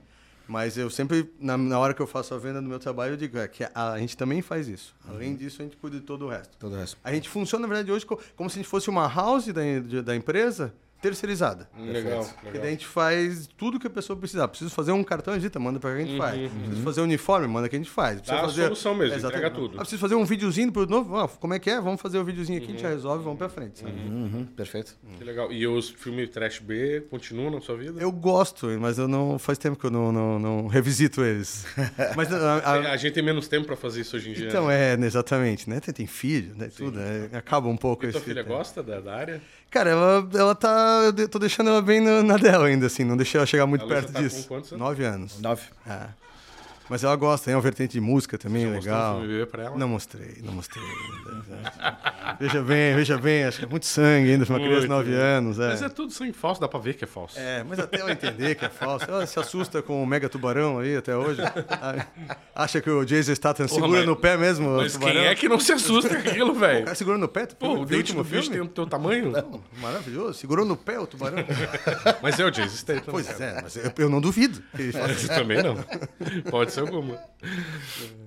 Mas 0.50 0.78
eu 0.78 0.90
sempre, 0.90 1.30
na, 1.42 1.58
na 1.58 1.78
hora 1.78 1.94
que 1.94 2.02
eu 2.02 2.08
faço 2.08 2.34
a 2.34 2.38
venda 2.38 2.62
do 2.62 2.70
meu 2.70 2.80
trabalho, 2.80 3.14
eu 3.14 3.18
digo 3.18 3.38
é, 3.38 3.50
que 3.50 3.66
a, 3.66 3.92
a 3.94 4.00
gente 4.00 4.16
também 4.16 4.42
faz 4.42 4.70
isso. 4.70 4.96
Além 5.06 5.36
disso, 5.36 5.62
a 5.62 5.66
gente 5.66 5.76
cuida 5.76 5.98
de 6.00 6.04
todo 6.04 6.26
o 6.26 6.30
resto. 6.30 6.56
Todo 6.58 6.72
o 6.74 6.76
resto. 6.78 6.98
A 7.04 7.12
gente 7.14 7.28
funciona, 7.28 7.64
na 7.64 7.74
verdade, 7.74 7.92
hoje 7.92 8.06
co- 8.06 8.18
como 8.34 8.50
se 8.50 8.58
a 8.58 8.62
gente 8.62 8.70
fosse 8.70 8.90
uma 8.90 9.08
house 9.14 9.48
da, 9.48 9.62
da 10.06 10.16
empresa 10.16 10.74
terceirizada. 11.02 11.70
Legal, 11.78 12.24
Porque 12.26 12.46
legal. 12.48 12.62
daí 12.62 12.68
a 12.68 12.72
gente 12.72 12.88
faz 12.88 13.48
tudo 13.58 13.80
que 13.80 13.88
a 13.88 13.90
pessoa 13.90 14.18
precisar. 14.18 14.48
Preciso 14.48 14.72
fazer 14.72 14.92
um 14.92 15.04
cartão, 15.04 15.36
edita, 15.36 15.60
manda 15.60 15.80
pra 15.80 15.96
que 15.96 16.02
a 16.02 16.06
gente 16.06 16.18
faz. 16.18 16.52
Preciso 16.52 16.84
fazer 16.84 17.02
um 17.02 17.04
uniforme, 17.06 17.48
manda 17.48 17.70
que 17.70 17.76
a 17.76 17.80
gente 17.80 17.90
faz. 17.90 18.20
Preciso 18.22 18.36
Uhum. 18.36 18.42
Dá 18.42 18.46
a 18.46 18.50
fazer... 18.50 18.64
solução 18.64 18.96
mesmo, 18.96 19.16
Exatamente. 19.16 19.38
entrega 19.46 19.56
tudo. 19.56 19.76
Ah, 19.76 19.80
preciso 19.82 20.00
fazer 20.02 20.16
um 20.16 20.26
videozinho 20.26 20.72
pro 20.72 20.86
novo. 20.88 21.18
Ah, 21.18 21.28
como 21.28 21.54
é 21.54 21.60
que 21.60 21.70
é? 21.70 21.80
Vamos 21.80 22.02
fazer 22.02 22.18
o 22.18 22.26
videozinho 22.26 22.58
aqui, 22.58 22.68
a 22.68 22.72
gente 22.72 22.82
já 22.82 22.90
resolve, 22.90 23.24
vamos 23.24 23.38
pra 23.38 23.50
frente. 23.50 23.80
sabe? 23.80 23.92
Uhum, 23.92 24.46
perfeito. 24.56 24.98
Que 25.18 25.24
legal. 25.24 25.52
E 25.52 25.66
os 25.68 25.90
filmes 25.90 26.30
Trash 26.30 26.60
B 26.60 27.02
continuam 27.10 27.52
na 27.52 27.62
sua 27.62 27.78
vida? 27.78 28.02
Eu 28.02 28.12
gosto, 28.12 28.68
mas 28.80 28.98
eu 28.98 29.08
não. 29.08 29.38
Faz 29.40 29.58
tempo 29.58 29.78
que 29.78 29.86
eu 29.86 29.92
não, 29.92 30.12
não, 30.12 30.40
não 30.40 30.68
revisito 30.68 31.24
eles. 31.24 31.66
Mas 32.16 32.32
a- 32.34 32.58
a- 32.58 32.92
A 32.94 32.98
gente 32.98 33.14
tem 33.14 33.24
menos 33.24 33.48
tempo 33.48 33.66
pra 33.68 33.76
fazer 33.76 34.02
isso 34.02 34.16
hoje 34.16 34.30
em 34.30 34.34
dia. 34.34 34.48
então, 34.48 34.68
né? 34.68 34.94
é, 34.94 35.06
exatamente, 35.06 35.70
né? 35.70 35.80
Tem, 35.80 35.94
tem 35.94 36.08
filho, 36.08 36.56
né? 36.56 36.70
Tudo. 36.76 37.00
é, 37.00 37.30
acaba 37.38 37.68
um 37.68 37.78
pouco 37.78 38.06
E 38.06 38.10
tua 38.12 38.18
esse 38.20 38.26
filha 38.28 38.44
tempo. 38.44 38.56
gosta 38.56 38.82
da, 38.84 39.00
da 39.00 39.16
área? 39.16 39.42
Cara, 39.70 39.90
ela, 39.90 40.30
ela 40.34 40.56
tá. 40.56 41.12
Eu 41.18 41.28
tô 41.30 41.38
deixando 41.40 41.70
ela 41.70 41.82
bem 41.82 42.00
na, 42.02 42.24
na 42.24 42.38
dela 42.38 42.68
ainda, 42.68 42.88
assim. 42.88 43.04
Não 43.04 43.18
deixei 43.18 43.38
ela 43.38 43.46
chegar 43.46 43.66
muito 43.66 43.82
A 43.84 43.86
Luísa 43.86 44.02
perto 44.02 44.14
tá 44.14 44.20
com 44.20 44.28
disso. 44.28 44.48
quantos 44.48 44.72
anos? 44.72 44.82
Nove 44.86 45.06
anos. 45.06 45.40
Nove. 45.42 45.62
É. 45.86 46.08
Mas 46.90 47.04
ela 47.04 47.16
gosta, 47.16 47.46
tem 47.46 47.56
uma 47.56 47.62
vertente 47.62 47.92
de 47.94 48.02
música 48.02 48.38
também, 48.38 48.66
mostrou 48.66 48.96
legal. 48.96 49.16
filme 49.20 49.34
bebê 49.34 49.46
pra 49.46 49.64
ela? 49.64 49.78
Não 49.78 49.88
mostrei, 49.90 50.38
não 50.44 50.54
mostrei. 50.54 50.84
ainda. 50.84 52.38
veja 52.40 52.62
bem, 52.62 52.96
veja 52.96 53.18
bem, 53.18 53.44
acho 53.44 53.60
que 53.60 53.66
é 53.66 53.68
muito 53.68 53.86
sangue 53.86 54.32
ainda 54.32 54.46
uma 54.46 54.58
criança 54.60 54.82
de 54.82 54.88
Muito. 54.88 55.10
9 55.10 55.14
anos. 55.16 55.60
É. 55.60 55.68
Mas 55.70 55.82
é 55.82 55.90
tudo 55.90 56.14
sangue 56.14 56.32
falso, 56.34 56.62
dá 56.62 56.68
pra 56.68 56.80
ver 56.80 56.94
que 56.96 57.04
é 57.04 57.08
falso. 57.08 57.38
É, 57.38 57.64
mas 57.64 57.78
até 57.80 58.00
ela 58.00 58.12
entender 58.12 58.56
que 58.56 58.64
é 58.66 58.70
falso. 58.70 59.06
Ela 59.10 59.26
se 59.26 59.38
assusta 59.40 59.82
com 59.82 60.02
o 60.02 60.06
mega 60.08 60.30
tubarão 60.30 60.80
aí 60.80 60.96
até 60.96 61.16
hoje. 61.16 61.42
Ah, 61.70 62.06
Acha 62.56 62.80
que 62.82 62.90
o 62.90 63.04
Jason 63.06 63.36
Statham 63.36 63.68
segura 63.68 63.88
mas- 64.00 64.06
no 64.06 64.16
pé 64.16 64.38
mesmo 64.38 64.70
o 64.70 64.78
Mas 64.78 64.94
tubarão. 64.94 65.14
quem 65.14 65.26
é 65.26 65.36
que 65.36 65.48
não 65.50 65.60
se 65.60 65.72
assusta 65.74 66.10
com 66.22 66.30
aquilo, 66.30 66.52
O 66.52 66.56
velho? 66.56 66.86
cara 66.86 66.96
segurou 66.96 67.20
no 67.20 67.28
pé? 67.28 67.46
Tu 67.46 67.56
Pô, 67.56 67.74
o 67.80 67.86
dente 67.86 68.14
do 68.14 68.24
bicho 68.24 68.50
tem 68.50 68.62
o 68.62 68.68
teu 68.68 68.86
tamanho? 68.88 69.32
Maravilhoso. 69.82 70.34
Segurou 70.40 70.66
no 70.66 70.76
pé 70.78 71.00
o 71.00 71.06
tubarão? 71.08 71.38
Mas 72.24 72.40
é 72.40 72.46
o 72.46 72.50
Jason 72.52 72.76
Statham. 72.76 73.04
pois 73.12 73.40
é, 73.40 73.62
mas 73.62 73.76
eu, 73.76 73.92
eu 73.98 74.10
não 74.10 74.20
duvido. 74.22 74.62
que 74.76 74.82
ele 74.82 74.92
faça 74.92 75.08
Mas 75.08 75.28
também 75.28 75.62
não. 75.62 75.76
Pode 76.50 76.72
ser 76.72 76.77
alguma. 76.82 77.18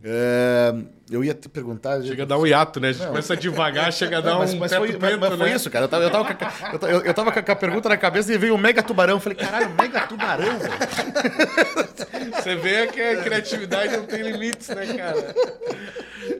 É, 0.02 0.72
eu 1.10 1.22
ia 1.24 1.34
te 1.34 1.48
perguntar. 1.48 2.00
Chega 2.02 2.22
a 2.22 2.26
dar 2.26 2.38
um 2.38 2.46
hiato, 2.46 2.78
né? 2.80 2.88
A 2.88 2.92
gente 2.92 3.06
começa 3.06 3.36
devagar, 3.36 3.92
chega 3.92 4.18
a 4.18 4.20
dar 4.20 4.38
mas, 4.38 4.54
um 4.54 4.58
mas 4.58 4.70
teto 4.70 4.78
foi, 4.86 4.98
mas- 4.98 5.18
mas 5.18 5.34
foi 5.36 5.48
né? 5.50 5.56
isso, 5.56 5.70
cara. 5.70 5.84
Eu 5.84 5.88
tava, 5.88 6.04
eu 6.04 6.10
tava, 6.10 6.34
com, 6.34 6.44
a- 6.44 6.72
eu 6.72 6.78
tava- 6.78 6.92
eu- 6.92 7.14
tava 7.14 7.32
com 7.32 7.52
a 7.52 7.56
pergunta 7.56 7.88
na 7.88 7.96
cabeça 7.96 8.32
e 8.32 8.38
veio 8.38 8.54
o 8.54 8.58
mega 8.58 8.82
tubarão. 8.82 9.14
Eu 9.16 9.20
falei, 9.20 9.36
caralho, 9.36 9.70
mega 9.70 10.00
tubarão, 10.06 10.58
velho. 10.58 10.72
Você 12.40 12.54
vê 12.56 12.86
que 12.86 13.00
a 13.00 13.22
criatividade 13.22 13.96
não 13.96 14.06
tem 14.06 14.22
limites, 14.22 14.68
né, 14.68 14.86
cara? 14.94 15.34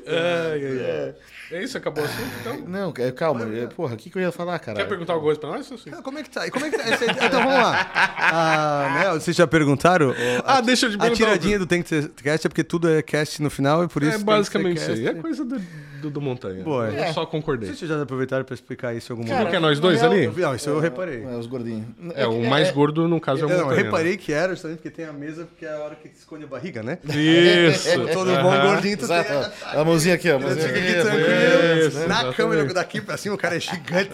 Ai, 0.07 0.65
ai, 0.65 0.91
ai. 1.07 1.15
É 1.53 1.65
isso, 1.65 1.77
acabou 1.77 2.05
o 2.05 2.07
assunto, 2.07 2.31
então? 2.41 2.57
Não, 2.69 2.95
é, 2.97 3.11
calma. 3.11 3.43
é, 3.53 3.67
Porra, 3.67 3.95
o 3.95 3.97
que, 3.97 4.09
que 4.09 4.17
eu 4.17 4.23
ia 4.23 4.31
falar, 4.31 4.57
cara? 4.61 4.77
Quer 4.79 4.87
perguntar 4.89 5.15
alguma 5.15 5.35
coisa 5.35 5.41
pra 5.41 5.51
nós? 5.51 5.71
Assim? 5.73 5.91
Como 5.91 6.17
é 6.19 6.23
que 6.23 6.31
tá? 6.31 6.49
Como 6.49 6.65
é 6.65 6.71
que 6.71 6.79
tá? 6.79 6.85
Então 7.27 7.43
vamos 7.43 7.55
lá. 7.61 7.91
Ah, 7.93 8.70
né, 9.15 9.21
vocês 9.21 9.37
já 9.37 9.47
perguntaram? 9.47 10.15
Ah, 10.45 10.59
a- 10.59 10.61
deixa 10.61 10.87
eu 10.87 10.91
te 10.91 10.97
A 10.97 11.01
perguntar. 11.01 11.17
tiradinha 11.25 11.59
do 11.59 11.67
Tem 11.67 11.83
que 11.83 11.89
ter 11.89 12.09
cast 12.23 12.47
é 12.47 12.49
porque 12.49 12.65
tudo 12.65 12.89
é 12.89 13.03
cast 13.03 13.43
no 13.43 13.51
final 13.51 13.85
e 13.85 13.89
por 13.89 14.03
isso. 14.03 14.13
É 14.13 14.15
que 14.15 14.19
ter 14.21 14.25
basicamente 14.25 14.79
isso 14.81 14.91
aí. 14.91 15.07
É 15.07 15.15
coisa 15.15 15.45
do, 15.45 15.61
do, 16.01 16.11
do 16.11 16.21
Montanha. 16.21 16.63
Boa, 16.65 16.89
eu 16.89 17.05
é. 17.05 17.13
só 17.13 17.25
concordei. 17.27 17.69
Vocês 17.75 17.89
já 17.89 18.01
aproveitaram 18.03 18.45
pra 18.45 18.55
explicar 18.55 18.95
isso 18.95 19.13
em 19.13 19.17
algum 19.17 19.27
Não 19.29 19.35
momento? 19.37 19.51
que 19.51 19.57
é 19.57 19.61
nós 19.61 19.79
dois 19.79 20.03
ali? 20.03 20.25
Eu 20.25 20.33
vi- 20.33 20.43
Não, 20.43 20.55
isso 20.55 20.69
eu 20.71 20.81
reparei. 20.81 21.23
É, 21.25 21.37
os 21.37 21.47
gordinhos. 21.47 21.87
É, 22.15 22.27
o 22.27 22.43
mais 22.49 22.71
gordo, 22.71 23.07
no 23.09 23.21
caso, 23.21 23.43
é 23.43 23.47
o 23.47 23.49
Não, 23.49 23.57
eu 23.57 23.65
Montanha. 23.67 23.83
reparei 23.85 24.17
que 24.17 24.33
era 24.33 24.53
justamente 24.53 24.79
porque 24.79 24.91
tem 24.91 25.05
a 25.05 25.13
mesa, 25.13 25.45
porque 25.45 25.65
é 25.67 25.73
a 25.73 25.79
hora 25.79 25.95
que 25.95 26.09
esconde 26.09 26.45
a 26.45 26.47
barriga, 26.49 26.83
né? 26.83 26.99
Isso. 27.05 27.89
Todo 28.13 28.35
bom 28.43 28.61
gordinho, 28.61 28.97
tu 28.97 29.05
Exato. 29.05 29.29
tem. 29.29 29.81
A 29.81 29.85
mãozinha 29.85 30.15
aqui, 30.15 30.31
ó. 30.31 30.37
a 30.37 30.39
mãozinha 30.39 30.67
aqui 30.67 30.79
aqui, 30.79 30.93
tranquilo. 31.03 31.87
Isso, 31.87 31.99
Na 31.99 32.05
exatamente. 32.05 32.37
câmera 32.37 32.65
daqui 32.75 33.01
pra 33.01 33.17
cima, 33.17 33.35
o 33.35 33.39
cara 33.39 33.57
é 33.57 33.61
gigante. 33.61 34.11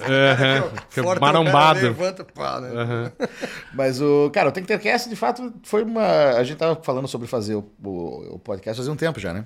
Fica 0.91 1.03
Forte, 1.03 1.21
marombado. 1.21 1.79
o 1.79 1.83
cara 1.83 1.89
Levanta, 1.89 2.25
pá, 2.25 2.61
né? 2.61 2.71
Aham. 2.75 3.13
Mas 3.75 4.01
o. 4.01 4.31
Cara, 4.33 4.49
o 4.49 4.53
Tem 4.53 4.63
que 4.63 4.69
ter 4.69 4.79
cast, 4.81 5.09
de 5.09 5.17
fato, 5.17 5.53
foi 5.63 5.83
uma. 5.83 6.31
A 6.37 6.43
gente 6.45 6.57
tava 6.59 6.77
falando 6.83 7.07
sobre 7.09 7.27
fazer 7.27 7.55
o, 7.55 7.69
o, 7.85 8.35
o 8.35 8.39
podcast 8.39 8.77
fazia 8.79 8.93
um 8.93 8.97
tempo 8.97 9.21
já, 9.21 9.33
né? 9.33 9.45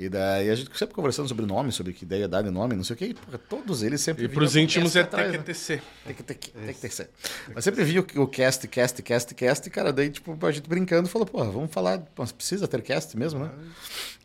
E 0.00 0.08
daí 0.08 0.48
a 0.48 0.54
gente 0.54 0.70
sempre 0.78 0.94
conversando 0.94 1.26
sobre 1.26 1.44
nome, 1.44 1.72
sobre 1.72 1.92
que 1.92 2.04
ideia 2.04 2.28
dar 2.28 2.40
de 2.42 2.50
nome, 2.50 2.76
não 2.76 2.84
sei 2.84 2.94
o 2.94 2.96
quê. 2.96 3.06
e, 3.06 3.14
porra, 3.14 3.36
todos 3.36 3.82
eles 3.82 4.00
sempre. 4.00 4.26
E 4.26 4.28
pros 4.28 4.52
com 4.52 4.60
íntimos 4.60 4.92
cast 4.92 4.98
é 4.98 5.02
atrás, 5.02 5.32
né? 5.32 5.38
TQTC. 5.38 5.82
Tem 6.06 6.14
que 6.14 6.22
ter, 6.22 6.34
que- 6.34 6.50
tem 6.52 6.66
que 6.74 6.80
ter 6.80 6.88
que 6.88 6.94
ser. 6.94 7.10
Mas 7.52 7.64
sempre 7.64 7.82
vi 7.82 7.98
o, 7.98 8.06
o 8.22 8.28
cast, 8.28 8.68
cast, 8.68 9.02
cast, 9.02 9.34
cast, 9.34 9.68
cara. 9.70 9.92
Daí, 9.92 10.08
tipo, 10.08 10.38
a 10.46 10.52
gente 10.52 10.68
brincando 10.68 11.08
falou, 11.08 11.26
porra, 11.26 11.50
vamos 11.50 11.72
falar, 11.72 12.00
mas 12.16 12.30
precisa 12.30 12.68
ter 12.68 12.80
cast 12.80 13.16
mesmo, 13.18 13.40
né? 13.40 13.50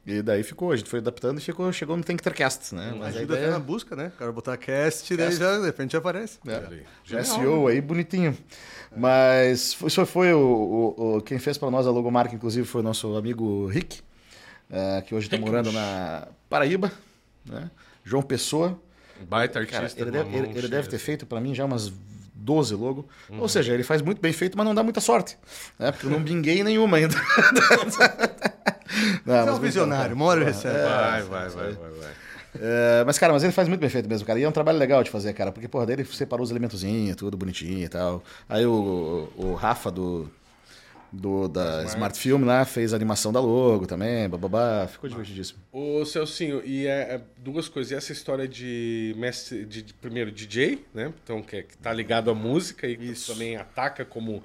E 0.05 0.21
daí 0.21 0.43
ficou, 0.43 0.71
a 0.71 0.75
gente 0.75 0.89
foi 0.91 0.99
adaptando 0.99 1.39
e 1.39 1.41
ficou, 1.41 1.71
chegou 1.73 1.97
no 1.97 2.03
tem 2.03 2.15
que 2.17 2.21
ter 2.23 2.33
cast, 2.33 2.75
né? 2.75 2.93
Mas 2.95 3.15
a 3.15 3.19
Ajuda 3.19 3.33
até 3.33 3.41
ideia 3.41 3.51
na 3.53 3.59
busca, 3.59 3.95
né? 3.95 4.11
O 4.13 4.19
cara 4.19 4.31
botar 4.31 4.55
cast, 4.57 5.15
daí 5.17 5.31
já, 5.31 5.57
de 5.57 5.65
repente 5.65 5.93
já 5.93 5.97
aparece. 5.97 6.37
é, 6.45 6.55
Ali. 6.55 6.83
já 7.03 7.23
SEO 7.23 7.67
aí 7.67 7.81
bonitinho. 7.81 8.37
Mas 8.95 9.73
foi- 9.73 9.87
isso 9.87 10.05
foi 10.05 10.33
o, 10.33 10.39
o- 10.39 11.15
o- 11.17 11.21
quem 11.21 11.39
fez 11.39 11.57
para 11.57 11.71
nós 11.71 11.87
a 11.87 11.89
logomarca, 11.91 12.35
inclusive, 12.35 12.67
foi 12.67 12.81
o 12.81 12.83
nosso 12.83 13.15
amigo 13.15 13.65
Rick, 13.67 14.01
eh, 14.73 15.01
que 15.05 15.13
hoje 15.15 15.27
está 15.27 15.37
morando 15.37 15.71
na 15.71 16.27
Paraíba, 16.49 16.91
né? 17.45 17.69
João 18.03 18.21
Pessoa. 18.23 18.77
Baita 19.29 19.63
Cara, 19.65 19.83
artista. 19.83 20.01
ele, 20.01 20.11
com 20.11 20.17
deve, 20.17 20.35
ele- 20.37 20.57
ele 20.57 20.67
deve 20.67 20.89
ter 20.89 20.97
feito 20.97 21.25
para 21.25 21.39
mim 21.39 21.53
já 21.55 21.63
umas 21.63 21.93
12 22.35 22.75
logo. 22.75 23.07
Uhum. 23.29 23.39
Ou 23.39 23.47
seja, 23.47 23.73
ele 23.73 23.83
faz 23.83 24.01
muito 24.01 24.19
bem 24.19 24.33
feito, 24.33 24.57
mas 24.57 24.65
não 24.65 24.75
dá 24.75 24.83
muita 24.83 24.99
sorte. 24.99 25.37
Né? 25.79 25.91
Porque 25.91 26.07
eu 26.07 26.09
não 26.11 26.21
binguei 26.21 26.63
nenhuma 26.63 26.97
ainda. 26.97 27.15
Não, 29.25 29.33
Você 29.35 29.41
é 29.41 29.45
mas 29.45 29.57
um 29.57 29.59
visionário, 29.59 30.15
uma 30.15 30.25
hora 30.25 30.41
ele 30.41 30.49
recebe. 30.51 30.75
Vai, 30.77 31.21
vai, 31.23 31.49
vai, 31.49 31.71
vai, 31.73 31.91
vai. 31.91 32.11
É, 32.55 33.03
mas, 33.05 33.17
cara, 33.17 33.33
mas 33.33 33.43
ele 33.43 33.51
faz 33.51 33.67
muito 33.67 33.79
bem 33.79 33.89
feito 33.89 34.07
mesmo, 34.07 34.27
cara. 34.27 34.39
E 34.39 34.43
é 34.43 34.47
um 34.49 34.51
trabalho 34.51 34.77
legal 34.77 35.03
de 35.03 35.09
fazer, 35.09 35.33
cara. 35.33 35.51
Porque, 35.51 35.67
porra, 35.67 35.85
dele 35.87 36.05
separou 36.05 36.43
os 36.43 36.51
elementozinhos, 36.51 37.15
tudo 37.15 37.35
bonitinho 37.35 37.83
e 37.85 37.89
tal. 37.89 38.23
Aí 38.47 38.65
o, 38.65 39.29
o 39.35 39.53
Rafa 39.55 39.89
do, 39.89 40.29
do 41.13 41.47
da 41.47 41.83
Smart. 41.85 42.17
Film 42.19 42.43
lá 42.45 42.65
fez 42.65 42.91
a 42.91 42.95
animação 42.95 43.31
da 43.31 43.39
logo 43.39 43.85
também, 43.85 44.27
bababá. 44.27 44.87
Ficou 44.91 45.07
divertidíssimo. 45.09 45.59
Ô, 45.71 46.03
Celcinho, 46.05 46.61
e 46.65 46.87
é, 46.87 46.91
é 47.15 47.21
duas 47.37 47.69
coisas. 47.69 47.91
E 47.91 47.95
essa 47.95 48.11
história 48.11 48.47
de 48.47 49.13
mestre, 49.17 49.63
de, 49.65 49.81
de- 49.83 49.93
primeiro 49.93 50.31
DJ, 50.31 50.83
né? 50.93 51.13
Então, 51.23 51.41
que, 51.43 51.57
é- 51.57 51.63
que 51.63 51.77
tá 51.77 51.93
ligado 51.93 52.31
à 52.31 52.33
música 52.33 52.87
e 52.87 52.97
que 52.97 53.13
também 53.27 53.55
ataca 53.55 54.03
como 54.03 54.41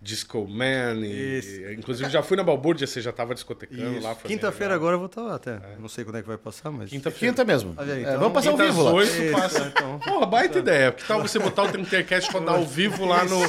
Disco 0.00 0.46
Man. 0.48 0.94
E, 1.04 1.38
Isso. 1.38 1.50
e- 1.60 1.74
inclusive, 1.74 2.08
já 2.08 2.22
fui 2.22 2.36
na 2.36 2.44
Balbúrdia, 2.44 2.86
você 2.86 3.00
já 3.00 3.10
tava 3.12 3.34
discotecando 3.34 3.94
Isso. 3.98 4.06
lá. 4.06 4.14
Quinta-feira 4.14 4.74
agora 4.74 4.94
eu 4.94 4.98
vou 5.00 5.06
estar 5.06 5.22
lá 5.22 5.34
até. 5.34 5.58
Não 5.78 5.88
sei 5.88 6.04
quando 6.04 6.18
é 6.18 6.22
que 6.22 6.28
vai 6.28 6.38
passar, 6.38 6.70
mas. 6.70 6.88
Quinta-feira. 6.90 7.32
Quinta 7.32 7.44
mesmo. 7.44 7.74
Aí, 7.76 7.90
É, 7.90 8.00
então, 8.02 8.18
vamos 8.18 8.32
passar 8.32 8.50
ao 8.50 8.56
Quinta 8.56 8.70
vivo 8.70 8.82
lá. 8.84 8.92
oito, 8.92 9.10
Isso, 9.12 9.32
passa. 9.32 9.72
então. 9.76 9.98
Porra, 9.98 10.26
baita 10.26 10.58
ideia. 10.60 10.92
Que 10.92 11.04
tal 11.04 11.20
você 11.20 11.38
botar 11.40 11.64
o 11.64 11.72
Temtercast 11.72 12.30
rodar 12.32 12.54
ao 12.54 12.64
vivo 12.66 13.04
lá 13.04 13.24
no, 13.24 13.40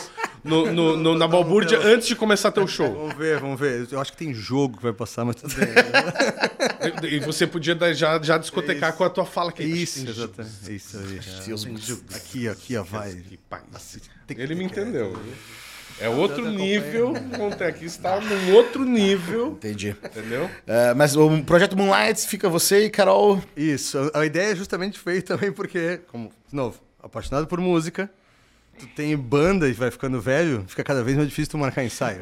no, 0.44 0.72
no- 0.72 0.98
no- 0.98 1.18
na 1.18 1.28
Balbúrdia 1.28 1.80
antes 1.80 2.08
de 2.08 2.16
começar 2.16 2.52
teu 2.52 2.68
show? 2.68 2.94
Vamos 2.94 3.16
ver, 3.16 3.40
vamos 3.40 3.60
ver. 3.60 3.88
Eu 3.92 4.00
acho 4.02 4.12
que 4.12 4.18
tem 4.18 4.34
jogo 4.34 4.78
que 4.78 4.84
vai 4.84 4.94
passar, 4.94 5.24
mas 5.26 5.36
tudo 5.38 5.54
bem. 5.56 5.68
E 7.12 7.20
você 7.20 7.48
podia 7.48 7.76
dar- 7.76 7.94
já, 7.94 8.22
já 8.22 8.38
discotecar 8.38 8.90
Isso. 8.90 8.98
com 8.98 9.04
a 9.04 9.10
tua 9.10 9.26
fala 9.26 9.52
que 9.52 9.64
Isso, 9.64 10.08
exatamente. 10.08 10.76
Isso 10.76 10.98
aí. 10.98 11.20
É. 12.12 12.16
Aqui, 12.16 12.48
aqui, 12.48 12.78
ó, 12.78 12.84
vai. 12.84 13.14
Que 13.16 13.38
paz. 13.38 14.00
Tem 14.28 14.36
que 14.38 14.44
Ele 14.44 14.56
me 14.56 14.70
que- 14.70 14.80
entendeu. 14.80 15.18
É 16.00 16.10
outro 16.10 16.50
nível. 16.50 17.14
Aqui 17.70 17.86
está 17.86 18.20
num 18.20 18.54
outro 18.56 18.84
nível. 18.84 19.50
Entendi. 19.52 19.96
Entendeu? 20.04 20.50
É, 20.66 20.94
mas 20.94 21.16
o 21.16 21.44
projeto 21.44 21.78
Moonlight 21.78 22.28
fica 22.28 22.50
você 22.50 22.86
e 22.86 22.90
Carol. 22.90 23.40
Isso. 23.56 24.12
A 24.14 24.20
a 24.22 24.26
ideia 24.26 24.52
é 24.52 24.56
justamente 24.56 24.98
feita 24.98 25.36
também 25.38 25.52
porque, 25.52 26.00
como, 26.08 26.32
de 26.50 26.56
novo, 26.56 26.80
apaixonado 27.02 27.46
por 27.46 27.60
música, 27.62 28.10
tu 28.80 28.88
tem 28.96 29.16
banda 29.18 29.68
e 29.70 29.74
vai 29.74 29.90
ficando 29.92 30.20
velho, 30.20 30.64
fica 30.68 30.84
cada 30.84 31.04
vez 31.04 31.16
mais 31.16 31.30
difícil 31.30 31.52
tu 31.52 31.58
marcar 31.58 31.84
ensaio. 31.84 32.22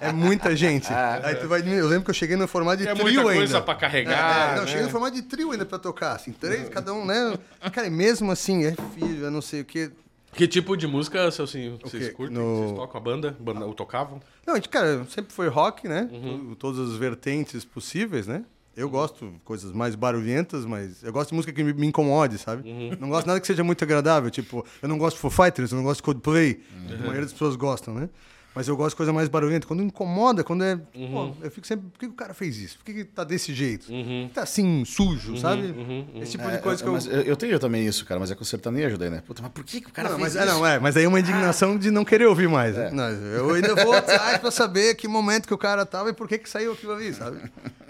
é 0.00 0.12
muita 0.12 0.54
gente. 0.56 0.88
Aí 1.22 1.34
tu 1.36 1.48
vai, 1.48 1.60
eu 1.60 1.86
lembro 1.88 2.04
que 2.04 2.10
eu 2.10 2.14
cheguei 2.14 2.36
no 2.36 2.46
formato 2.48 2.82
de 2.82 2.88
É 2.88 2.92
trio 2.94 3.04
muita 3.04 3.20
ainda. 3.20 3.34
coisa 3.34 3.60
pra 3.60 3.74
carregar. 3.74 4.52
É, 4.52 4.54
não, 4.56 4.62
né? 4.62 4.68
cheguei 4.68 4.84
no 4.84 4.90
formato 4.90 5.14
de 5.16 5.22
trio 5.22 5.50
ainda 5.52 5.66
pra 5.66 5.78
tocar, 5.78 6.12
assim, 6.16 6.32
três, 6.32 6.68
cada 6.68 6.92
um, 6.92 7.04
né? 7.04 7.38
Cara, 7.72 7.86
e 7.86 7.90
mesmo 7.90 8.30
assim, 8.30 8.64
é 8.64 8.74
filho, 8.94 9.24
eu 9.24 9.30
não 9.30 9.42
sei 9.42 9.60
o 9.62 9.64
quê. 9.64 9.90
Que 10.32 10.46
tipo 10.46 10.76
de 10.76 10.86
música, 10.86 11.28
seu 11.32 11.44
sim, 11.44 11.76
vocês 11.82 12.12
curtem? 12.12 12.36
No- 12.38 12.58
Vocês 12.66 12.72
tocam 12.78 13.00
a 13.00 13.02
banda? 13.02 13.36
banda 13.40 13.66
ou 13.66 13.74
tocavam? 13.74 14.20
Não, 14.46 14.54
a 14.54 14.56
gente, 14.58 14.68
cara, 14.68 15.04
sempre 15.10 15.32
foi 15.32 15.48
rock, 15.48 15.88
né? 15.88 16.08
Uhum. 16.12 16.54
Todas 16.56 16.88
as 16.90 16.96
vertentes 16.96 17.64
possíveis, 17.64 18.28
né? 18.28 18.44
Eu 18.76 18.88
gosto 18.88 19.28
de 19.28 19.38
coisas 19.40 19.72
mais 19.72 19.94
barulhentas, 19.94 20.64
mas 20.64 21.02
eu 21.02 21.12
gosto 21.12 21.30
de 21.30 21.36
música 21.36 21.52
que 21.52 21.62
me, 21.62 21.72
me 21.72 21.86
incomode, 21.86 22.38
sabe? 22.38 22.68
Uhum. 22.68 22.96
Não 23.00 23.08
gosto 23.08 23.22
de 23.22 23.28
nada 23.28 23.40
que 23.40 23.46
seja 23.46 23.64
muito 23.64 23.82
agradável. 23.82 24.30
Tipo, 24.30 24.64
eu 24.80 24.88
não 24.88 24.96
gosto 24.96 25.16
de 25.16 25.22
Foo 25.22 25.30
Fighters, 25.30 25.72
eu 25.72 25.76
não 25.76 25.84
gosto 25.84 25.98
de 25.98 26.04
Coldplay. 26.04 26.60
Uhum. 26.74 26.94
A 26.94 26.98
maioria 26.98 27.22
das 27.22 27.32
pessoas 27.32 27.56
gostam, 27.56 27.94
né? 27.94 28.08
Mas 28.52 28.66
eu 28.66 28.76
gosto 28.76 28.90
de 28.90 28.96
coisa 28.96 29.12
mais 29.12 29.28
barulhenta. 29.28 29.64
Quando 29.66 29.80
incomoda, 29.82 30.42
quando 30.42 30.64
é. 30.64 30.74
Uhum. 30.94 31.34
Pô, 31.38 31.44
eu 31.44 31.50
fico 31.52 31.64
sempre. 31.66 31.88
Por 31.88 31.98
que 32.00 32.06
o 32.06 32.12
cara 32.12 32.34
fez 32.34 32.58
isso? 32.58 32.78
Por 32.78 32.84
que, 32.84 32.92
que 32.94 33.04
tá 33.04 33.22
desse 33.22 33.54
jeito? 33.54 33.86
Tá 34.34 34.42
assim, 34.42 34.84
sujo, 34.84 35.36
sabe? 35.36 35.66
uhum, 35.66 36.06
Esse 36.16 36.32
tipo 36.32 36.44
É, 36.48 36.56
de 36.56 36.62
coisa 36.62 36.80
é, 36.80 36.82
que 36.82 36.88
eu. 36.88 36.92
mas 36.92 37.06
eu, 37.06 37.22
eu 37.22 37.36
tenho 37.36 37.58
também 37.60 37.86
isso, 37.86 38.04
cara, 38.04 38.18
mas 38.18 38.30
é 38.30 38.34
com 38.34 38.42
o 38.42 38.44
sertanejo 38.44 38.98
daí, 38.98 39.08
né? 39.08 39.22
Puta, 39.24 39.40
mas 39.40 39.52
por 39.52 39.62
que, 39.62 39.80
que 39.80 39.88
o 39.88 39.92
cara 39.92 40.08
Não, 40.08 40.16
fez 40.18 40.34
mas, 40.34 40.42
isso? 40.42 40.42
é, 40.42 40.54
não, 40.54 40.66
é, 40.66 40.78
mas 40.80 40.96
aí 40.96 41.04
é 41.04 41.08
uma 41.08 41.20
indignação 41.20 41.78
de 41.78 41.90
não 41.92 42.04
querer 42.04 42.26
ouvir 42.26 42.48
mais. 42.48 42.76
né? 42.76 42.90
Não, 42.90 43.08
eu 43.08 43.54
ainda 43.54 43.74
vou 43.76 43.92
atrás 43.94 44.38
pra 44.38 44.50
saber 44.50 44.96
que 44.96 45.06
momento 45.06 45.46
que 45.46 45.54
o 45.54 45.58
cara 45.58 45.86
tava 45.86 46.10
e 46.10 46.12
por 46.12 46.26
que, 46.26 46.36
que 46.38 46.50
saiu 46.50 46.72
aquilo 46.72 46.92
ali, 46.92 47.14
sabe? 47.14 47.38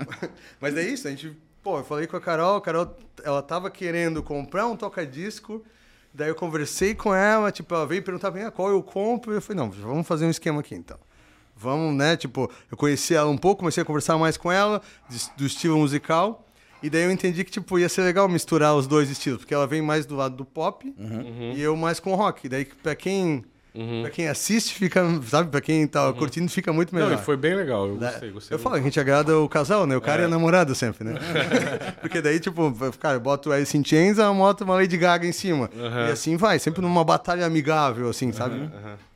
mas 0.60 0.76
é 0.76 0.82
isso, 0.82 1.08
a 1.08 1.10
gente. 1.10 1.34
Pô, 1.62 1.78
eu 1.78 1.84
falei 1.84 2.06
com 2.06 2.16
a 2.16 2.20
Carol, 2.20 2.56
a 2.56 2.60
Carol, 2.60 2.96
ela 3.22 3.42
tava 3.42 3.70
querendo 3.70 4.22
comprar 4.22 4.66
um 4.66 4.76
toca-disco, 4.76 5.62
daí 6.12 6.28
eu 6.28 6.34
conversei 6.34 6.94
com 6.94 7.14
ela, 7.14 7.50
tipo, 7.52 7.74
ela 7.74 7.86
veio 7.86 8.02
perguntar 8.02 8.30
pra 8.30 8.40
mim, 8.40 8.46
ah, 8.46 8.50
qual 8.50 8.68
eu 8.70 8.82
compro, 8.82 9.32
e 9.32 9.36
eu 9.36 9.42
falei, 9.42 9.62
não, 9.62 9.70
vamos 9.70 10.06
fazer 10.06 10.26
um 10.26 10.30
esquema 10.30 10.60
aqui 10.60 10.74
então. 10.74 10.98
Vamos, 11.56 11.94
né, 11.94 12.16
tipo, 12.16 12.50
eu 12.70 12.76
conheci 12.76 13.14
ela 13.14 13.28
um 13.30 13.36
pouco, 13.36 13.60
comecei 13.60 13.82
a 13.82 13.86
conversar 13.86 14.16
mais 14.16 14.36
com 14.36 14.50
ela, 14.50 14.80
do 15.36 15.44
estilo 15.44 15.78
musical, 15.78 16.46
e 16.82 16.88
daí 16.88 17.02
eu 17.02 17.10
entendi 17.10 17.44
que, 17.44 17.50
tipo, 17.50 17.78
ia 17.78 17.88
ser 17.88 18.00
legal 18.02 18.26
misturar 18.28 18.74
os 18.74 18.86
dois 18.86 19.10
estilos, 19.10 19.40
porque 19.40 19.52
ela 19.52 19.66
vem 19.66 19.82
mais 19.82 20.06
do 20.06 20.16
lado 20.16 20.34
do 20.36 20.44
pop, 20.44 20.94
e 21.54 21.60
eu 21.60 21.76
mais 21.76 22.00
com 22.00 22.14
rock. 22.14 22.48
Daí, 22.48 22.64
pra 22.64 22.94
quem, 22.94 23.44
pra 24.02 24.10
quem 24.10 24.28
assiste, 24.28 24.74
fica, 24.74 25.02
sabe, 25.26 25.50
pra 25.50 25.60
quem 25.60 25.86
tá 25.86 26.12
curtindo, 26.12 26.50
fica 26.50 26.72
muito 26.72 26.94
melhor. 26.94 27.10
Não, 27.10 27.18
foi 27.18 27.36
bem 27.36 27.54
legal. 27.54 27.86
Eu 27.86 27.96
gostei, 27.96 28.30
gostei. 28.30 28.54
Eu 28.54 28.58
falo, 28.58 28.76
a 28.76 28.80
gente 28.80 28.98
agrada 28.98 29.38
o 29.38 29.48
casal, 29.48 29.86
né? 29.86 29.96
O 29.96 30.00
cara 30.00 30.22
e 30.22 30.24
a 30.24 30.28
namorada 30.28 30.74
sempre, 30.74 31.04
né? 31.04 31.14
Porque 32.00 32.20
daí, 32.20 32.40
tipo, 32.40 32.72
cara, 32.98 33.16
eu 33.16 33.20
boto 33.20 33.50
o 33.50 33.52
Alice 33.52 33.76
in 33.76 33.84
Chains, 33.84 34.18
ela 34.18 34.32
bota 34.34 34.64
uma 34.64 34.74
Lady 34.74 34.96
Gaga 34.96 35.26
em 35.26 35.32
cima. 35.32 35.70
E 36.08 36.12
assim 36.12 36.36
vai, 36.36 36.58
sempre 36.58 36.80
numa 36.82 37.04
batalha 37.04 37.46
amigável, 37.46 38.08
assim, 38.08 38.32
sabe? 38.32 38.70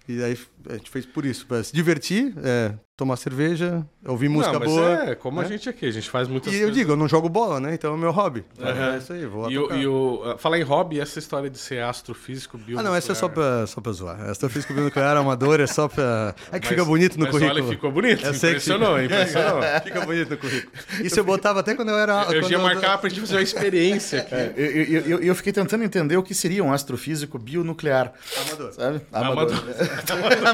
E 0.08 0.22
aí 0.22 0.38
a 0.68 0.74
gente 0.74 0.90
fez 0.90 1.04
por 1.06 1.24
isso, 1.24 1.46
pra 1.46 1.62
se 1.62 1.72
divertir, 1.74 2.34
é, 2.42 2.72
tomar 2.96 3.16
cerveja, 3.16 3.84
ouvir 4.06 4.28
música 4.28 4.52
Não, 4.52 4.60
mas 4.60 4.68
boa. 4.68 5.10
é 5.10 5.14
como 5.16 5.40
a 5.40 5.44
gente 5.44 5.68
aqui, 5.68 5.86
a 5.86 5.90
gente 5.90 6.08
faz 6.08 6.28
muitas 6.28 6.52
E 6.52 6.56
eu 6.56 6.60
coisas. 6.62 6.76
digo, 6.76 6.92
eu 6.92 6.96
não 6.96 7.08
jogo 7.08 7.28
bola, 7.28 7.58
né? 7.58 7.74
Então 7.74 7.90
é 7.92 7.94
o 7.94 7.98
meu 7.98 8.12
hobby. 8.12 8.44
É 8.60 8.98
isso 8.98 9.12
aí, 9.12 9.26
vou 9.26 9.42
lá 9.42 9.50
E, 9.50 9.58
o, 9.58 9.74
e 9.74 9.86
o, 9.86 10.22
ah, 10.24 10.38
falar 10.38 10.58
em 10.58 10.62
hobby, 10.62 11.00
essa 11.00 11.18
história 11.18 11.50
de 11.50 11.58
ser 11.58 11.82
astrofísico, 11.82 12.56
bio. 12.56 12.78
Ah, 12.78 12.82
não, 12.82 12.94
essa 12.94 13.12
é 13.12 13.14
só 13.14 13.28
pra, 13.28 13.66
só 13.66 13.80
pra 13.80 13.92
zoar. 13.92 14.20
Essa 14.28 14.48
física 14.48 14.72
nuclear 14.74 15.16
amador 15.16 15.60
é 15.60 15.66
só 15.66 15.88
pra. 15.88 16.34
É 16.52 16.60
que 16.60 16.68
fica 16.68 16.84
bonito 16.84 17.18
no 17.18 17.24
mas 17.24 17.32
currículo. 17.32 17.60
Olha, 17.60 17.68
ficou 17.68 17.90
bonito. 17.90 18.24
Eu 18.24 18.34
sei 18.34 18.50
que 18.50 18.56
impressionou, 18.56 18.98
fica. 18.98 19.04
impressionou. 19.04 19.62
Fica 19.84 20.00
bonito 20.06 20.30
no 20.30 20.36
currículo. 20.38 20.72
Isso 21.02 21.18
eu 21.18 21.24
botava 21.24 21.60
até 21.60 21.74
quando 21.74 21.88
eu 21.88 21.98
era. 21.98 22.26
Eu 22.32 22.48
ia 22.48 22.58
marcar 22.58 22.98
pra 22.98 23.08
gente 23.08 23.20
fazer 23.20 23.36
uma 23.36 23.42
experiência 23.42 24.20
aqui. 24.20 24.34
É, 24.34 24.52
eu, 24.56 24.66
eu, 24.66 25.00
eu, 25.02 25.18
eu 25.20 25.34
fiquei 25.34 25.52
tentando 25.52 25.82
entender 25.82 26.16
o 26.16 26.22
que 26.22 26.34
seria 26.34 26.62
um 26.62 26.72
astrofísico 26.72 27.38
bionuclear. 27.38 28.12
Amador. 28.46 28.72
Sabe? 28.72 29.00
Amador. 29.12 29.54
Amador. 29.54 30.53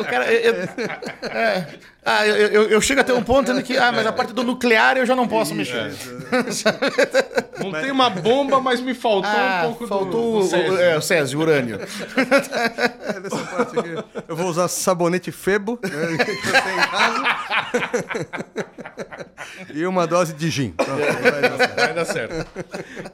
O 0.00 0.04
cara. 0.04 0.32
eu- 0.32 0.54
eu- 0.54 0.68
é. 1.30 1.66
Ah, 2.10 2.26
eu, 2.26 2.36
eu, 2.36 2.62
eu 2.70 2.80
chego 2.80 3.00
até 3.02 3.12
um 3.12 3.22
ponto 3.22 3.52
em 3.52 3.60
que. 3.62 3.76
Ah, 3.76 3.92
mas 3.92 4.06
a 4.06 4.12
parte 4.12 4.32
do 4.32 4.42
nuclear 4.42 4.96
eu 4.96 5.04
já 5.04 5.14
não 5.14 5.28
posso 5.28 5.54
mexer. 5.54 5.92
Montei 7.60 7.90
uma 7.92 8.08
bomba, 8.08 8.60
mas 8.60 8.80
me 8.80 8.94
faltou 8.94 9.30
Ah, 9.30 9.60
um 9.64 9.66
pouco 9.66 9.84
do- 9.84 9.88
faltou 9.88 10.10
do, 10.32 10.38
o, 10.38 10.42
Césio. 10.48 10.72
o, 10.72 10.78
é, 10.80 10.96
o 10.96 11.02
Césio, 11.02 11.40
urânio. 11.40 11.78
É. 13.08 14.22
Eu 14.28 14.36
vou 14.36 14.46
usar 14.48 14.68
sabonete 14.68 15.30
Febo, 15.32 15.78
né, 15.82 15.90
que 16.24 16.30
eu 16.30 16.62
tenho 16.62 16.80
em 16.80 16.88
casa. 16.88 17.22
E 19.74 19.86
uma 19.86 20.06
dose 20.06 20.32
de 20.32 20.50
gin. 20.50 20.70
Pronto, 20.70 20.90
vai 21.22 21.42
dar 21.42 21.56
certo. 21.56 21.76
Vai 21.76 21.94
dar 21.94 22.04
certo. 22.04 22.46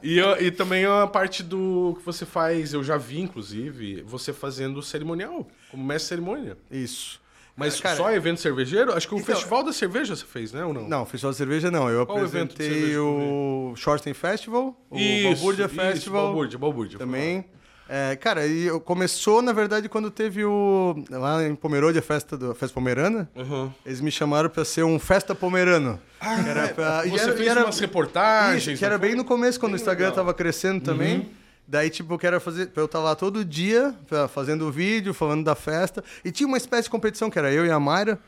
E, 0.03 0.17
eu- 0.17 0.41
e 0.41 0.51
também 0.51 0.85
a 0.85 1.07
parte 1.07 1.41
do 1.43 1.95
que 1.99 2.05
você 2.05 2.25
faz, 2.25 2.73
eu 2.73 2.83
já 2.83 2.97
vi, 2.97 3.19
inclusive, 3.21 4.01
você 4.05 4.31
fazendo 4.33 4.81
cerimonial, 4.81 5.47
como 5.71 5.83
mestre 5.83 6.09
cerimônia. 6.09 6.57
Isso. 6.71 7.23
Mas 7.57 7.79
Cara, 7.79 7.95
só 7.95 8.11
evento 8.11 8.41
cervejeiro? 8.41 8.91
Acho 8.93 9.07
que 9.07 9.15
o 9.15 9.17
Então- 9.17 9.33
Festival 9.33 9.63
da 9.63 9.71
Cerveja 9.71 10.13
você 10.13 10.25
fez, 10.25 10.51
né? 10.51 10.65
Ou 10.65 10.73
não? 10.73 10.89
Não, 10.89 11.05
Festival 11.05 11.31
de 11.31 11.37
Cerveja 11.37 11.71
não. 11.71 11.89
Eu 11.89 12.05
Qual 12.05 12.17
o 12.17 12.25
apresentei 12.25 12.97
o 12.97 13.73
Shorten 13.77 14.13
Festival, 14.13 14.75
o 14.89 14.97
Isso, 14.99 15.23
Balbúrdia 15.29 15.65
isso, 15.67 15.75
Festival. 15.75 16.23
Balbúrdia, 16.25 16.57
Balbúrdia. 16.59 16.99
também. 16.99 17.45
É, 17.87 18.15
cara, 18.15 18.47
e 18.47 18.63
eu- 18.65 18.79
começou, 18.79 19.41
na 19.43 19.53
verdade, 19.53 19.87
quando 19.87 20.09
teve 20.09 20.43
o. 20.43 20.95
Lá 21.09 21.43
em 21.43 21.53
Pomerode, 21.53 21.99
a 21.99 22.01
festa, 22.01 22.35
do, 22.35 22.51
a 22.51 22.55
festa 22.55 22.73
pomerana. 22.73 23.29
Uhum. 23.35 23.71
Eles 23.85 24.01
me 24.01 24.09
chamaram 24.09 24.49
pra 24.49 24.65
ser 24.65 24.83
um 24.83 24.97
festa 24.97 25.35
pomerano. 25.35 25.99
que 26.19 26.49
era 26.49 26.67
pra- 26.69 27.05
e 27.05 27.09
Você 27.11 27.23
era- 27.25 27.33
e 27.33 27.37
fez 27.37 27.47
era- 27.49 27.63
umas 27.63 27.79
reportagens. 27.79 28.65
Isso, 28.67 28.77
que 28.79 28.83
era 28.85 28.95
não 28.95 28.99
foi? 28.99 29.09
bem 29.09 29.17
no 29.17 29.23
começo, 29.23 29.59
quando 29.59 29.73
Bem 29.73 29.79
o 29.79 29.81
Instagram 29.81 30.07
legal. 30.07 30.19
Uhum. 30.19 30.25
tava 30.27 30.33
crescendo 30.33 30.83
também. 30.83 31.29
Daí, 31.67 31.89
tipo, 31.89 32.17
que 32.17 32.25
era 32.27 32.39
fazer, 32.39 32.71
eu 32.75 32.85
estar 32.85 32.99
lá 32.99 33.15
todo 33.15 33.43
dia, 33.45 33.93
fazendo 34.33 34.71
vídeo, 34.71 35.13
falando 35.13 35.43
da 35.43 35.53
festa. 35.55 36.03
E 36.23 36.31
tinha 36.31 36.47
uma 36.47 36.57
espécie 36.57 36.83
de 36.83 36.89
competição, 36.89 37.29
que 37.29 37.37
era 37.39 37.51
eu 37.51 37.65
e 37.65 37.71
a 37.71 37.79
Mayra. 37.79 38.19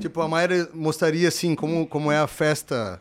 Tipo, 0.00 0.20
a 0.20 0.28
Mayra 0.28 0.68
mostraria, 0.74 1.28
assim, 1.28 1.54
como, 1.54 1.86
como 1.86 2.12
é 2.12 2.18
a 2.18 2.26
festa 2.26 3.00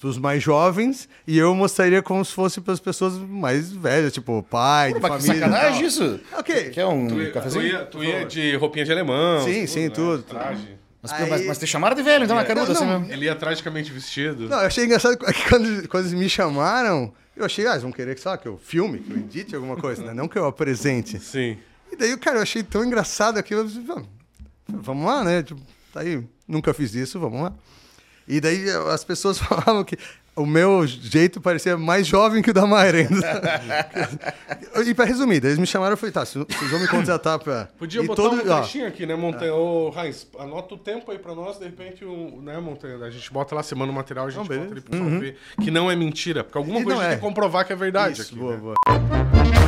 dos 0.00 0.18
mais 0.18 0.42
jovens. 0.42 1.08
E 1.26 1.36
eu 1.38 1.54
mostraria 1.54 2.02
como 2.02 2.24
se 2.24 2.32
fosse 2.32 2.60
para 2.60 2.72
as 2.74 2.80
pessoas 2.80 3.14
mais 3.18 3.72
velhas, 3.72 4.12
tipo, 4.12 4.42
pai, 4.42 4.92
de 4.94 5.00
Pô, 5.00 5.08
que 5.08 5.08
família 5.08 5.32
e 5.32 5.38
sacanagem 5.40 5.78
tal. 5.80 5.88
isso. 5.88 6.20
Ok. 6.38 6.70
Quer 6.70 6.86
um 6.86 7.06
Tu 7.08 7.20
ia, 7.20 7.26
tu 7.30 7.32
cafezinho? 7.34 7.64
ia- 7.66 7.84
tu 7.86 8.04
ia 8.04 8.24
de 8.24 8.56
roupinha 8.56 8.84
de 8.84 8.92
alemão. 8.92 9.44
Sim, 9.44 9.66
sim, 9.66 9.90
tudo, 9.90 10.22
tudo. 10.22 10.38
Traje. 10.38 10.76
Mas, 11.02 11.12
Aí- 11.12 11.28
mas, 11.28 11.46
mas 11.46 11.58
te 11.58 11.66
chamaram 11.66 11.94
de 11.94 12.02
velho, 12.02 12.24
então, 12.24 12.34
na 12.34 12.44
caruda, 12.44 12.72
assim 12.72 12.86
não. 12.86 13.00
mesmo. 13.00 13.12
Ele 13.12 13.26
ia 13.26 13.34
tragicamente 13.36 13.92
vestido. 13.92 14.48
Não, 14.48 14.58
eu 14.60 14.66
achei 14.66 14.84
engraçado 14.86 15.18
que 15.18 15.24
quando, 15.50 15.88
quando 15.88 16.04
eles 16.06 16.18
me 16.18 16.28
chamaram, 16.30 17.12
eu 17.36 17.44
achei, 17.44 17.66
ah, 17.66 17.72
eles 17.72 17.82
vão 17.82 17.92
querer 17.92 18.14
que, 18.14 18.22
sei 18.22 18.30
lá, 18.30 18.38
que 18.38 18.48
eu 18.48 18.56
filme, 18.56 19.00
que 19.00 19.12
eu 19.12 19.16
edite 19.18 19.54
alguma 19.54 19.76
coisa, 19.76 20.02
né? 20.02 20.14
Não 20.14 20.26
que 20.26 20.38
eu 20.38 20.46
apresente. 20.46 21.18
Sim. 21.20 21.58
E 21.92 21.96
daí, 21.96 22.16
cara, 22.16 22.38
eu 22.38 22.42
achei 22.42 22.62
tão 22.62 22.82
engraçado 22.84 23.36
aquilo. 23.38 23.60
eu 23.60 23.66
disse, 23.66 23.80
"Vamos, 23.80 24.08
Vamos 24.66 25.04
lá, 25.06 25.22
né? 25.22 25.42
Tipo, 25.42 25.60
tá 25.92 26.00
aí, 26.00 26.24
nunca 26.48 26.72
fiz 26.72 26.94
isso, 26.94 27.20
vamos 27.20 27.42
lá. 27.42 27.52
E 28.26 28.40
daí 28.40 28.64
as 28.92 29.04
pessoas 29.04 29.38
falavam 29.38 29.84
que 29.84 29.96
o 30.36 30.44
meu 30.44 30.84
jeito 30.84 31.40
parecia 31.40 31.76
mais 31.76 32.06
jovem 32.06 32.42
que 32.42 32.50
o 32.50 32.54
da 32.54 32.66
Mayra 32.66 32.98
ainda. 32.98 34.82
e 34.84 34.92
pra 34.92 35.04
resumir, 35.04 35.38
daí 35.38 35.50
eles 35.52 35.60
me 35.60 35.66
chamaram 35.66 35.94
e 35.94 35.96
falei, 35.96 36.12
tá, 36.12 36.24
vocês 36.24 36.44
vão 36.70 36.80
me 36.80 36.88
contratar 36.88 37.38
pra... 37.38 37.68
Podia 37.78 38.02
e 38.02 38.06
botar 38.06 38.22
todo, 38.22 38.36
um 38.36 38.40
trechinho 38.40 38.88
aqui, 38.88 39.06
né, 39.06 39.14
Montanha? 39.14 39.54
Ô, 39.54 39.90
Raiz, 39.90 40.26
anota 40.38 40.74
o 40.74 40.78
tempo 40.78 41.12
aí 41.12 41.18
pra 41.18 41.34
nós, 41.36 41.58
de 41.58 41.64
repente, 41.64 42.04
o, 42.04 42.40
né, 42.42 42.58
Montanha? 42.58 42.96
A 43.04 43.10
gente 43.10 43.32
bota 43.32 43.54
lá, 43.54 43.62
você 43.62 43.76
manda 43.76 43.92
o 43.92 43.94
material, 43.94 44.26
a 44.26 44.30
gente 44.30 44.38
Não, 44.38 44.44
bota 44.44 44.54
beleza. 44.54 44.72
ali 44.72 44.80
pro 44.80 44.90
pessoal 44.90 45.20
ver 45.20 45.38
que 45.62 45.70
não 45.70 45.88
é 45.88 45.94
mentira. 45.94 46.42
Porque 46.42 46.58
alguma 46.58 46.80
E 46.80 46.84
coisa 46.84 46.98
a 46.98 47.02
gente 47.02 47.06
é. 47.06 47.10
tem 47.10 47.18
que 47.20 47.24
comprovar 47.28 47.64
que 47.64 47.72
é 47.72 47.76
verdade 47.76 48.20
Isso, 48.20 48.32
aqui. 48.32 48.34
boa, 48.36 48.52
né? 48.54 48.58
boa. 48.60 49.63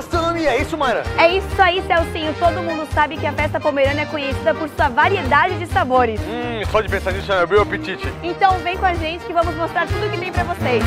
Gastronomia, 0.00 0.52
é 0.52 0.62
isso, 0.62 0.78
Mayra? 0.78 1.02
É 1.18 1.36
isso 1.36 1.60
aí, 1.60 1.82
Celcinho. 1.86 2.34
Todo 2.38 2.62
mundo 2.62 2.88
sabe 2.94 3.18
que 3.18 3.26
a 3.26 3.32
festa 3.34 3.60
pomerana 3.60 4.00
é 4.00 4.06
conhecida 4.06 4.54
por 4.54 4.66
sua 4.70 4.88
variedade 4.88 5.58
de 5.58 5.66
sabores. 5.66 6.18
Hum, 6.22 6.64
só 6.70 6.80
de 6.80 6.88
pensar 6.88 7.12
nisso 7.12 7.26
já 7.26 7.42
abriu 7.42 7.58
o 7.58 7.62
apetite. 7.62 8.10
Então 8.22 8.58
vem 8.60 8.78
com 8.78 8.86
a 8.86 8.94
gente 8.94 9.22
que 9.26 9.32
vamos 9.34 9.54
mostrar 9.56 9.86
tudo 9.86 10.10
que 10.10 10.16
tem 10.16 10.32
pra 10.32 10.44
vocês. 10.44 10.82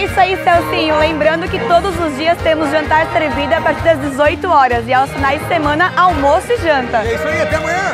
É 0.00 0.04
isso 0.04 0.18
aí, 0.18 0.34
Celcinho. 0.42 0.98
Lembrando 0.98 1.46
que 1.46 1.58
todos 1.68 1.94
os 2.00 2.16
dias 2.16 2.38
temos 2.42 2.70
jantar 2.70 3.06
servido 3.12 3.52
a 3.52 3.60
partir 3.60 3.82
das 3.82 4.00
18 4.00 4.48
horas 4.48 4.88
e 4.88 4.94
aos 4.94 5.10
finais 5.10 5.42
de 5.42 5.46
semana, 5.46 5.92
almoço 5.94 6.50
e 6.50 6.56
janta. 6.56 7.04
É 7.04 7.14
isso 7.16 7.28
aí, 7.28 7.42
até 7.42 7.56
amanhã. 7.56 7.89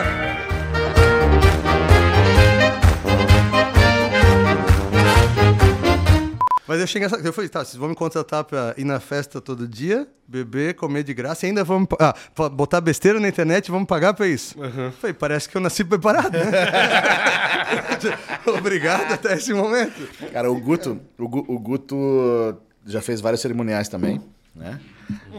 Mas 6.76 6.80
eu 6.82 6.86
engraçado. 6.98 7.24
Eu 7.26 7.32
falei, 7.32 7.48
tá, 7.48 7.64
vocês 7.64 7.76
vão 7.76 7.88
me 7.88 7.94
contratar 7.94 8.44
pra 8.44 8.74
ir 8.76 8.84
na 8.84 9.00
festa 9.00 9.40
todo 9.40 9.66
dia, 9.66 10.06
beber, 10.28 10.74
comer 10.74 11.02
de 11.02 11.14
graça 11.14 11.46
e 11.46 11.48
ainda 11.48 11.64
vão 11.64 11.86
ah, 12.00 12.14
botar 12.50 12.80
besteira 12.80 13.18
na 13.18 13.28
internet 13.28 13.66
e 13.68 13.70
me 13.80 13.86
pagar 13.86 14.12
pra 14.14 14.26
isso. 14.26 14.54
Eu 14.62 14.92
Falei, 14.92 15.14
parece 15.14 15.48
que 15.48 15.56
eu 15.56 15.60
nasci 15.60 15.84
preparado, 15.84 16.32
né? 16.32 16.44
Obrigado 18.58 19.12
até 19.12 19.34
esse 19.34 19.52
momento. 19.52 20.08
Cara, 20.32 20.50
o 20.50 20.60
Guto, 20.60 21.00
o, 21.18 21.28
Gu- 21.28 21.44
o 21.48 21.58
Guto 21.58 22.56
já 22.84 23.00
fez 23.00 23.20
vários 23.20 23.40
cerimoniais 23.40 23.88
também, 23.88 24.20
né? 24.54 24.80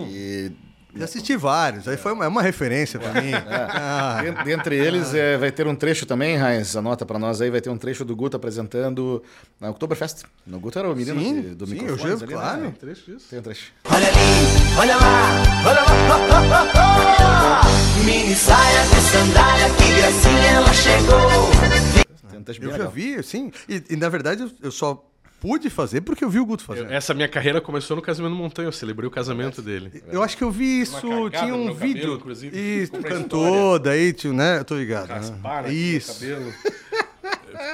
E 0.10 0.52
Já 0.96 1.06
assisti 1.06 1.36
vários, 1.38 1.88
aí 1.88 1.96
foi 1.98 2.14
uma, 2.14 2.26
é 2.26 2.28
uma 2.28 2.42
referência 2.42 3.00
pra 3.00 3.14
mim. 3.22 3.32
Ah, 3.50 4.22
Den- 4.24 4.44
Dentre 4.44 4.76
eles, 4.76 5.14
é, 5.14 5.38
vai 5.38 5.52
ter 5.52 5.68
um 5.68 5.76
trecho 5.76 6.06
também, 6.06 6.36
Heinz, 6.38 6.76
anota 6.76 7.06
pra 7.06 7.20
nós 7.20 7.40
aí, 7.42 7.50
vai 7.52 7.62
ter 7.62 7.70
um 7.70 7.78
trecho 7.78 8.04
do 8.04 8.16
Guto 8.16 8.36
apresentando 8.38 9.22
na 9.60 9.70
Oktoberfest. 9.70 10.24
No 10.46 10.60
Guto 10.60 10.80
era 10.80 10.90
o 10.90 10.96
menino 10.96 11.20
Sim, 11.20 11.42
de- 11.42 11.56
do 11.56 11.68
sim, 11.68 11.74
microfone. 11.74 12.12
eu 12.12 12.18
já- 12.20 12.28
claro. 12.28 12.62
Né? 12.62 12.74
Trecho 12.80 13.12
disso. 13.12 13.26
Tem 13.30 13.40
um 13.40 13.42
trecho. 13.44 13.72
Olha 13.86 14.08
ali, 14.08 14.78
olha 14.80 14.96
lá, 14.98 15.44
olha 15.68 15.82
lá. 15.82 17.62
Mini 18.06 18.36
saia 18.36 18.84
de 18.84 18.96
sandália, 19.02 19.70
que 19.76 19.94
gracinha 20.00 20.50
ela 20.52 20.74
chegou. 20.74 22.32
Tem 22.32 22.40
um 22.40 22.44
trecho 22.44 22.60
eu 22.62 22.70
bem 22.70 22.72
já 22.72 22.78
legal. 22.78 22.92
vi, 22.92 23.24
sim. 23.24 23.52
E, 23.68 23.84
e, 23.90 23.96
na 23.96 24.10
verdade 24.10 24.44
eu, 24.44 24.52
eu 24.64 24.72
só 24.72 25.04
pude 25.40 25.70
fazer 25.70 26.02
porque 26.02 26.24
eu 26.24 26.30
vi 26.30 26.40
o 26.40 26.46
Guto 26.46 26.64
Eu- 26.64 26.68
fazendo. 26.68 26.92
essa 26.92 27.14
minha 27.14 27.28
carreira 27.28 27.62
começou 27.62 27.96
no 27.96 28.02
Casamento 28.02 28.36
Montanha. 28.36 28.68
Eu 28.68 28.72
celebrei 28.72 29.08
o 29.08 29.12
casamento 29.12 29.62
dele. 29.62 30.04
Eu 30.12 30.24
acho 30.24 30.36
que 30.38 30.44
eu 30.44 30.52
vi 30.52 30.82
isso, 30.82 31.00
tinha 31.00 31.16
um 31.16 31.20
meu 31.24 31.32
cabelo, 31.32 31.74
vídeo. 31.76 32.14
inclusive. 32.16 32.58
Isso, 32.84 32.92
cantou, 32.94 33.78
daí, 33.80 34.14
tio, 34.14 34.34
né? 34.34 34.60
Eu 34.60 34.66
tô 34.66 34.76
ligado. 34.76 35.08
né? 35.10 35.16
Raspar 35.16 35.66
aqui 35.66 35.74
Isso. 35.98 36.14
cabelo. 36.20 36.54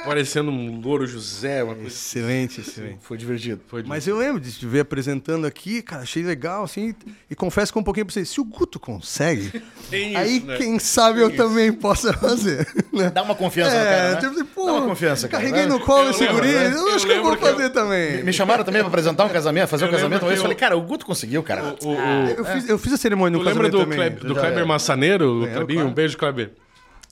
Parecendo 0.06 0.52
um 0.52 0.80
louro 0.80 1.06
José, 1.06 1.64
uma 1.64 1.74
coisa. 1.76 1.90
Excelente, 1.90 2.62
excelente. 2.62 2.98
Foi 3.02 3.18
divertido. 3.18 3.62
Foi 3.68 3.84
Mas 3.84 4.08
eu 4.08 4.18
lembro 4.18 4.40
de 4.40 4.52
te 4.52 4.66
ver 4.66 4.82
apresentando 4.82 5.46
aqui, 5.46 5.82
cara, 5.82 6.04
achei 6.04 6.24
legal, 6.24 6.64
assim, 6.64 6.94
e 7.30 7.36
confesso 7.36 7.72
que 7.74 7.80
um 7.80 7.84
pouquinho 7.84 8.06
pra 8.06 8.14
você, 8.14 8.26
se 8.26 8.40
o 8.40 8.44
Guto 8.44 8.80
consegue, 8.80 9.52
Tem 9.90 10.10
isso, 10.12 10.18
aí 10.18 10.40
né? 10.40 10.58
quem 10.58 10.80
sabe 10.80 11.20
eu 11.22 11.30
Tem 11.30 11.38
também 11.38 11.72
possa 11.74 12.14
fazer. 12.14 12.68
né? 12.94 13.10
Dá 13.10 13.24
uma 13.24 13.36
confiança 13.36 13.76
É, 13.76 13.84
cara, 13.86 14.10
né? 14.16 14.22
tipo 14.22 14.34
assim, 14.34 14.46
pô, 14.46 14.66
Dá 14.66 14.74
uma 14.74 14.88
confiança, 14.88 15.28
cara. 15.28 15.44
carreguei 15.44 15.64
né? 15.68 15.74
no 15.74 15.80
colo 15.80 16.06
Eu 16.06 16.10
esse 16.12 16.28
guri, 16.28 16.48
né? 16.48 16.68
eu 16.68 16.88
Eu 16.90 16.96
acho 16.96 17.06
que 17.06 17.12
eu 17.12 17.24
vou 17.24 17.36
que 17.38 17.44
eu- 17.44 17.52
fazer 17.52 17.70
também. 17.72 18.24
Me 18.24 18.34
chamaram 18.34 18.64
também 18.64 18.82
pra 18.82 18.88
apresentar 18.90 19.26
um 19.26 19.30
casamento, 19.30 19.68
fazer 19.68 19.86
um 19.86 19.88
Eu 19.88 19.92
lembro 19.92 20.02
casamento 20.10 20.22
uma 20.24 20.28
vez. 20.30 20.40
que 20.40 20.42
Eu 20.42 20.44
falei, 20.44 20.58
cara, 20.58 20.78
o 20.78 20.82
Guto 20.82 21.06
conseguiu, 21.06 21.44
cara. 21.44 21.76
O- 21.82 21.88
o- 21.90 22.30
Eu, 22.38 22.46
fiz, 22.46 22.70
eu 22.70 22.78
fiz 22.78 22.94
a 22.94 22.98
cerimônia 22.98 23.38
no 23.38 23.44
lembra 23.44 23.70
casamento 23.70 23.72
do, 23.72 23.80
também. 23.84 23.98
Kleb- 23.98 24.28
do 24.28 24.36
Kleber 24.36 24.66
Massaneiro. 24.66 25.48
Um 25.86 25.94
beijo, 25.94 26.18
Kleber. 26.18 26.52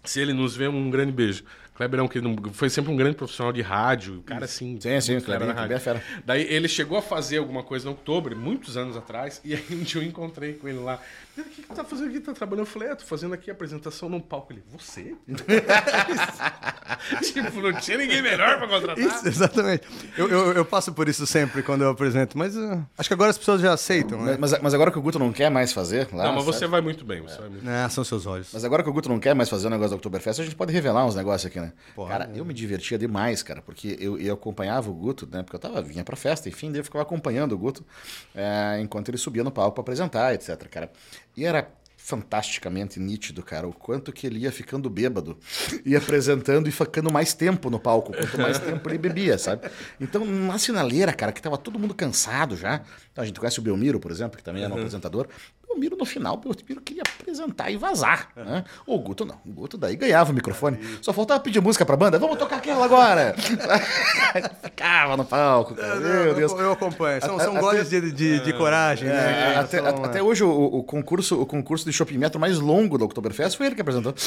Se 0.04 0.20
ele 0.20 0.34
nos 0.34 0.56
vê, 0.56 0.68
um 0.68 0.90
grande 0.90 1.12
beijo. 1.12 1.44
Kleber 1.74 2.00
é 2.00 2.04
um, 2.04 2.08
querido, 2.08 2.52
foi 2.54 2.70
sempre 2.70 2.92
um 2.92 2.96
grande 2.96 3.16
profissional 3.16 3.54
de 3.54 3.62
rádio, 3.62 4.16
um 4.16 4.22
cara 4.22 4.46
assim. 4.46 4.78
Sim, 4.80 5.02
sim, 5.02 5.20
fera 5.20 5.46
na 5.46 5.46
Klebinho 5.46 5.52
é 5.52 5.54
rádio. 5.54 5.80
fera. 5.80 6.04
Daí 6.26 6.42
ele 6.44 6.68
chegou 6.68 6.98
a 6.98 7.02
fazer 7.02 7.38
alguma 7.38 7.64
coisa 7.64 7.86
no 7.86 7.92
outubro, 7.92 8.36
muitos 8.36 8.76
anos 8.78 8.98
atrás, 8.98 9.42
e 9.46 9.56
aí 9.56 9.66
um 9.72 9.80
dia 9.80 10.02
eu 10.02 10.06
encontrei 10.06 10.54
com 10.54 10.68
ele 10.68 10.80
lá. 10.80 11.00
"Pedro, 11.36 11.52
O 11.52 11.54
que, 11.56 11.62
que 11.62 11.68
tu 11.68 11.76
tá 11.76 11.84
fazendo 11.84 12.10
aqui? 12.10 12.20
Tá 12.20 12.34
trabalhando? 12.34 12.66
Eu 12.66 12.72
falei, 12.72 12.90
é, 12.90 12.96
tô 12.96 13.06
fazendo 13.06 13.34
aqui 13.34 13.50
a 13.50 13.54
apresentação 13.54 14.10
num 14.10 14.20
palco. 14.20 14.54
Ele, 14.54 14.64
você? 14.72 15.16
tipo, 17.24 17.62
não 17.62 17.74
tinha 17.80 17.98
ninguém 17.98 18.22
melhor 18.22 18.58
pra 18.58 18.68
contratar. 18.68 18.98
Isso, 19.04 19.28
exatamente. 19.28 19.88
Eu, 20.18 20.28
eu, 20.30 20.54
eu 20.54 20.66
passo 20.66 20.94
por 20.94 21.08
isso 21.08 21.26
sempre 21.26 21.64
quando 21.64 21.84
eu 21.84 21.90
apresento, 21.90 22.38
mas 22.38 22.56
uh, 22.56 22.86
acho 22.98 23.10
que 23.10 23.14
agora 23.14 23.30
as 23.32 23.38
pessoas 23.38 23.62
já 23.62 23.74
aceitam, 23.74 24.22
né? 24.22 24.38
Mas, 24.40 24.60
mas 24.62 24.74
agora 24.74 24.92
que 24.92 25.00
o 25.00 25.02
Guto 25.02 25.18
não 25.20 25.32
quer 25.32 25.50
mais 25.50 25.72
fazer 25.74 26.08
lá, 26.14 26.26
Não, 26.26 26.36
mas 26.36 26.46
você 26.46 26.60
sabe? 26.60 26.72
vai 26.72 26.82
muito 26.82 27.06
bem. 27.06 27.22
Você 27.22 27.38
vai 27.38 27.50
muito 27.50 27.68
Ah, 27.68 27.90
são 27.90 28.04
seus 28.04 28.26
olhos. 28.26 28.50
Mas 28.54 28.64
agora 28.66 28.84
que 28.84 28.90
o 28.90 28.94
Guto 28.94 29.10
não 29.10 29.20
quer 29.20 29.34
mais 29.34 29.50
fazer 29.50 29.68
o 29.68 29.70
negócio 29.70 29.92
da 29.92 29.96
Oktoberfest, 29.98 30.42
a 30.42 30.44
gente 30.44 30.56
pode 30.56 30.74
revelar 30.74 31.06
uns 31.06 31.16
negócios 31.16 31.50
aqui, 31.50 31.60
né? 31.60 31.72
Pode. 31.96 32.10
Cara, 32.10 32.30
eu 32.36 32.44
me 32.46 32.54
divertia 32.54 32.98
demais, 32.98 33.42
cara, 33.44 33.62
porque 33.62 33.98
eu, 34.00 34.18
eu 34.20 34.34
acompanhava 34.34 34.90
o 34.90 34.94
Guto, 34.94 35.28
né? 35.32 35.44
Porque 35.44 35.56
eu 35.56 35.60
tava, 35.60 35.82
vinha 35.82 36.04
pra 36.04 36.16
festa, 36.16 36.50
enfim, 36.50 36.72
daí 36.72 36.80
eu 36.80 36.84
ficava 36.84 37.04
acompanhando 37.04 37.54
o 37.54 37.58
Guto 37.58 37.86
é, 38.36 38.80
enquanto 38.82 39.10
ele 39.10 39.18
subia 39.18 39.44
no 39.44 39.52
palco 39.52 39.74
pra 39.74 39.82
apresentar, 39.82 40.34
etc, 40.34 40.68
cara. 40.70 40.92
E 41.36 41.46
era 41.46 41.68
fantasticamente 42.04 43.00
nítido, 43.00 43.44
cara, 43.44 43.68
o 43.68 43.74
quanto 43.74 44.12
que 44.12 44.26
ele 44.26 44.40
ia 44.40 44.52
ficando 44.52 44.90
bêbado, 44.90 45.38
ia 45.86 45.98
apresentando 46.00 46.68
e 46.68 46.72
ficando 46.72 47.14
mais 47.14 47.34
tempo 47.34 47.70
no 47.70 47.80
palco, 47.80 48.12
quanto 48.12 48.38
mais 48.40 48.58
tempo 48.58 48.90
ele 48.90 48.98
bebia, 48.98 49.38
sabe? 49.38 49.70
Então, 50.00 50.26
na 50.26 50.58
sinaleira, 50.58 51.14
cara, 51.14 51.32
que 51.32 51.42
tava 51.42 51.58
todo 51.58 51.78
mundo 51.78 51.94
cansado 51.94 52.58
já, 52.58 52.84
então, 53.12 53.24
a 53.24 53.28
gente 53.28 53.40
conhece 53.40 53.60
o 53.60 53.62
Belmiro, 53.62 54.00
por 54.00 54.12
exemplo, 54.12 54.36
que 54.36 54.44
também 54.44 54.64
era 54.64 54.74
um 54.74 54.78
apresentador, 54.78 55.28
o 55.72 55.74
Belmiro 55.74 55.96
no 55.98 56.06
final, 56.06 56.36
o 56.36 56.38
Belmiro 56.38 56.82
queria 56.82 57.02
apresentar 57.20 57.72
e 57.72 57.78
vazar, 57.78 58.30
né? 58.36 58.64
O 58.86 58.98
Guto 59.00 59.26
não, 59.26 59.36
o 59.46 59.52
Guto 59.52 59.78
daí 59.78 59.96
ganhava 59.96 60.32
o 60.32 60.34
microfone, 60.34 60.78
só 61.02 61.12
faltava 61.14 61.40
pedir 61.40 61.62
música 61.62 61.86
pra 61.86 61.96
banda, 61.96 62.20
vamos 62.20 62.38
tocar 62.38 62.58
aquela 62.58 62.86
agora! 62.86 63.36
Ficava 64.64 65.16
no 65.18 65.26
palco, 65.26 65.76
cara, 65.76 65.96
meu 65.96 66.34
Deus. 66.34 66.52
Eu, 66.52 66.60
eu 66.60 66.72
acompanho. 66.74 67.22
São, 67.22 67.40
são 67.40 67.52
Até- 67.54 67.60
goles 67.62 67.90
de, 67.90 68.12
de, 68.12 68.40
de 68.40 68.54
coragem, 68.54 69.08
É, 69.08 69.12
né? 69.14 69.56
até, 69.58 69.78
São, 69.80 70.04
até 70.06 70.20
é. 70.20 70.24
hoje, 70.24 70.44
o, 70.44 70.50
o 70.50 70.84
concurso, 70.84 71.40
o 71.42 71.46
concurso 71.46 71.86
de 71.86 71.94
shopping 71.94 72.18
metro 72.18 72.40
mais 72.40 72.60
longo 72.60 72.98
da 72.98 73.06
Oktoberfest 73.06 73.56
foi 73.58 73.68
ele 73.68 73.76
que 73.76 73.82
apresentou. 73.82 74.14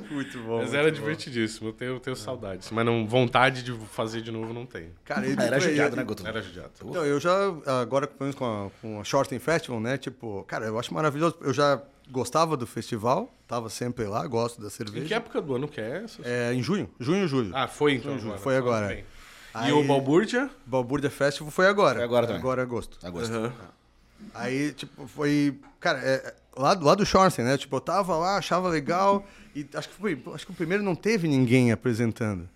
Muito 0.10 0.38
bom. 0.42 0.58
Mas 0.58 0.74
era 0.74 0.90
divertidíssimo, 0.90 1.68
eu 1.68 1.72
tenho, 1.72 1.92
eu 1.92 2.00
tenho 2.00 2.16
saudades. 2.16 2.70
Mas 2.70 2.84
não, 2.84 3.06
vontade 3.06 3.62
de 3.62 3.72
fazer 3.88 4.20
de 4.20 4.30
novo 4.30 4.52
não 4.52 4.66
tenho. 4.66 4.90
Cara, 5.04 5.26
ele, 5.26 5.36
Ah, 5.40 5.44
era 5.44 5.60
foi- 5.60 5.68
judiado, 5.70 5.96
né, 5.96 6.04
Guto? 6.04 6.26
Era 6.26 6.42
judiado. 6.42 6.70
Então, 6.84 7.04
eu 7.04 7.18
já, 7.20 7.32
agora 7.80 8.06
pelo 8.06 8.18
menos 8.20 8.34
com 8.34 8.44
a, 8.44 8.70
com 8.80 9.00
a 9.00 9.04
Shorten 9.04 9.38
Festival, 9.38 9.80
né? 9.80 9.96
Tipo, 9.98 10.44
cara, 10.44 10.66
eu 10.66 10.78
acho 10.78 10.92
maravilhoso. 10.92 11.36
Eu 11.40 11.52
já 11.52 11.80
gostava 12.10 12.56
do 12.56 12.66
festival, 12.66 13.32
tava 13.48 13.70
sempre 13.70 14.04
lá, 14.04 14.26
gosto 14.26 14.60
da 14.60 14.66
Em 14.66 14.70
cerveja. 14.70 15.06
que 15.06 15.14
época 15.14 15.40
do 15.40 15.54
ano 15.54 15.66
que 15.66 15.80
é 15.80 16.02
essa? 16.04 16.20
É, 16.22 16.52
em 16.52 16.62
junho, 16.62 16.90
junho 17.00 17.24
e 17.24 17.28
julho. 17.28 17.50
Ah, 17.54 17.66
foi 17.66 17.94
então 17.94 18.12
Foi 18.18 18.22
agora. 18.26 18.38
foi 18.40 18.56
agora. 18.56 18.86
Bem. 18.88 19.04
Aí- 19.54 19.70
E 19.70 19.72
o 19.72 19.84
Balbúrdia? 19.84 20.50
Balbúrdia 20.66 21.08
Festival 21.10 21.50
foi 21.50 21.66
agora. 21.66 21.94
Foi 21.96 22.04
agora 22.04 22.26
também. 22.26 22.40
Agora 22.40 22.60
é 22.60 22.64
agosto. 22.64 22.98
Agosto. 23.06 23.52
Aí, 24.34 24.72
tipo, 24.72 25.06
foi. 25.06 25.58
Cara, 25.80 25.98
é, 26.00 26.14
é, 26.14 26.34
lá, 26.56 26.74
lá 26.80 26.94
do 26.94 27.04
Shorten, 27.06 27.44
né? 27.44 27.56
Tipo, 27.56 27.76
eu 27.76 27.80
tava 27.80 28.16
lá, 28.16 28.36
achava 28.36 28.68
legal. 28.68 29.24
E 29.54 29.66
acho 29.74 29.88
que 29.88 29.94
foi. 29.94 30.20
Acho 30.34 30.46
que 30.46 30.52
o 30.52 30.54
primeiro 30.54 30.82
não 30.82 30.94
teve 30.94 31.28
ninguém 31.28 31.70
apresentando. 31.72 32.48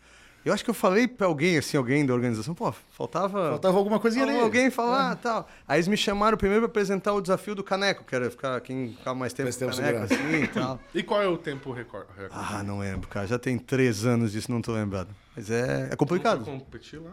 Eu 0.45 0.55
acho 0.55 0.65
que 0.65 0.71
eu 0.71 0.75
falei 0.75 1.07
pra 1.07 1.27
alguém, 1.27 1.59
assim, 1.59 1.77
alguém 1.77 2.07
da 2.07 2.15
organização, 2.15 2.55
pô, 2.55 2.73
faltava. 2.97 3.51
Faltava 3.51 3.77
alguma 3.77 3.99
coisinha 3.99 4.25
ali. 4.25 4.39
Alguém 4.39 4.71
falar 4.71 5.17
tal. 5.17 5.49
Aí 5.67 5.77
eles 5.77 5.89
me 5.89 5.97
chamaram 5.97 6.39
primeiro 6.39 6.63
pra 6.63 6.71
apresentar 6.71 7.13
o 7.13 7.21
desafio 7.21 7.55
do 7.55 7.63
caneco, 7.63 8.05
que 8.05 8.15
era 8.15 8.31
ficar 8.31 8.61
quem 8.61 8.95
ficava 8.97 9.15
mais 9.19 9.33
tempo 9.33 9.45
Mais 9.45 9.57
com 9.57 9.83
caneco, 9.83 10.05
assim 10.05 10.43
e 10.45 10.49
tal. 10.49 10.81
E 10.95 11.03
qual 11.03 11.21
é 11.21 11.29
o 11.29 11.37
tempo 11.37 11.73
recorde? 11.73 12.09
Ah, 12.31 12.63
não 12.63 12.79
lembro, 12.79 13.09
cara. 13.09 13.27
Já 13.27 13.39
tem 13.39 13.59
três 13.59 14.07
anos 14.07 14.33
disso, 14.33 14.51
não 14.51 14.63
tô 14.63 14.73
lembrado. 14.73 15.09
Mas 15.39 15.53
é, 15.53 15.91
é 15.93 15.97
complicado. 15.97 16.45
competir 16.45 17.01
lá? 17.01 17.13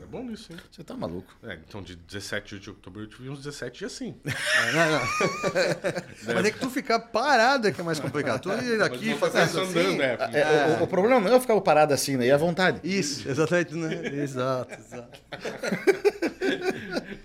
É 0.00 0.06
bom 0.06 0.22
nisso, 0.22 0.52
hein? 0.52 0.58
Você 0.70 0.84
tá 0.84 0.94
maluco. 0.94 1.34
É, 1.42 1.58
então 1.68 1.82
de 1.82 1.96
17 1.96 2.60
de 2.60 2.70
outubro 2.70 3.02
eu 3.02 3.08
tive 3.08 3.28
uns 3.28 3.38
17 3.38 3.80
dias 3.80 3.92
assim. 3.92 4.14
Mas 6.24 6.44
é 6.44 6.50
que 6.52 6.60
tu 6.60 6.70
ficar 6.70 7.00
parado 7.00 7.66
é 7.66 7.72
que 7.72 7.80
é 7.80 7.84
mais 7.84 7.98
complicado. 7.98 8.42
Tu 8.42 8.48
ir 8.62 8.80
aqui 8.80 9.08
Mas 9.08 9.18
fazer 9.18 9.42
isso 9.42 9.56
tá 9.56 9.62
assim. 9.62 9.78
andando, 9.80 10.02
é. 10.02 10.16
É, 10.40 10.78
o, 10.78 10.84
o 10.84 10.86
problema 10.86 11.18
não 11.18 11.32
é 11.32 11.34
eu 11.34 11.40
ficar 11.40 11.60
parado 11.62 11.92
assim, 11.92 12.16
né? 12.16 12.26
E 12.26 12.30
à 12.30 12.36
vontade. 12.36 12.78
Isso, 12.84 13.28
exatamente, 13.28 13.74
né? 13.74 14.22
Exato, 14.22 14.72
exato. 14.78 15.18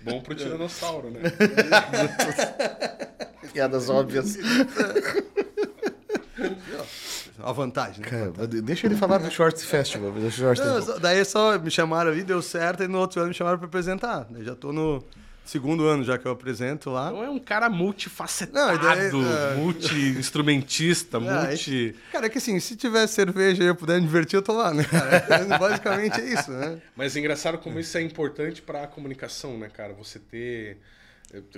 Bom 0.02 0.20
pro 0.20 0.34
tiranossauro, 0.34 1.12
né? 1.12 1.20
Piadas 3.52 3.88
óbvias. 3.88 4.36
A 7.42 7.52
vantagem, 7.52 8.00
né? 8.00 8.06
Cara, 8.08 8.46
de- 8.46 8.60
deixa 8.62 8.86
ele 8.86 8.96
falar 8.96 9.18
do 9.18 9.30
Short 9.30 9.62
Festival. 9.64 10.10
Do 10.12 10.30
Short 10.30 10.60
Não, 10.60 10.82
só- 10.82 10.98
daí 10.98 11.18
é 11.18 11.24
só 11.24 11.58
me 11.58 11.70
chamaram 11.70 12.10
ali, 12.10 12.22
deu 12.22 12.40
certo, 12.42 12.82
e 12.82 12.88
no 12.88 12.98
outro 12.98 13.20
ano 13.20 13.28
me 13.28 13.34
chamaram 13.34 13.58
pra 13.58 13.66
apresentar. 13.66 14.26
Eu 14.34 14.44
já 14.44 14.54
tô 14.54 14.72
no 14.72 15.02
segundo 15.44 15.84
ano 15.86 16.04
já 16.04 16.16
que 16.16 16.26
eu 16.26 16.30
apresento 16.32 16.90
lá. 16.90 17.08
Então 17.10 17.24
é 17.24 17.30
um 17.30 17.38
cara 17.38 17.68
multifacetado, 17.68 18.86
é. 18.86 19.54
multi-instrumentista, 19.56 21.18
Ah, 21.26 21.46
multi... 21.48 21.94
Cara, 22.12 22.26
é 22.26 22.28
que 22.28 22.38
assim, 22.38 22.58
se 22.60 22.76
tiver 22.76 23.06
cerveja 23.06 23.62
e 23.62 23.66
eu 23.66 23.74
puder 23.74 24.00
me 24.00 24.06
divertir, 24.06 24.36
eu 24.36 24.42
tô 24.42 24.52
lá, 24.52 24.72
né, 24.72 24.84
cara? 24.84 25.20
Basicamente 25.58 26.20
é 26.20 26.32
isso, 26.34 26.50
né? 26.50 26.78
Mas 26.96 27.16
é 27.16 27.20
engraçado 27.20 27.58
como 27.58 27.78
isso 27.80 27.96
é 27.98 28.02
importante 28.02 28.62
pra 28.62 28.86
comunicação, 28.86 29.58
né, 29.58 29.68
cara? 29.68 29.92
Você 29.94 30.18
ter... 30.18 30.78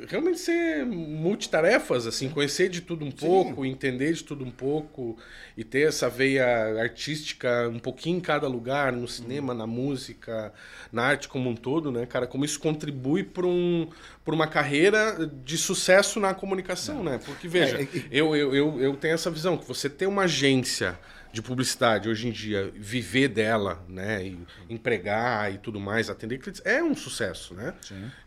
Realmente 0.07 0.39
ser 0.39 0.85
multitarefas, 0.85 2.07
assim, 2.07 2.29
conhecer 2.29 2.69
de 2.69 2.83
tudo 2.83 3.07
um 3.07 3.11
pouco, 3.11 3.65
entender 3.65 4.13
de 4.13 4.23
tudo 4.23 4.45
um 4.45 4.51
pouco 4.51 5.17
e 5.57 5.65
ter 5.65 5.89
essa 5.89 6.11
veia 6.11 6.45
artística 6.83 7.71
um 7.73 7.79
pouquinho 7.79 8.19
em 8.19 8.21
cada 8.21 8.47
lugar, 8.47 8.93
no 8.93 9.09
cinema, 9.09 9.55
na 9.55 9.67
música, 9.67 10.53
na 10.93 11.05
arte 11.05 11.27
como 11.27 11.49
um 11.49 11.57
todo, 11.57 11.91
né, 11.91 12.05
cara? 12.05 12.27
Como 12.27 12.45
isso 12.45 12.61
contribui 12.61 13.23
para 13.25 13.47
um, 13.47 13.89
pra 14.23 14.35
uma 14.35 14.47
carreira 14.47 15.31
de 15.43 15.57
sucesso 15.57 16.21
na 16.21 16.35
comunicação, 16.35 17.03
né? 17.03 17.19
Porque, 17.25 17.49
veja, 17.49 17.79
É, 17.81 17.83
e- 17.83 18.05
eu, 18.11 18.37
eu, 18.37 18.55
eu, 18.55 18.79
eu 18.81 18.95
tenho 18.97 19.15
essa 19.15 19.31
visão, 19.31 19.57
que 19.57 19.67
você 19.67 19.89
ter 19.89 20.07
uma 20.07 20.25
agência 20.25 20.99
de 21.33 21.41
publicidade 21.41 22.09
hoje 22.11 22.29
em 22.29 22.31
dia, 22.31 22.71
viver 22.77 23.27
dela, 23.29 23.83
né? 23.89 24.23
E 24.27 24.39
empregar 24.69 25.51
e 25.53 25.57
tudo 25.57 25.81
mais, 25.81 26.11
atender 26.11 26.37
clientes, 26.39 26.61
é 26.65 26.83
um 26.83 26.95
sucesso, 26.95 27.55
né? 27.55 27.73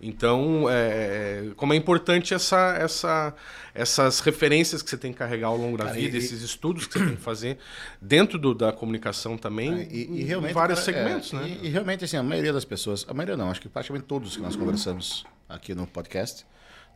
Então, 0.01 0.65
é, 0.69 1.51
como 1.55 1.73
é 1.73 1.75
importante 1.75 2.33
essa, 2.33 2.75
essa, 2.79 3.35
essas 3.75 4.19
referências 4.21 4.81
que 4.81 4.89
você 4.89 4.97
tem 4.97 5.11
que 5.11 5.19
carregar 5.19 5.47
ao 5.49 5.57
longo 5.57 5.77
da 5.77 5.85
Cara, 5.85 5.95
vida, 5.95 6.15
e- 6.17 6.19
esses 6.19 6.41
estudos 6.41 6.87
que 6.87 6.93
você 6.93 7.05
tem 7.05 7.15
que 7.15 7.21
fazer 7.21 7.59
dentro 8.01 8.39
do- 8.39 8.55
da 8.55 8.71
comunicação 8.71 9.37
também, 9.37 9.83
E, 9.91 10.07
e 10.11 10.21
em 10.21 10.23
realmente, 10.23 10.53
vários 10.53 10.79
cara, 10.79 10.93
segmentos, 10.97 11.31
é, 11.33 11.35
né? 11.37 11.59
E, 11.61 11.67
e 11.67 11.69
realmente, 11.69 12.03
assim, 12.05 12.17
a 12.17 12.23
maioria 12.23 12.51
das 12.53 12.65
pessoas, 12.65 13.05
a 13.07 13.13
maioria 13.13 13.37
não, 13.37 13.51
acho 13.51 13.61
que 13.61 13.69
praticamente 13.69 14.07
todos 14.07 14.35
que 14.35 14.41
nós 14.41 14.55
conversamos 14.55 15.23
aqui 15.47 15.75
no 15.75 15.85
podcast, 15.85 16.43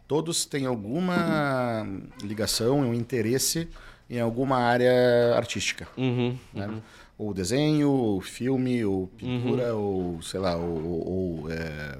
todos 0.08 0.44
têm 0.44 0.66
alguma 0.66 1.88
ligação, 2.24 2.80
um 2.80 2.94
interesse 2.96 3.70
em 4.10 4.20
alguma 4.20 4.58
área 4.58 5.36
artística. 5.36 5.88
Uhum, 5.98 6.38
né? 6.54 6.82
Ou 7.18 7.34
desenho, 7.34 7.90
ou 7.92 8.22
filme, 8.22 8.84
ou 8.86 9.08
pintura, 9.08 9.76
ou 9.76 10.22
sei 10.22 10.40
lá, 10.40 10.56
ou, 10.56 11.08
ou- 11.44 11.52
é, 11.52 11.98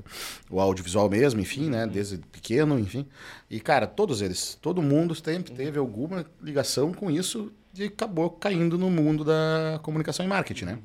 o 0.50 0.62
audiovisual 0.62 1.10
mesmo, 1.10 1.42
enfim, 1.42 1.70
né? 1.70 1.86
Desde 1.86 2.18
pequeno, 2.18 2.80
enfim. 2.80 3.06
E, 3.50 3.60
cara, 3.60 3.86
todos 3.86 4.22
eles, 4.22 4.58
todo 4.62 4.82
mundo 4.82 5.14
sempre 5.14 5.54
teve 5.54 5.78
alguma 5.78 6.26
ligação 6.42 6.94
com 6.94 7.12
isso 7.12 7.52
e 7.76 7.84
acabou 7.84 8.30
caindo 8.30 8.78
no 8.78 8.90
mundo 8.90 9.26
da 9.26 9.80
comunicação 9.84 10.26
e 10.26 10.30
marketing, 10.30 10.66
né? 10.66 10.80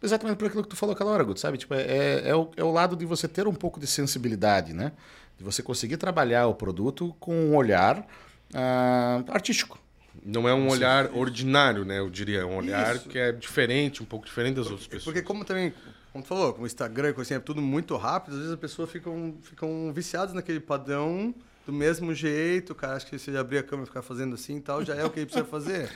Exatamente 0.00 0.36
por 0.36 0.46
aquilo 0.46 0.62
que 0.62 0.68
tu 0.68 0.76
falou 0.76 0.94
aquela 0.94 1.10
hora, 1.10 1.24
Guto, 1.24 1.40
sabe? 1.40 1.58
Tipo, 1.58 1.74
é, 1.74 2.22
é, 2.28 2.34
o, 2.36 2.50
é 2.56 2.62
o 2.62 2.70
lado 2.70 2.94
de 2.96 3.04
você 3.04 3.26
ter 3.26 3.46
um 3.48 3.54
pouco 3.54 3.80
de 3.80 3.86
sensibilidade, 3.88 4.72
né? 4.72 4.92
De 5.36 5.42
você 5.44 5.60
conseguir 5.62 5.96
trabalhar 5.96 6.46
o 6.46 6.54
produto 6.54 7.14
com 7.18 7.34
um 7.34 7.56
olhar 7.56 8.06
ah, 8.54 9.22
artístico. 9.28 9.78
Não 10.24 10.48
é 10.48 10.54
um 10.54 10.68
olhar 10.68 11.10
ordinário, 11.14 11.84
né? 11.84 11.98
Eu 11.98 12.10
diria, 12.10 12.40
é 12.40 12.44
um 12.44 12.56
olhar 12.56 12.98
que 12.98 13.18
é 13.18 13.32
diferente, 13.32 14.02
um 14.02 14.06
pouco 14.06 14.26
diferente 14.26 14.56
das 14.56 14.66
outras 14.66 14.86
pessoas. 14.86 15.04
Porque 15.04 15.22
como 15.22 15.44
também, 15.44 15.72
como 16.12 16.22
tu 16.22 16.28
falou, 16.28 16.52
com 16.52 16.62
o 16.62 16.66
Instagram, 16.66 17.12
com 17.12 17.20
assim, 17.20 17.34
é 17.34 17.40
tudo 17.40 17.62
muito 17.62 17.96
rápido, 17.96 18.32
às 18.34 18.38
vezes 18.38 18.52
as 18.52 18.58
pessoas 18.58 18.90
ficam, 18.90 19.34
ficam 19.42 19.92
viciadas 19.92 20.34
naquele 20.34 20.60
padrão 20.60 21.34
do 21.66 21.72
mesmo 21.72 22.14
jeito, 22.14 22.72
o 22.72 22.74
cara 22.74 22.96
acha 22.96 23.06
que 23.06 23.18
se 23.18 23.30
ele 23.30 23.38
abrir 23.38 23.58
a 23.58 23.62
câmera 23.62 23.84
e 23.84 23.86
ficar 23.86 24.02
fazendo 24.02 24.34
assim 24.34 24.56
e 24.56 24.60
tal, 24.60 24.84
já 24.84 24.94
é 24.94 25.04
o 25.04 25.10
que 25.10 25.20
ele 25.20 25.26
precisa 25.26 25.46
fazer. 25.46 25.90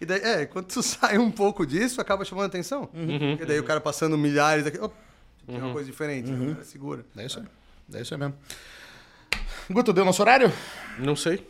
E 0.00 0.06
daí, 0.06 0.20
é, 0.20 0.46
quando 0.46 0.66
tu 0.66 0.82
sai 0.82 1.18
um 1.18 1.30
pouco 1.30 1.66
disso, 1.66 2.00
acaba 2.00 2.24
chamando 2.24 2.46
atenção. 2.46 2.86
Porque 2.86 3.44
daí 3.44 3.58
o 3.58 3.64
cara 3.64 3.80
passando 3.80 4.16
milhares 4.16 4.66
aqui, 4.66 4.78
opa, 4.78 4.96
tem 5.46 5.58
uma 5.58 5.72
coisa 5.72 5.90
diferente, 5.90 6.30
né? 6.30 6.52
o 6.52 6.54
cara 6.54 6.64
segura. 6.64 7.04
É 7.16 7.26
isso 7.26 7.38
aí. 7.38 7.46
É 7.94 8.02
isso 8.02 8.14
aí 8.14 8.20
mesmo. 8.20 8.34
Guto, 9.70 9.92
deu 9.92 10.04
nosso 10.04 10.22
horário? 10.22 10.52
Não 10.98 11.14
sei. 11.14 11.46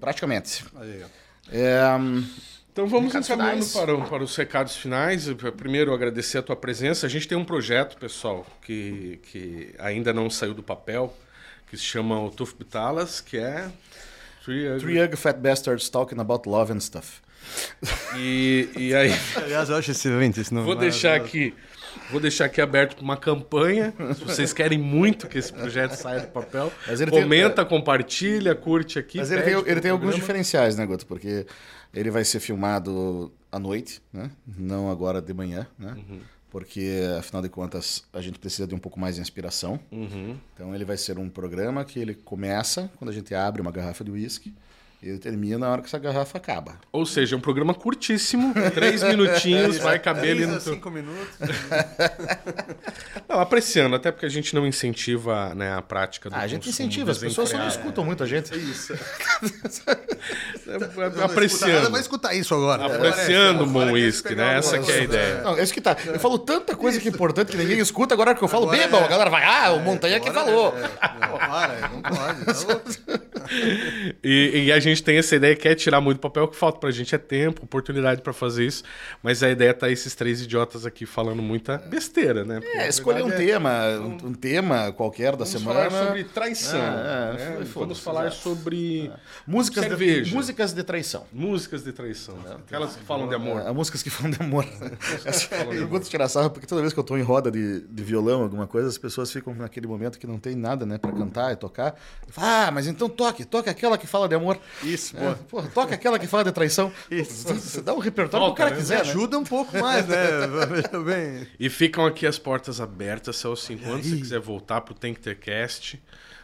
Praticamente. 0.00 0.64
Aí, 0.76 1.02
ó. 1.02 1.08
É, 1.52 1.82
hum, 1.98 2.24
Então 2.72 2.86
vamos 2.86 3.06
Recados 3.12 3.28
encaminhando 3.30 3.64
finais. 3.64 3.72
para, 3.72 3.98
para 4.08 4.22
os 4.22 4.36
recados 4.36 4.76
finais. 4.76 5.26
Primeiro, 5.56 5.92
agradecer 5.92 6.38
a 6.38 6.42
tua 6.42 6.56
presença. 6.56 7.06
A 7.06 7.10
gente 7.10 7.26
tem 7.26 7.36
um 7.36 7.44
projeto, 7.44 7.96
pessoal, 7.98 8.46
que, 8.62 9.18
que 9.30 9.74
ainda 9.78 10.12
não 10.12 10.30
saiu 10.30 10.54
do 10.54 10.62
papel, 10.62 11.14
que 11.68 11.76
se 11.76 11.82
chama 11.84 12.20
o 12.22 12.30
Tuf 12.30 12.54
Bitalas, 12.56 13.20
que 13.20 13.36
é... 13.38 13.68
Three 14.44 14.68
Ugly- 15.02 15.16
Fat 15.16 15.36
Bastards 15.38 15.88
Talking 15.90 16.18
About 16.20 16.48
Love 16.48 16.72
and 16.72 16.80
Stuff. 16.80 17.20
E, 18.16 18.68
e 18.76 18.94
aí, 18.94 19.12
Aliás, 19.36 19.68
eu 19.68 19.76
acho 19.76 19.90
excelente 19.90 20.40
esse 20.40 20.52
nome. 20.54 20.64
vou 20.66 20.74
deixar 20.76 21.14
aqui... 21.16 21.54
Vou 22.10 22.20
deixar 22.20 22.46
aqui 22.46 22.60
aberto 22.60 22.94
para 22.96 23.04
uma 23.04 23.16
campanha. 23.16 23.92
Se 24.14 24.24
vocês 24.24 24.52
querem 24.52 24.78
muito 24.78 25.26
que 25.28 25.38
esse 25.38 25.52
projeto 25.52 25.92
saia 25.94 26.20
do 26.20 26.28
papel, 26.28 26.72
ele 26.88 27.10
tem- 27.10 27.22
comenta, 27.22 27.64
compartilha, 27.64 28.54
curte 28.54 28.98
aqui. 28.98 29.18
Mas 29.18 29.30
ele 29.30 29.42
tem, 29.42 29.54
ele 29.66 29.80
tem 29.80 29.90
alguns 29.90 30.14
diferenciais, 30.14 30.76
né, 30.76 30.84
Guto? 30.86 31.06
Porque 31.06 31.46
ele 31.94 32.10
vai 32.10 32.24
ser 32.24 32.40
filmado 32.40 33.32
à 33.50 33.58
noite, 33.58 34.00
né? 34.12 34.30
Não 34.58 34.90
agora 34.90 35.20
de 35.20 35.32
manhã, 35.34 35.66
né? 35.78 35.96
Porque, 36.50 37.00
afinal 37.18 37.40
de 37.42 37.48
contas, 37.48 38.02
a 38.12 38.20
gente 38.20 38.38
precisa 38.38 38.66
de 38.66 38.74
um 38.74 38.78
pouco 38.78 38.98
mais 38.98 39.14
de 39.14 39.20
inspiração. 39.20 39.78
Então 40.54 40.74
ele 40.74 40.84
vai 40.84 40.96
ser 40.96 41.16
um 41.18 41.28
programa 41.28 41.84
que 41.84 41.98
ele 42.00 42.14
começa 42.14 42.90
quando 42.98 43.10
a 43.10 43.12
gente 43.12 43.32
abre 43.34 43.62
uma 43.62 43.70
garrafa 43.70 44.02
de 44.02 44.10
uísque 44.10 44.52
e 45.02 45.08
ele 45.08 45.18
termina 45.18 45.58
na 45.58 45.70
hora 45.70 45.80
que 45.80 45.86
essa 45.88 45.98
garrafa 45.98 46.36
acaba. 46.38 46.74
Ou 46.92 47.06
seja, 47.06 47.34
é 47.34 47.38
um 47.38 47.40
programa 47.40 47.72
curtíssimo, 47.74 48.52
três 48.74 49.02
minutinhos, 49.02 49.78
vai 49.78 49.98
caber 49.98 50.32
ali 50.32 50.46
no 50.46 50.60
cinco 50.60 50.90
minutos. 50.90 51.36
Não, 53.28 53.40
apreciando, 53.40 53.94
até 53.96 54.10
porque 54.10 54.26
a 54.26 54.28
gente 54.28 54.54
não 54.54 54.66
incentiva 54.66 55.54
né, 55.54 55.72
a 55.72 55.80
prática 55.80 56.28
do 56.28 56.34
Ah, 56.34 56.40
a 56.40 56.46
gente 56.48 56.68
incentiva, 56.68 57.12
as 57.12 57.18
pessoas 57.18 57.48
só 57.48 57.56
não 57.58 57.68
escutam 57.68 58.04
muito 58.04 58.22
a 58.24 58.26
gente. 58.26 58.52
Isso. 58.56 58.92
É, 60.66 61.24
Apreciando. 61.24 61.90
Vai 61.90 62.00
escutar 62.00 62.34
isso 62.34 62.54
agora. 62.54 62.84
Apreciando 62.86 63.64
o 63.64 63.66
bom 63.66 63.90
uísque, 63.92 64.34
né? 64.34 64.58
Essa 64.58 64.78
que 64.78 64.90
é 64.90 64.94
a 64.94 65.02
ideia. 65.02 65.40
Não, 65.42 65.56
é 65.58 65.62
isso 65.62 65.72
que 65.72 65.80
tá. 65.80 65.96
Eu 66.06 66.20
falo 66.20 66.38
tanta 66.38 66.76
coisa 66.76 67.00
que 67.00 67.08
é 67.08 67.10
importante 67.10 67.50
que 67.52 67.56
ninguém 67.56 67.78
escuta, 67.78 68.14
agora 68.14 68.34
que 68.34 68.42
eu 68.42 68.48
falo 68.48 68.64
Agora 68.64 68.78
bebam, 68.78 69.00
é. 69.00 69.04
a 69.04 69.08
galera 69.08 69.30
vai, 69.30 69.44
ah, 69.44 69.72
o 69.72 69.80
Montanha 69.80 70.20
que 70.20 70.30
falou. 70.30 70.74
é- 70.76 70.84
é- 70.84 71.20
Não, 71.20 71.38
para, 71.38 71.88
não 71.88 72.02
pode. 72.02 72.44
tá 72.44 72.52
louco. 72.68 72.90
E, 74.22 74.64
e 74.66 74.72
a 74.72 74.78
gente 74.78 74.89
tem 75.00 75.18
essa 75.18 75.36
ideia 75.36 75.54
que 75.54 75.68
é 75.68 75.74
tirar 75.74 76.00
muito 76.00 76.18
papel, 76.20 76.44
o 76.44 76.48
que 76.48 76.56
falta 76.56 76.78
pra 76.80 76.90
gente 76.90 77.14
é 77.14 77.18
tempo, 77.18 77.62
oportunidade 77.64 78.22
pra 78.22 78.32
fazer 78.32 78.64
isso. 78.66 78.82
Mas 79.22 79.42
a 79.42 79.50
ideia 79.50 79.72
tá 79.74 79.90
esses 79.90 80.14
três 80.14 80.40
idiotas 80.40 80.84
aqui 80.86 81.04
falando 81.06 81.42
muita 81.42 81.78
besteira, 81.78 82.44
né? 82.44 82.60
Porque, 82.60 82.76
É, 82.78 82.88
escolher 82.88 83.22
um 83.22 83.28
verdade, 83.28 83.46
tema, 83.46 83.70
um, 84.00 84.28
um 84.28 84.34
tema 84.34 84.92
qualquer 84.92 85.32
da 85.32 85.44
Vamos 85.44 85.50
semana. 85.50 85.90
falar 85.90 86.06
sobre 86.06 86.24
traição. 86.24 86.80
Ah, 86.80 87.34
é, 87.38 87.58
né? 87.58 87.66
Vamos 87.74 88.00
falar 88.00 88.26
exato. 88.26 88.42
sobre 88.42 89.12
Músicas 89.46 89.84
de, 89.96 90.32
músicas 90.34 90.72
de 90.72 90.82
traição. 90.82 91.24
músicas 91.32 91.84
de 91.84 91.92
traição. 91.92 92.36
Aquelas 92.66 92.96
que 92.96 93.04
falam 93.04 93.28
de 93.28 93.34
amor. 93.34 93.60
É, 93.60 93.70
músicas 93.72 94.02
que 94.02 94.08
falam 94.10 94.30
de 94.30 94.42
amor. 94.42 94.64
eu 95.72 95.88
gosto 95.88 96.04
de 96.04 96.10
tirar 96.10 96.28
sarro 96.28 96.50
porque 96.50 96.66
toda 96.66 96.80
vez 96.80 96.92
que 96.92 96.98
eu 96.98 97.04
tô 97.04 97.16
em 97.16 97.22
roda 97.22 97.50
de, 97.50 97.80
de 97.80 98.02
violão, 98.02 98.42
alguma 98.42 98.66
coisa, 98.66 98.88
as 98.88 98.98
pessoas 98.98 99.30
ficam 99.30 99.54
naquele 99.54 99.86
momento 99.86 100.18
que 100.18 100.26
não 100.26 100.38
tem 100.38 100.54
nada, 100.54 100.86
né, 100.86 100.98
pra 100.98 101.12
cantar 101.12 101.52
e 101.52 101.56
tocar. 101.56 101.94
Falo, 102.28 102.46
ah, 102.46 102.70
mas 102.72 102.86
então 102.86 103.08
toque, 103.08 103.44
toque 103.44 103.68
aquela 103.68 103.98
que 103.98 104.06
fala 104.06 104.28
de 104.28 104.34
amor. 104.34 104.58
Isso, 104.82 105.16
É, 105.16 105.34
porra, 105.48 105.68
toque 105.72 105.94
aquela 105.94 106.18
que 106.18 106.26
fala 106.26 106.44
de 106.44 106.52
traição. 106.52 106.92
Isso. 107.10 107.48
Você 107.54 107.80
dá 107.82 107.94
um 107.94 107.98
repertório 107.98 108.46
que 108.46 108.52
o 108.52 108.54
cara 108.54 108.70
Toca, 108.70 108.76
né? 108.76 108.82
quiser, 108.82 109.04
né? 109.04 109.10
Ajuda 109.10 109.38
um 109.38 109.44
pouco 109.44 109.76
mais, 109.78 110.06
né? 110.06 110.16
Veja 110.68 111.02
bem. 111.02 111.46
E 111.58 111.68
ficam 111.68 112.06
aqui 112.06 112.26
as 112.26 112.38
portas 112.38 112.80
abertas, 112.80 113.36
Celso, 113.36 113.76
quando 113.78 114.02
você 114.02 114.16
quiser 114.16 114.40
voltar 114.40 114.80
pro 114.80 114.94
Tem 114.94 115.14
que 115.14 115.20
ter 115.20 115.38
cast. 115.38 116.00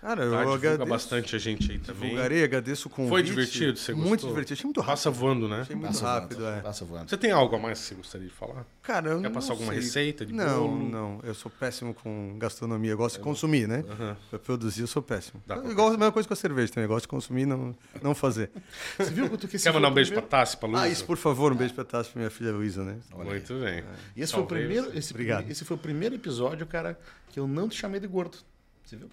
Cara, 0.07 0.20
Tá? 0.20 0.22
eu 0.26 0.30
Divulga 0.38 0.54
agradeço. 0.54 0.88
bastante 0.88 1.34
a 1.34 1.38
gente 1.40 1.72
aí 1.72 1.78
também. 1.80 2.02
Divulgarei, 2.11 2.44
agradeço 2.44 2.86
o 2.86 2.90
convite. 2.92 3.11
Foi 3.11 3.22
divertido? 3.24 3.76
Você 3.76 3.92
gostou? 3.92 4.09
Muito 4.09 4.26
divertido. 4.28 4.52
Achei 4.54 4.64
muito 4.66 4.80
rápido. 4.80 4.92
Passa 4.92 5.11
voando, 5.11 5.48
né? 5.48 5.61
Achei 5.62 5.74
muito 5.74 5.88
Passa 5.88 6.07
rápido, 6.07 6.38
voando, 6.40 6.57
é. 6.57 6.61
Passa 6.61 6.84
voando. 6.84 7.11
Você 7.11 7.16
tem 7.16 7.30
algo 7.32 7.57
a 7.57 7.59
mais 7.59 7.80
que 7.80 7.86
você 7.86 7.94
gostaria 7.96 8.28
de 8.28 8.32
falar? 8.32 8.64
Cara, 8.84 9.11
eu 9.11 9.16
Quer 9.20 9.24
não 9.24 9.32
passar 9.32 9.52
alguma 9.54 9.72
sei. 9.72 9.82
receita 9.82 10.24
de 10.24 10.32
Não, 10.32 10.68
bolo? 10.68 10.88
não. 10.88 11.20
Eu 11.24 11.34
sou 11.34 11.50
péssimo 11.50 11.92
com 11.92 12.36
gastronomia. 12.38 12.92
Eu 12.92 12.96
gosto 12.96 13.16
de 13.16 13.22
consumir, 13.24 13.66
né? 13.66 13.82
Pra 14.30 14.38
produzir, 14.38 14.82
eu 14.82 14.86
sou 14.86 15.02
péssimo. 15.02 15.42
Dá 15.44 15.57
pra 15.57 15.68
Igual 15.72 15.88
a 15.88 15.90
mesma 15.90 16.12
coisa 16.12 16.28
com 16.28 16.34
a 16.34 16.36
cerveja 16.36 16.72
também. 16.72 16.84
Eu 16.84 16.88
gosto 16.88 17.02
de 17.07 17.09
consumir 17.09 17.42
e 17.42 17.46
não, 17.46 17.76
não 18.00 18.14
fazer. 18.14 18.52
Você 18.96 19.11
viu 19.11 19.28
Guto, 19.28 19.48
que 19.48 19.57
esse 19.57 19.64
Quer 19.64 19.72
mandar 19.74 19.88
um 19.88 19.94
beijo 19.94 20.12
pra 20.12 20.22
primeiro- 20.22 20.30
Tassi, 20.44 20.57
pra 20.57 20.68
Luísa? 20.68 20.82
Ah, 20.84 20.88
isso, 20.88 21.04
por 21.04 21.16
favor, 21.16 21.52
um 21.52 21.57
beijo 21.57 21.74
pra 21.74 21.84
Tassi, 21.84 22.11
pra 22.11 22.20
minha 22.20 22.30
filha 22.30 22.52
Luísa, 22.52 22.84
né? 22.84 22.96
Muito 23.12 23.54
bem. 23.54 23.82
E 24.14 24.22
esse 24.22 24.32
foi, 24.32 24.42
o 24.44 24.46
primeiro, 24.46 24.96
esse, 24.96 25.12
Obrigado. 25.12 25.50
esse 25.50 25.64
foi 25.64 25.76
o 25.76 25.80
primeiro 25.80 26.14
episódio, 26.14 26.64
cara, 26.64 26.96
que 27.30 27.40
eu 27.40 27.48
não 27.48 27.68
te 27.68 27.74
chamei 27.76 27.98
de 27.98 28.07
gordo. 28.07 28.38
Você 28.84 28.94
viu? 28.94 29.11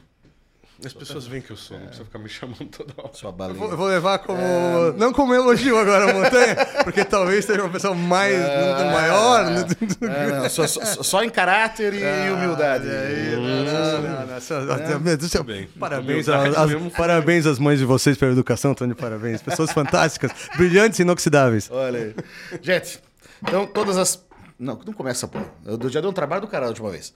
As 0.85 0.91
pessoas 0.93 1.25
veem 1.27 1.41
que 1.41 1.51
eu 1.51 1.55
sou, 1.55 1.77
não 1.77 1.85
precisa 1.85 2.03
ficar 2.05 2.19
me 2.19 2.27
chamando 2.27 2.65
toda 2.65 2.93
hora. 2.97 3.13
Sua 3.13 3.29
Eu 3.29 3.33
balinha. 3.33 3.57
vou, 3.59 3.71
eu 3.71 3.77
vou 3.77 3.87
levar 3.87 4.19
como. 4.19 4.41
Não 4.97 5.13
como 5.13 5.33
elogio 5.33 5.77
agora, 5.77 6.13
Montanha, 6.13 6.55
porque 6.83 7.05
talvez 7.05 7.45
seja 7.45 7.61
uma 7.61 7.69
pessoa 7.69 7.93
mais. 7.95 8.35
maior. 8.37 9.45
né? 9.45 9.65
É, 10.01 10.39
não, 10.39 10.49
só, 10.49 10.67
só- 10.67 11.03
só 11.03 11.23
em 11.23 11.29
caráter 11.29 11.93
e 11.93 12.31
humildade. 12.31 12.89
Aí, 12.89 13.35
não. 13.35 13.63
Parabéns, 15.79 16.27
às, 16.29 16.55
parabéns 16.97 17.45
às 17.45 17.59
mães 17.59 17.79
de 17.79 17.85
vocês 17.85 18.17
pela 18.17 18.31
educação, 18.31 18.73
Tony. 18.73 18.93
Parabéns. 18.95 19.41
Pessoas 19.41 19.71
fantásticas, 19.71 20.31
brilhantes 20.57 20.99
e 20.99 21.03
inoxidáveis. 21.03 21.69
Olha 21.71 21.99
aí. 21.99 22.15
Gente, 22.61 22.99
então 23.41 23.65
todas 23.65 23.97
as. 23.97 24.23
Não, 24.59 24.79
não 24.85 24.93
começa, 24.93 25.27
pô. 25.27 25.39
Eu 25.65 25.89
já 25.89 25.99
dei 25.99 26.09
um 26.09 26.13
trabalho 26.13 26.41
do 26.41 26.47
caralho 26.47 26.67
a 26.67 26.71
última 26.71 26.89
vez. 26.89 27.13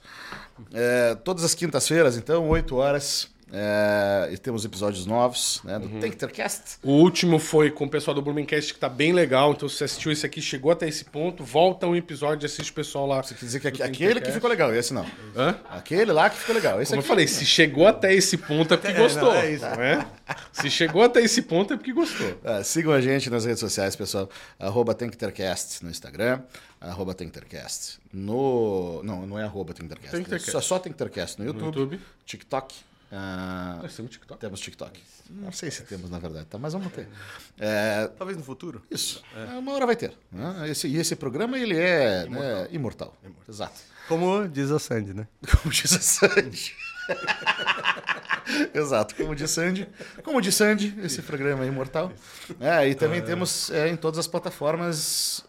É, 0.72 1.14
todas 1.24 1.44
as 1.44 1.54
quintas-feiras, 1.54 2.16
então, 2.16 2.46
8 2.48 2.76
horas. 2.76 3.28
É, 3.52 4.28
e 4.32 4.36
temos 4.38 4.64
episódios 4.64 5.06
novos, 5.06 5.60
né? 5.64 5.78
Do 5.78 5.88
Tem 6.00 6.10
que 6.10 6.16
ter 6.16 6.30
cast. 6.30 6.78
O 6.82 6.90
último 6.92 7.38
foi 7.38 7.70
com 7.70 7.84
o 7.86 7.88
pessoal 7.88 8.14
do 8.14 8.20
Blumencast, 8.20 8.74
que 8.74 8.78
tá 8.80 8.88
bem 8.88 9.12
legal. 9.12 9.52
Então, 9.52 9.68
se 9.68 9.76
você 9.76 9.84
assistiu 9.84 10.12
esse 10.12 10.26
aqui, 10.26 10.40
chegou 10.42 10.70
até 10.70 10.86
esse 10.86 11.04
ponto, 11.06 11.42
volta 11.42 11.86
um 11.86 11.96
episódio 11.96 12.44
e 12.44 12.46
assiste 12.46 12.70
o 12.70 12.74
pessoal 12.74 13.06
lá. 13.06 13.22
Quer 13.22 13.34
dizer 13.34 13.60
que 13.60 13.82
aquele 13.82 14.20
que 14.20 14.30
ficou 14.32 14.50
legal, 14.50 14.74
esse 14.74 14.92
não. 14.92 15.06
Hã? 15.36 15.58
Aquele 15.70 16.12
lá 16.12 16.28
que 16.28 16.36
ficou 16.36 16.54
legal. 16.54 16.80
Esse 16.82 16.90
Como 16.90 16.98
eu 16.98 17.00
aqui. 17.00 17.08
falei, 17.08 17.26
se 17.26 17.46
chegou 17.46 17.86
até 17.86 18.12
esse 18.14 18.36
ponto 18.36 18.74
é 18.74 18.76
porque 18.76 18.92
É, 18.92 18.98
gostou. 19.00 19.22
não, 19.32 19.34
é 19.34 19.50
isso. 19.50 19.64
não 19.64 19.82
é? 19.82 20.06
Se 20.52 20.70
chegou 20.70 21.02
até 21.02 21.20
esse 21.22 21.42
ponto 21.42 21.72
é 21.72 21.76
porque 21.76 21.92
gostou. 21.92 22.38
Ah, 22.44 22.62
sigam 22.62 22.92
a 22.92 23.00
gente 23.00 23.30
nas 23.30 23.44
redes 23.44 23.60
sociais, 23.60 23.96
pessoal. 23.96 24.28
Arroba 24.58 24.94
Tem 24.94 25.08
que 25.08 25.16
ter 25.16 25.32
cast 25.32 25.82
no 25.84 25.90
Instagram. 25.90 26.40
Arroba 26.80 27.14
Tem 27.14 27.28
que 27.28 27.32
ter 27.34 27.44
cast 27.46 27.98
no... 28.12 29.02
Não, 29.02 29.26
não 29.26 29.38
é 29.38 29.44
arroba 29.44 29.72
Tem 29.74 29.88
que 29.88 29.94
ter 29.94 30.00
cast. 30.00 30.14
Tem 30.14 30.22
que 30.24 30.30
ter 30.30 30.36
É 30.36 30.38
Só, 30.52 30.60
só 30.60 30.78
Tem 30.78 30.92
que 30.92 30.98
ter 30.98 31.08
cast 31.10 31.38
no 31.40 31.46
YouTube. 31.46 31.64
YouTube. 31.66 32.00
TikTok. 32.26 32.74
Ah, 33.10 33.78
Nós 33.82 33.96
temos 33.96 34.10
TikTok? 34.12 34.40
temos 34.40 34.60
TikTok. 34.60 35.00
Não 35.30 35.50
sei 35.52 35.70
se 35.70 35.82
temos, 35.84 36.10
na 36.10 36.18
verdade, 36.18 36.46
tá? 36.46 36.58
mas 36.58 36.72
vamos 36.72 36.92
ter. 36.92 37.08
É, 37.58 38.06
Talvez 38.18 38.36
no 38.36 38.44
futuro. 38.44 38.82
isso. 38.90 39.22
Uma 39.58 39.72
hora 39.72 39.86
vai 39.86 39.96
ter. 39.96 40.12
né? 40.30 40.68
Esse, 40.70 40.86
e 40.88 40.96
esse 40.96 41.16
programa, 41.16 41.58
ele 41.58 41.76
é 41.76 42.26
né, 42.28 42.68
imortal. 42.70 43.16
Exato. 43.48 43.80
Como 44.06 44.46
diz 44.48 44.70
a 44.70 44.78
Sandy, 44.78 45.12
né? 45.14 45.26
Como 45.62 45.72
diz 45.72 45.92
a 45.92 46.00
Sandy. 46.00 46.74
Exato, 48.74 49.14
como 49.14 49.34
diz 49.34 49.50
Sandy. 49.50 49.88
Como 50.22 50.40
diz 50.40 50.54
Sandy, 50.54 50.94
esse 51.02 51.22
programa 51.22 51.64
é 51.64 51.68
imortal. 51.68 52.12
É, 52.60 52.88
e 52.88 52.94
também 52.94 53.22
temos 53.22 53.70
é, 53.70 53.88
em 53.88 53.96
todas 53.96 54.18
as 54.18 54.26
plataformas. 54.26 55.44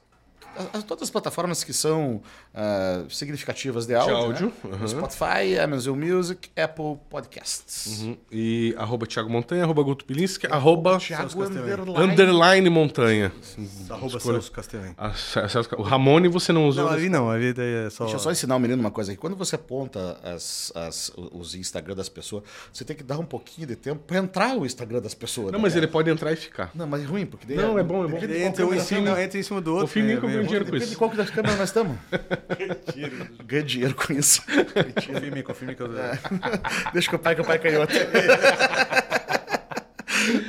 A- 0.58 0.78
a- 0.78 0.82
Todas 0.82 1.04
as 1.04 1.10
plataformas 1.10 1.64
que 1.64 1.74
são 1.74 2.22
ah, 2.54 3.04
significativas 3.10 3.86
de 3.86 3.94
áudio. 3.96 4.16
áudio, 4.16 4.54
né? 4.64 4.72
aham. 4.74 4.88
Spotify, 4.88 5.60
Amazon 5.64 5.98
Music, 6.00 6.50
Apple 6.56 6.98
Podcasts. 7.10 8.02
Uhum. 8.02 8.18
E 8.32 8.74
arroba 8.78 9.06
Thiago 9.06 9.30
Montanha, 9.30 9.64
arroba 9.64 9.84
Guto 9.84 10.06
Pilinski, 10.06 10.48
arroba 10.48 10.98
Thiago 10.98 11.44
Underline. 11.44 12.12
underline 12.12 12.70
Montanha. 12.70 13.32
Arroba 13.90 14.18
Escolha. 14.18 14.34
Celso 14.36 14.52
Castellani. 14.52 14.94
Ah, 14.98 15.14
O 15.78 15.82
Ramone 15.82 16.28
você 16.28 16.52
não 16.52 16.68
usou. 16.68 16.86
Não, 16.86 16.92
ali 16.92 17.10
não, 17.10 17.30
ali 17.30 17.54
daí 17.54 17.86
é 17.86 17.90
só... 17.90 18.04
Deixa 18.06 18.16
eu 18.18 18.20
só 18.20 18.32
ensinar 18.32 18.56
o 18.56 18.60
menino 18.60 18.80
uma 18.82 18.92
coisa 18.92 19.12
aqui. 19.12 19.20
Quando 19.20 19.36
você 19.36 19.56
aponta 19.56 20.18
as, 20.24 20.72
as- 20.76 21.12
os 21.16 21.56
Instagram 21.56 21.96
das 21.96 22.10
pessoas, 22.10 22.44
você 22.74 22.84
tem 22.84 22.96
que 22.96 23.04
dar 23.04 23.18
um 23.20 23.26
pouquinho 23.26 23.68
de 23.68 23.76
tempo 23.76 24.02
pra 24.06 24.18
entrar 24.18 24.58
o 24.58 24.66
Instagram 24.66 25.02
das 25.02 25.14
pessoas. 25.14 25.48
Não, 25.52 25.60
né, 25.60 25.64
mas 25.64 25.76
ele 25.76 25.88
pode 25.88 26.10
entrar 26.10 26.32
e 26.32 26.36
ficar. 26.36 26.72
Não, 26.74 26.88
mas 26.88 27.02
é 27.02 27.06
ruim, 27.06 27.26
porque 27.26 27.46
daí 27.46 27.58
Não, 27.58 27.78
é 27.78 27.84
bom, 27.84 28.04
é 28.04 28.08
bom. 28.08 28.14
depende 28.16 28.28
de 28.28 28.34
Ele 28.40 28.44
entra 28.44 28.66
um 28.66 28.74
em 28.74 28.80
cima, 28.80 29.22
entra 29.22 29.38
em 29.38 29.44
cima 29.44 29.62
do 29.62 29.72
outro. 29.72 29.86
O 29.86 29.88
Fininho 29.88 30.18
é 30.18 30.39
ganho 30.40 30.48
dinheiro 30.48 30.66
com 30.66 30.72
Depende 30.72 30.86
de 30.86 30.92
isso. 30.92 30.98
qual 31.00 31.10
que 31.12 31.18
das 31.18 31.30
câmeras 31.30 31.58
nós 31.58 31.70
estamos. 31.70 31.98
Ganha 33.46 33.64
dinheiro 33.64 33.96
com 33.96 34.14
isso. 34.14 34.42
Confirme, 35.06 35.44
confirme 35.44 35.76
que 35.76 35.82
eu... 35.82 35.90
Deixa 36.94 37.10
que 37.10 37.16
o 37.16 37.20
pai 37.20 37.36
que 37.36 37.42
o 37.42 37.46
pai 37.46 37.56
é 37.56 37.60
canhoto. 37.60 37.94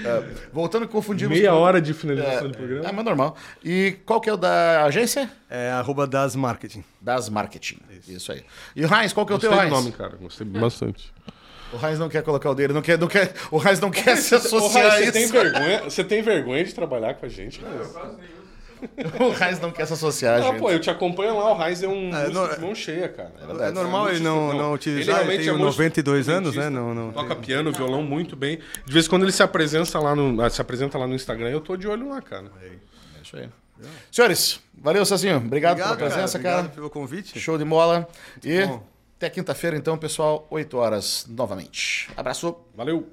É, 0.04 0.22
voltando 0.52 0.86
que 0.86 0.92
confundimos. 0.92 1.36
Meia 1.36 1.50
com- 1.50 1.56
hora 1.58 1.80
de 1.80 1.94
finalização 1.94 2.48
do 2.48 2.54
É, 2.54 2.56
programa. 2.56 2.92
mas 2.92 3.04
normal. 3.04 3.36
E 3.64 3.96
qual 4.04 4.20
que 4.20 4.28
é 4.28 4.32
o 4.32 4.36
da 4.36 4.84
agência? 4.84 5.30
É 5.48 5.70
arroba 5.70 6.06
das 6.06 6.34
marketing. 6.34 6.84
Das 7.00 7.28
Marketing. 7.28 7.78
Isso, 8.08 8.32
aí. 8.32 8.42
E 8.74 8.84
o 8.84 8.92
Heinz, 8.92 9.12
qual 9.12 9.24
que 9.24 9.32
é 9.32 9.36
o 9.36 9.38
Gostei 9.38 9.48
teu 9.50 9.56
do 9.58 9.62
Heinz? 9.64 9.72
nome, 9.72 9.92
cara. 9.92 10.16
Gostei 10.16 10.46
bastante. 10.46 11.12
O 11.72 11.86
Heinz 11.86 11.98
não 11.98 12.08
quer 12.08 12.22
colocar 12.22 12.50
o 12.50 12.54
dele, 12.54 12.72
não 12.72 12.82
quer, 12.82 12.98
não 12.98 13.06
quer, 13.06 13.32
o 13.50 13.56
Heinz 13.62 13.78
não 13.80 13.90
quer 13.90 14.16
se 14.18 14.34
Ô, 14.34 14.38
associar 14.38 14.86
a 14.86 14.90
você, 14.96 15.02
isso. 15.04 15.12
tem 15.12 15.26
vergonha, 15.28 15.82
você 15.84 16.04
tem 16.04 16.20
vergonha 16.22 16.64
de 16.64 16.74
trabalhar 16.74 17.14
com 17.14 17.24
a 17.26 17.28
gente? 17.28 17.60
cara? 17.60 18.18
O 19.20 19.44
Heinz 19.44 19.60
não 19.60 19.70
quer 19.70 19.86
se 19.86 19.92
associar, 19.92 20.40
Não, 20.40 20.48
gente. 20.48 20.58
pô, 20.58 20.70
eu 20.70 20.80
te 20.80 20.90
acompanho 20.90 21.36
lá, 21.38 21.52
o 21.52 21.54
Raiz 21.54 21.82
é 21.82 21.88
um 21.88 22.14
É, 22.14 22.28
não, 22.30 22.48
de 22.48 22.60
mão 22.60 22.74
cheia, 22.74 23.08
cara. 23.08 23.32
É 23.60 23.70
normal 23.70 24.10
ele 24.10 24.20
não, 24.20 24.52
não 24.52 24.72
utilizar, 24.72 25.16
ele, 25.16 25.24
realmente 25.24 25.44
tem 25.44 25.48
é 25.48 25.52
músico, 25.52 25.82
92 25.82 26.28
anos, 26.28 26.56
né? 26.56 26.68
Não, 26.70 26.94
não, 26.94 27.12
Toca 27.12 27.36
piano, 27.36 27.72
violão 27.72 28.02
muito 28.02 28.36
bem. 28.36 28.58
De 28.86 28.92
vez 28.92 29.06
em 29.06 29.08
quando 29.08 29.22
ele 29.22 29.32
se 29.32 29.42
apresenta 29.42 29.98
lá 29.98 30.14
no, 30.14 30.40
ah, 30.42 30.50
se 30.50 30.60
apresenta 30.60 30.98
lá 30.98 31.06
no 31.06 31.14
Instagram, 31.14 31.50
eu 31.50 31.60
tô 31.60 31.76
de 31.76 31.86
olho 31.86 32.08
lá, 32.08 32.20
cara. 32.20 32.50
É 32.62 33.22
isso 33.22 33.36
aí. 33.36 33.48
Senhores, 34.10 34.60
valeu, 34.74 35.04
Sazinho. 35.06 35.38
Obrigado, 35.38 35.78
pela 35.78 35.96
presença, 35.96 36.38
cara. 36.38 36.56
Obrigado 36.56 36.74
pelo 36.74 36.90
convite. 36.90 37.38
Show 37.38 37.56
de 37.56 37.64
bola. 37.64 38.06
E 38.44 38.60
até 39.16 39.28
quinta-feira, 39.28 39.76
então, 39.76 39.98
pessoal, 39.98 40.46
8 40.50 40.76
horas 40.76 41.26
novamente. 41.28 42.08
Abraço. 42.16 42.56
Valeu! 42.74 43.12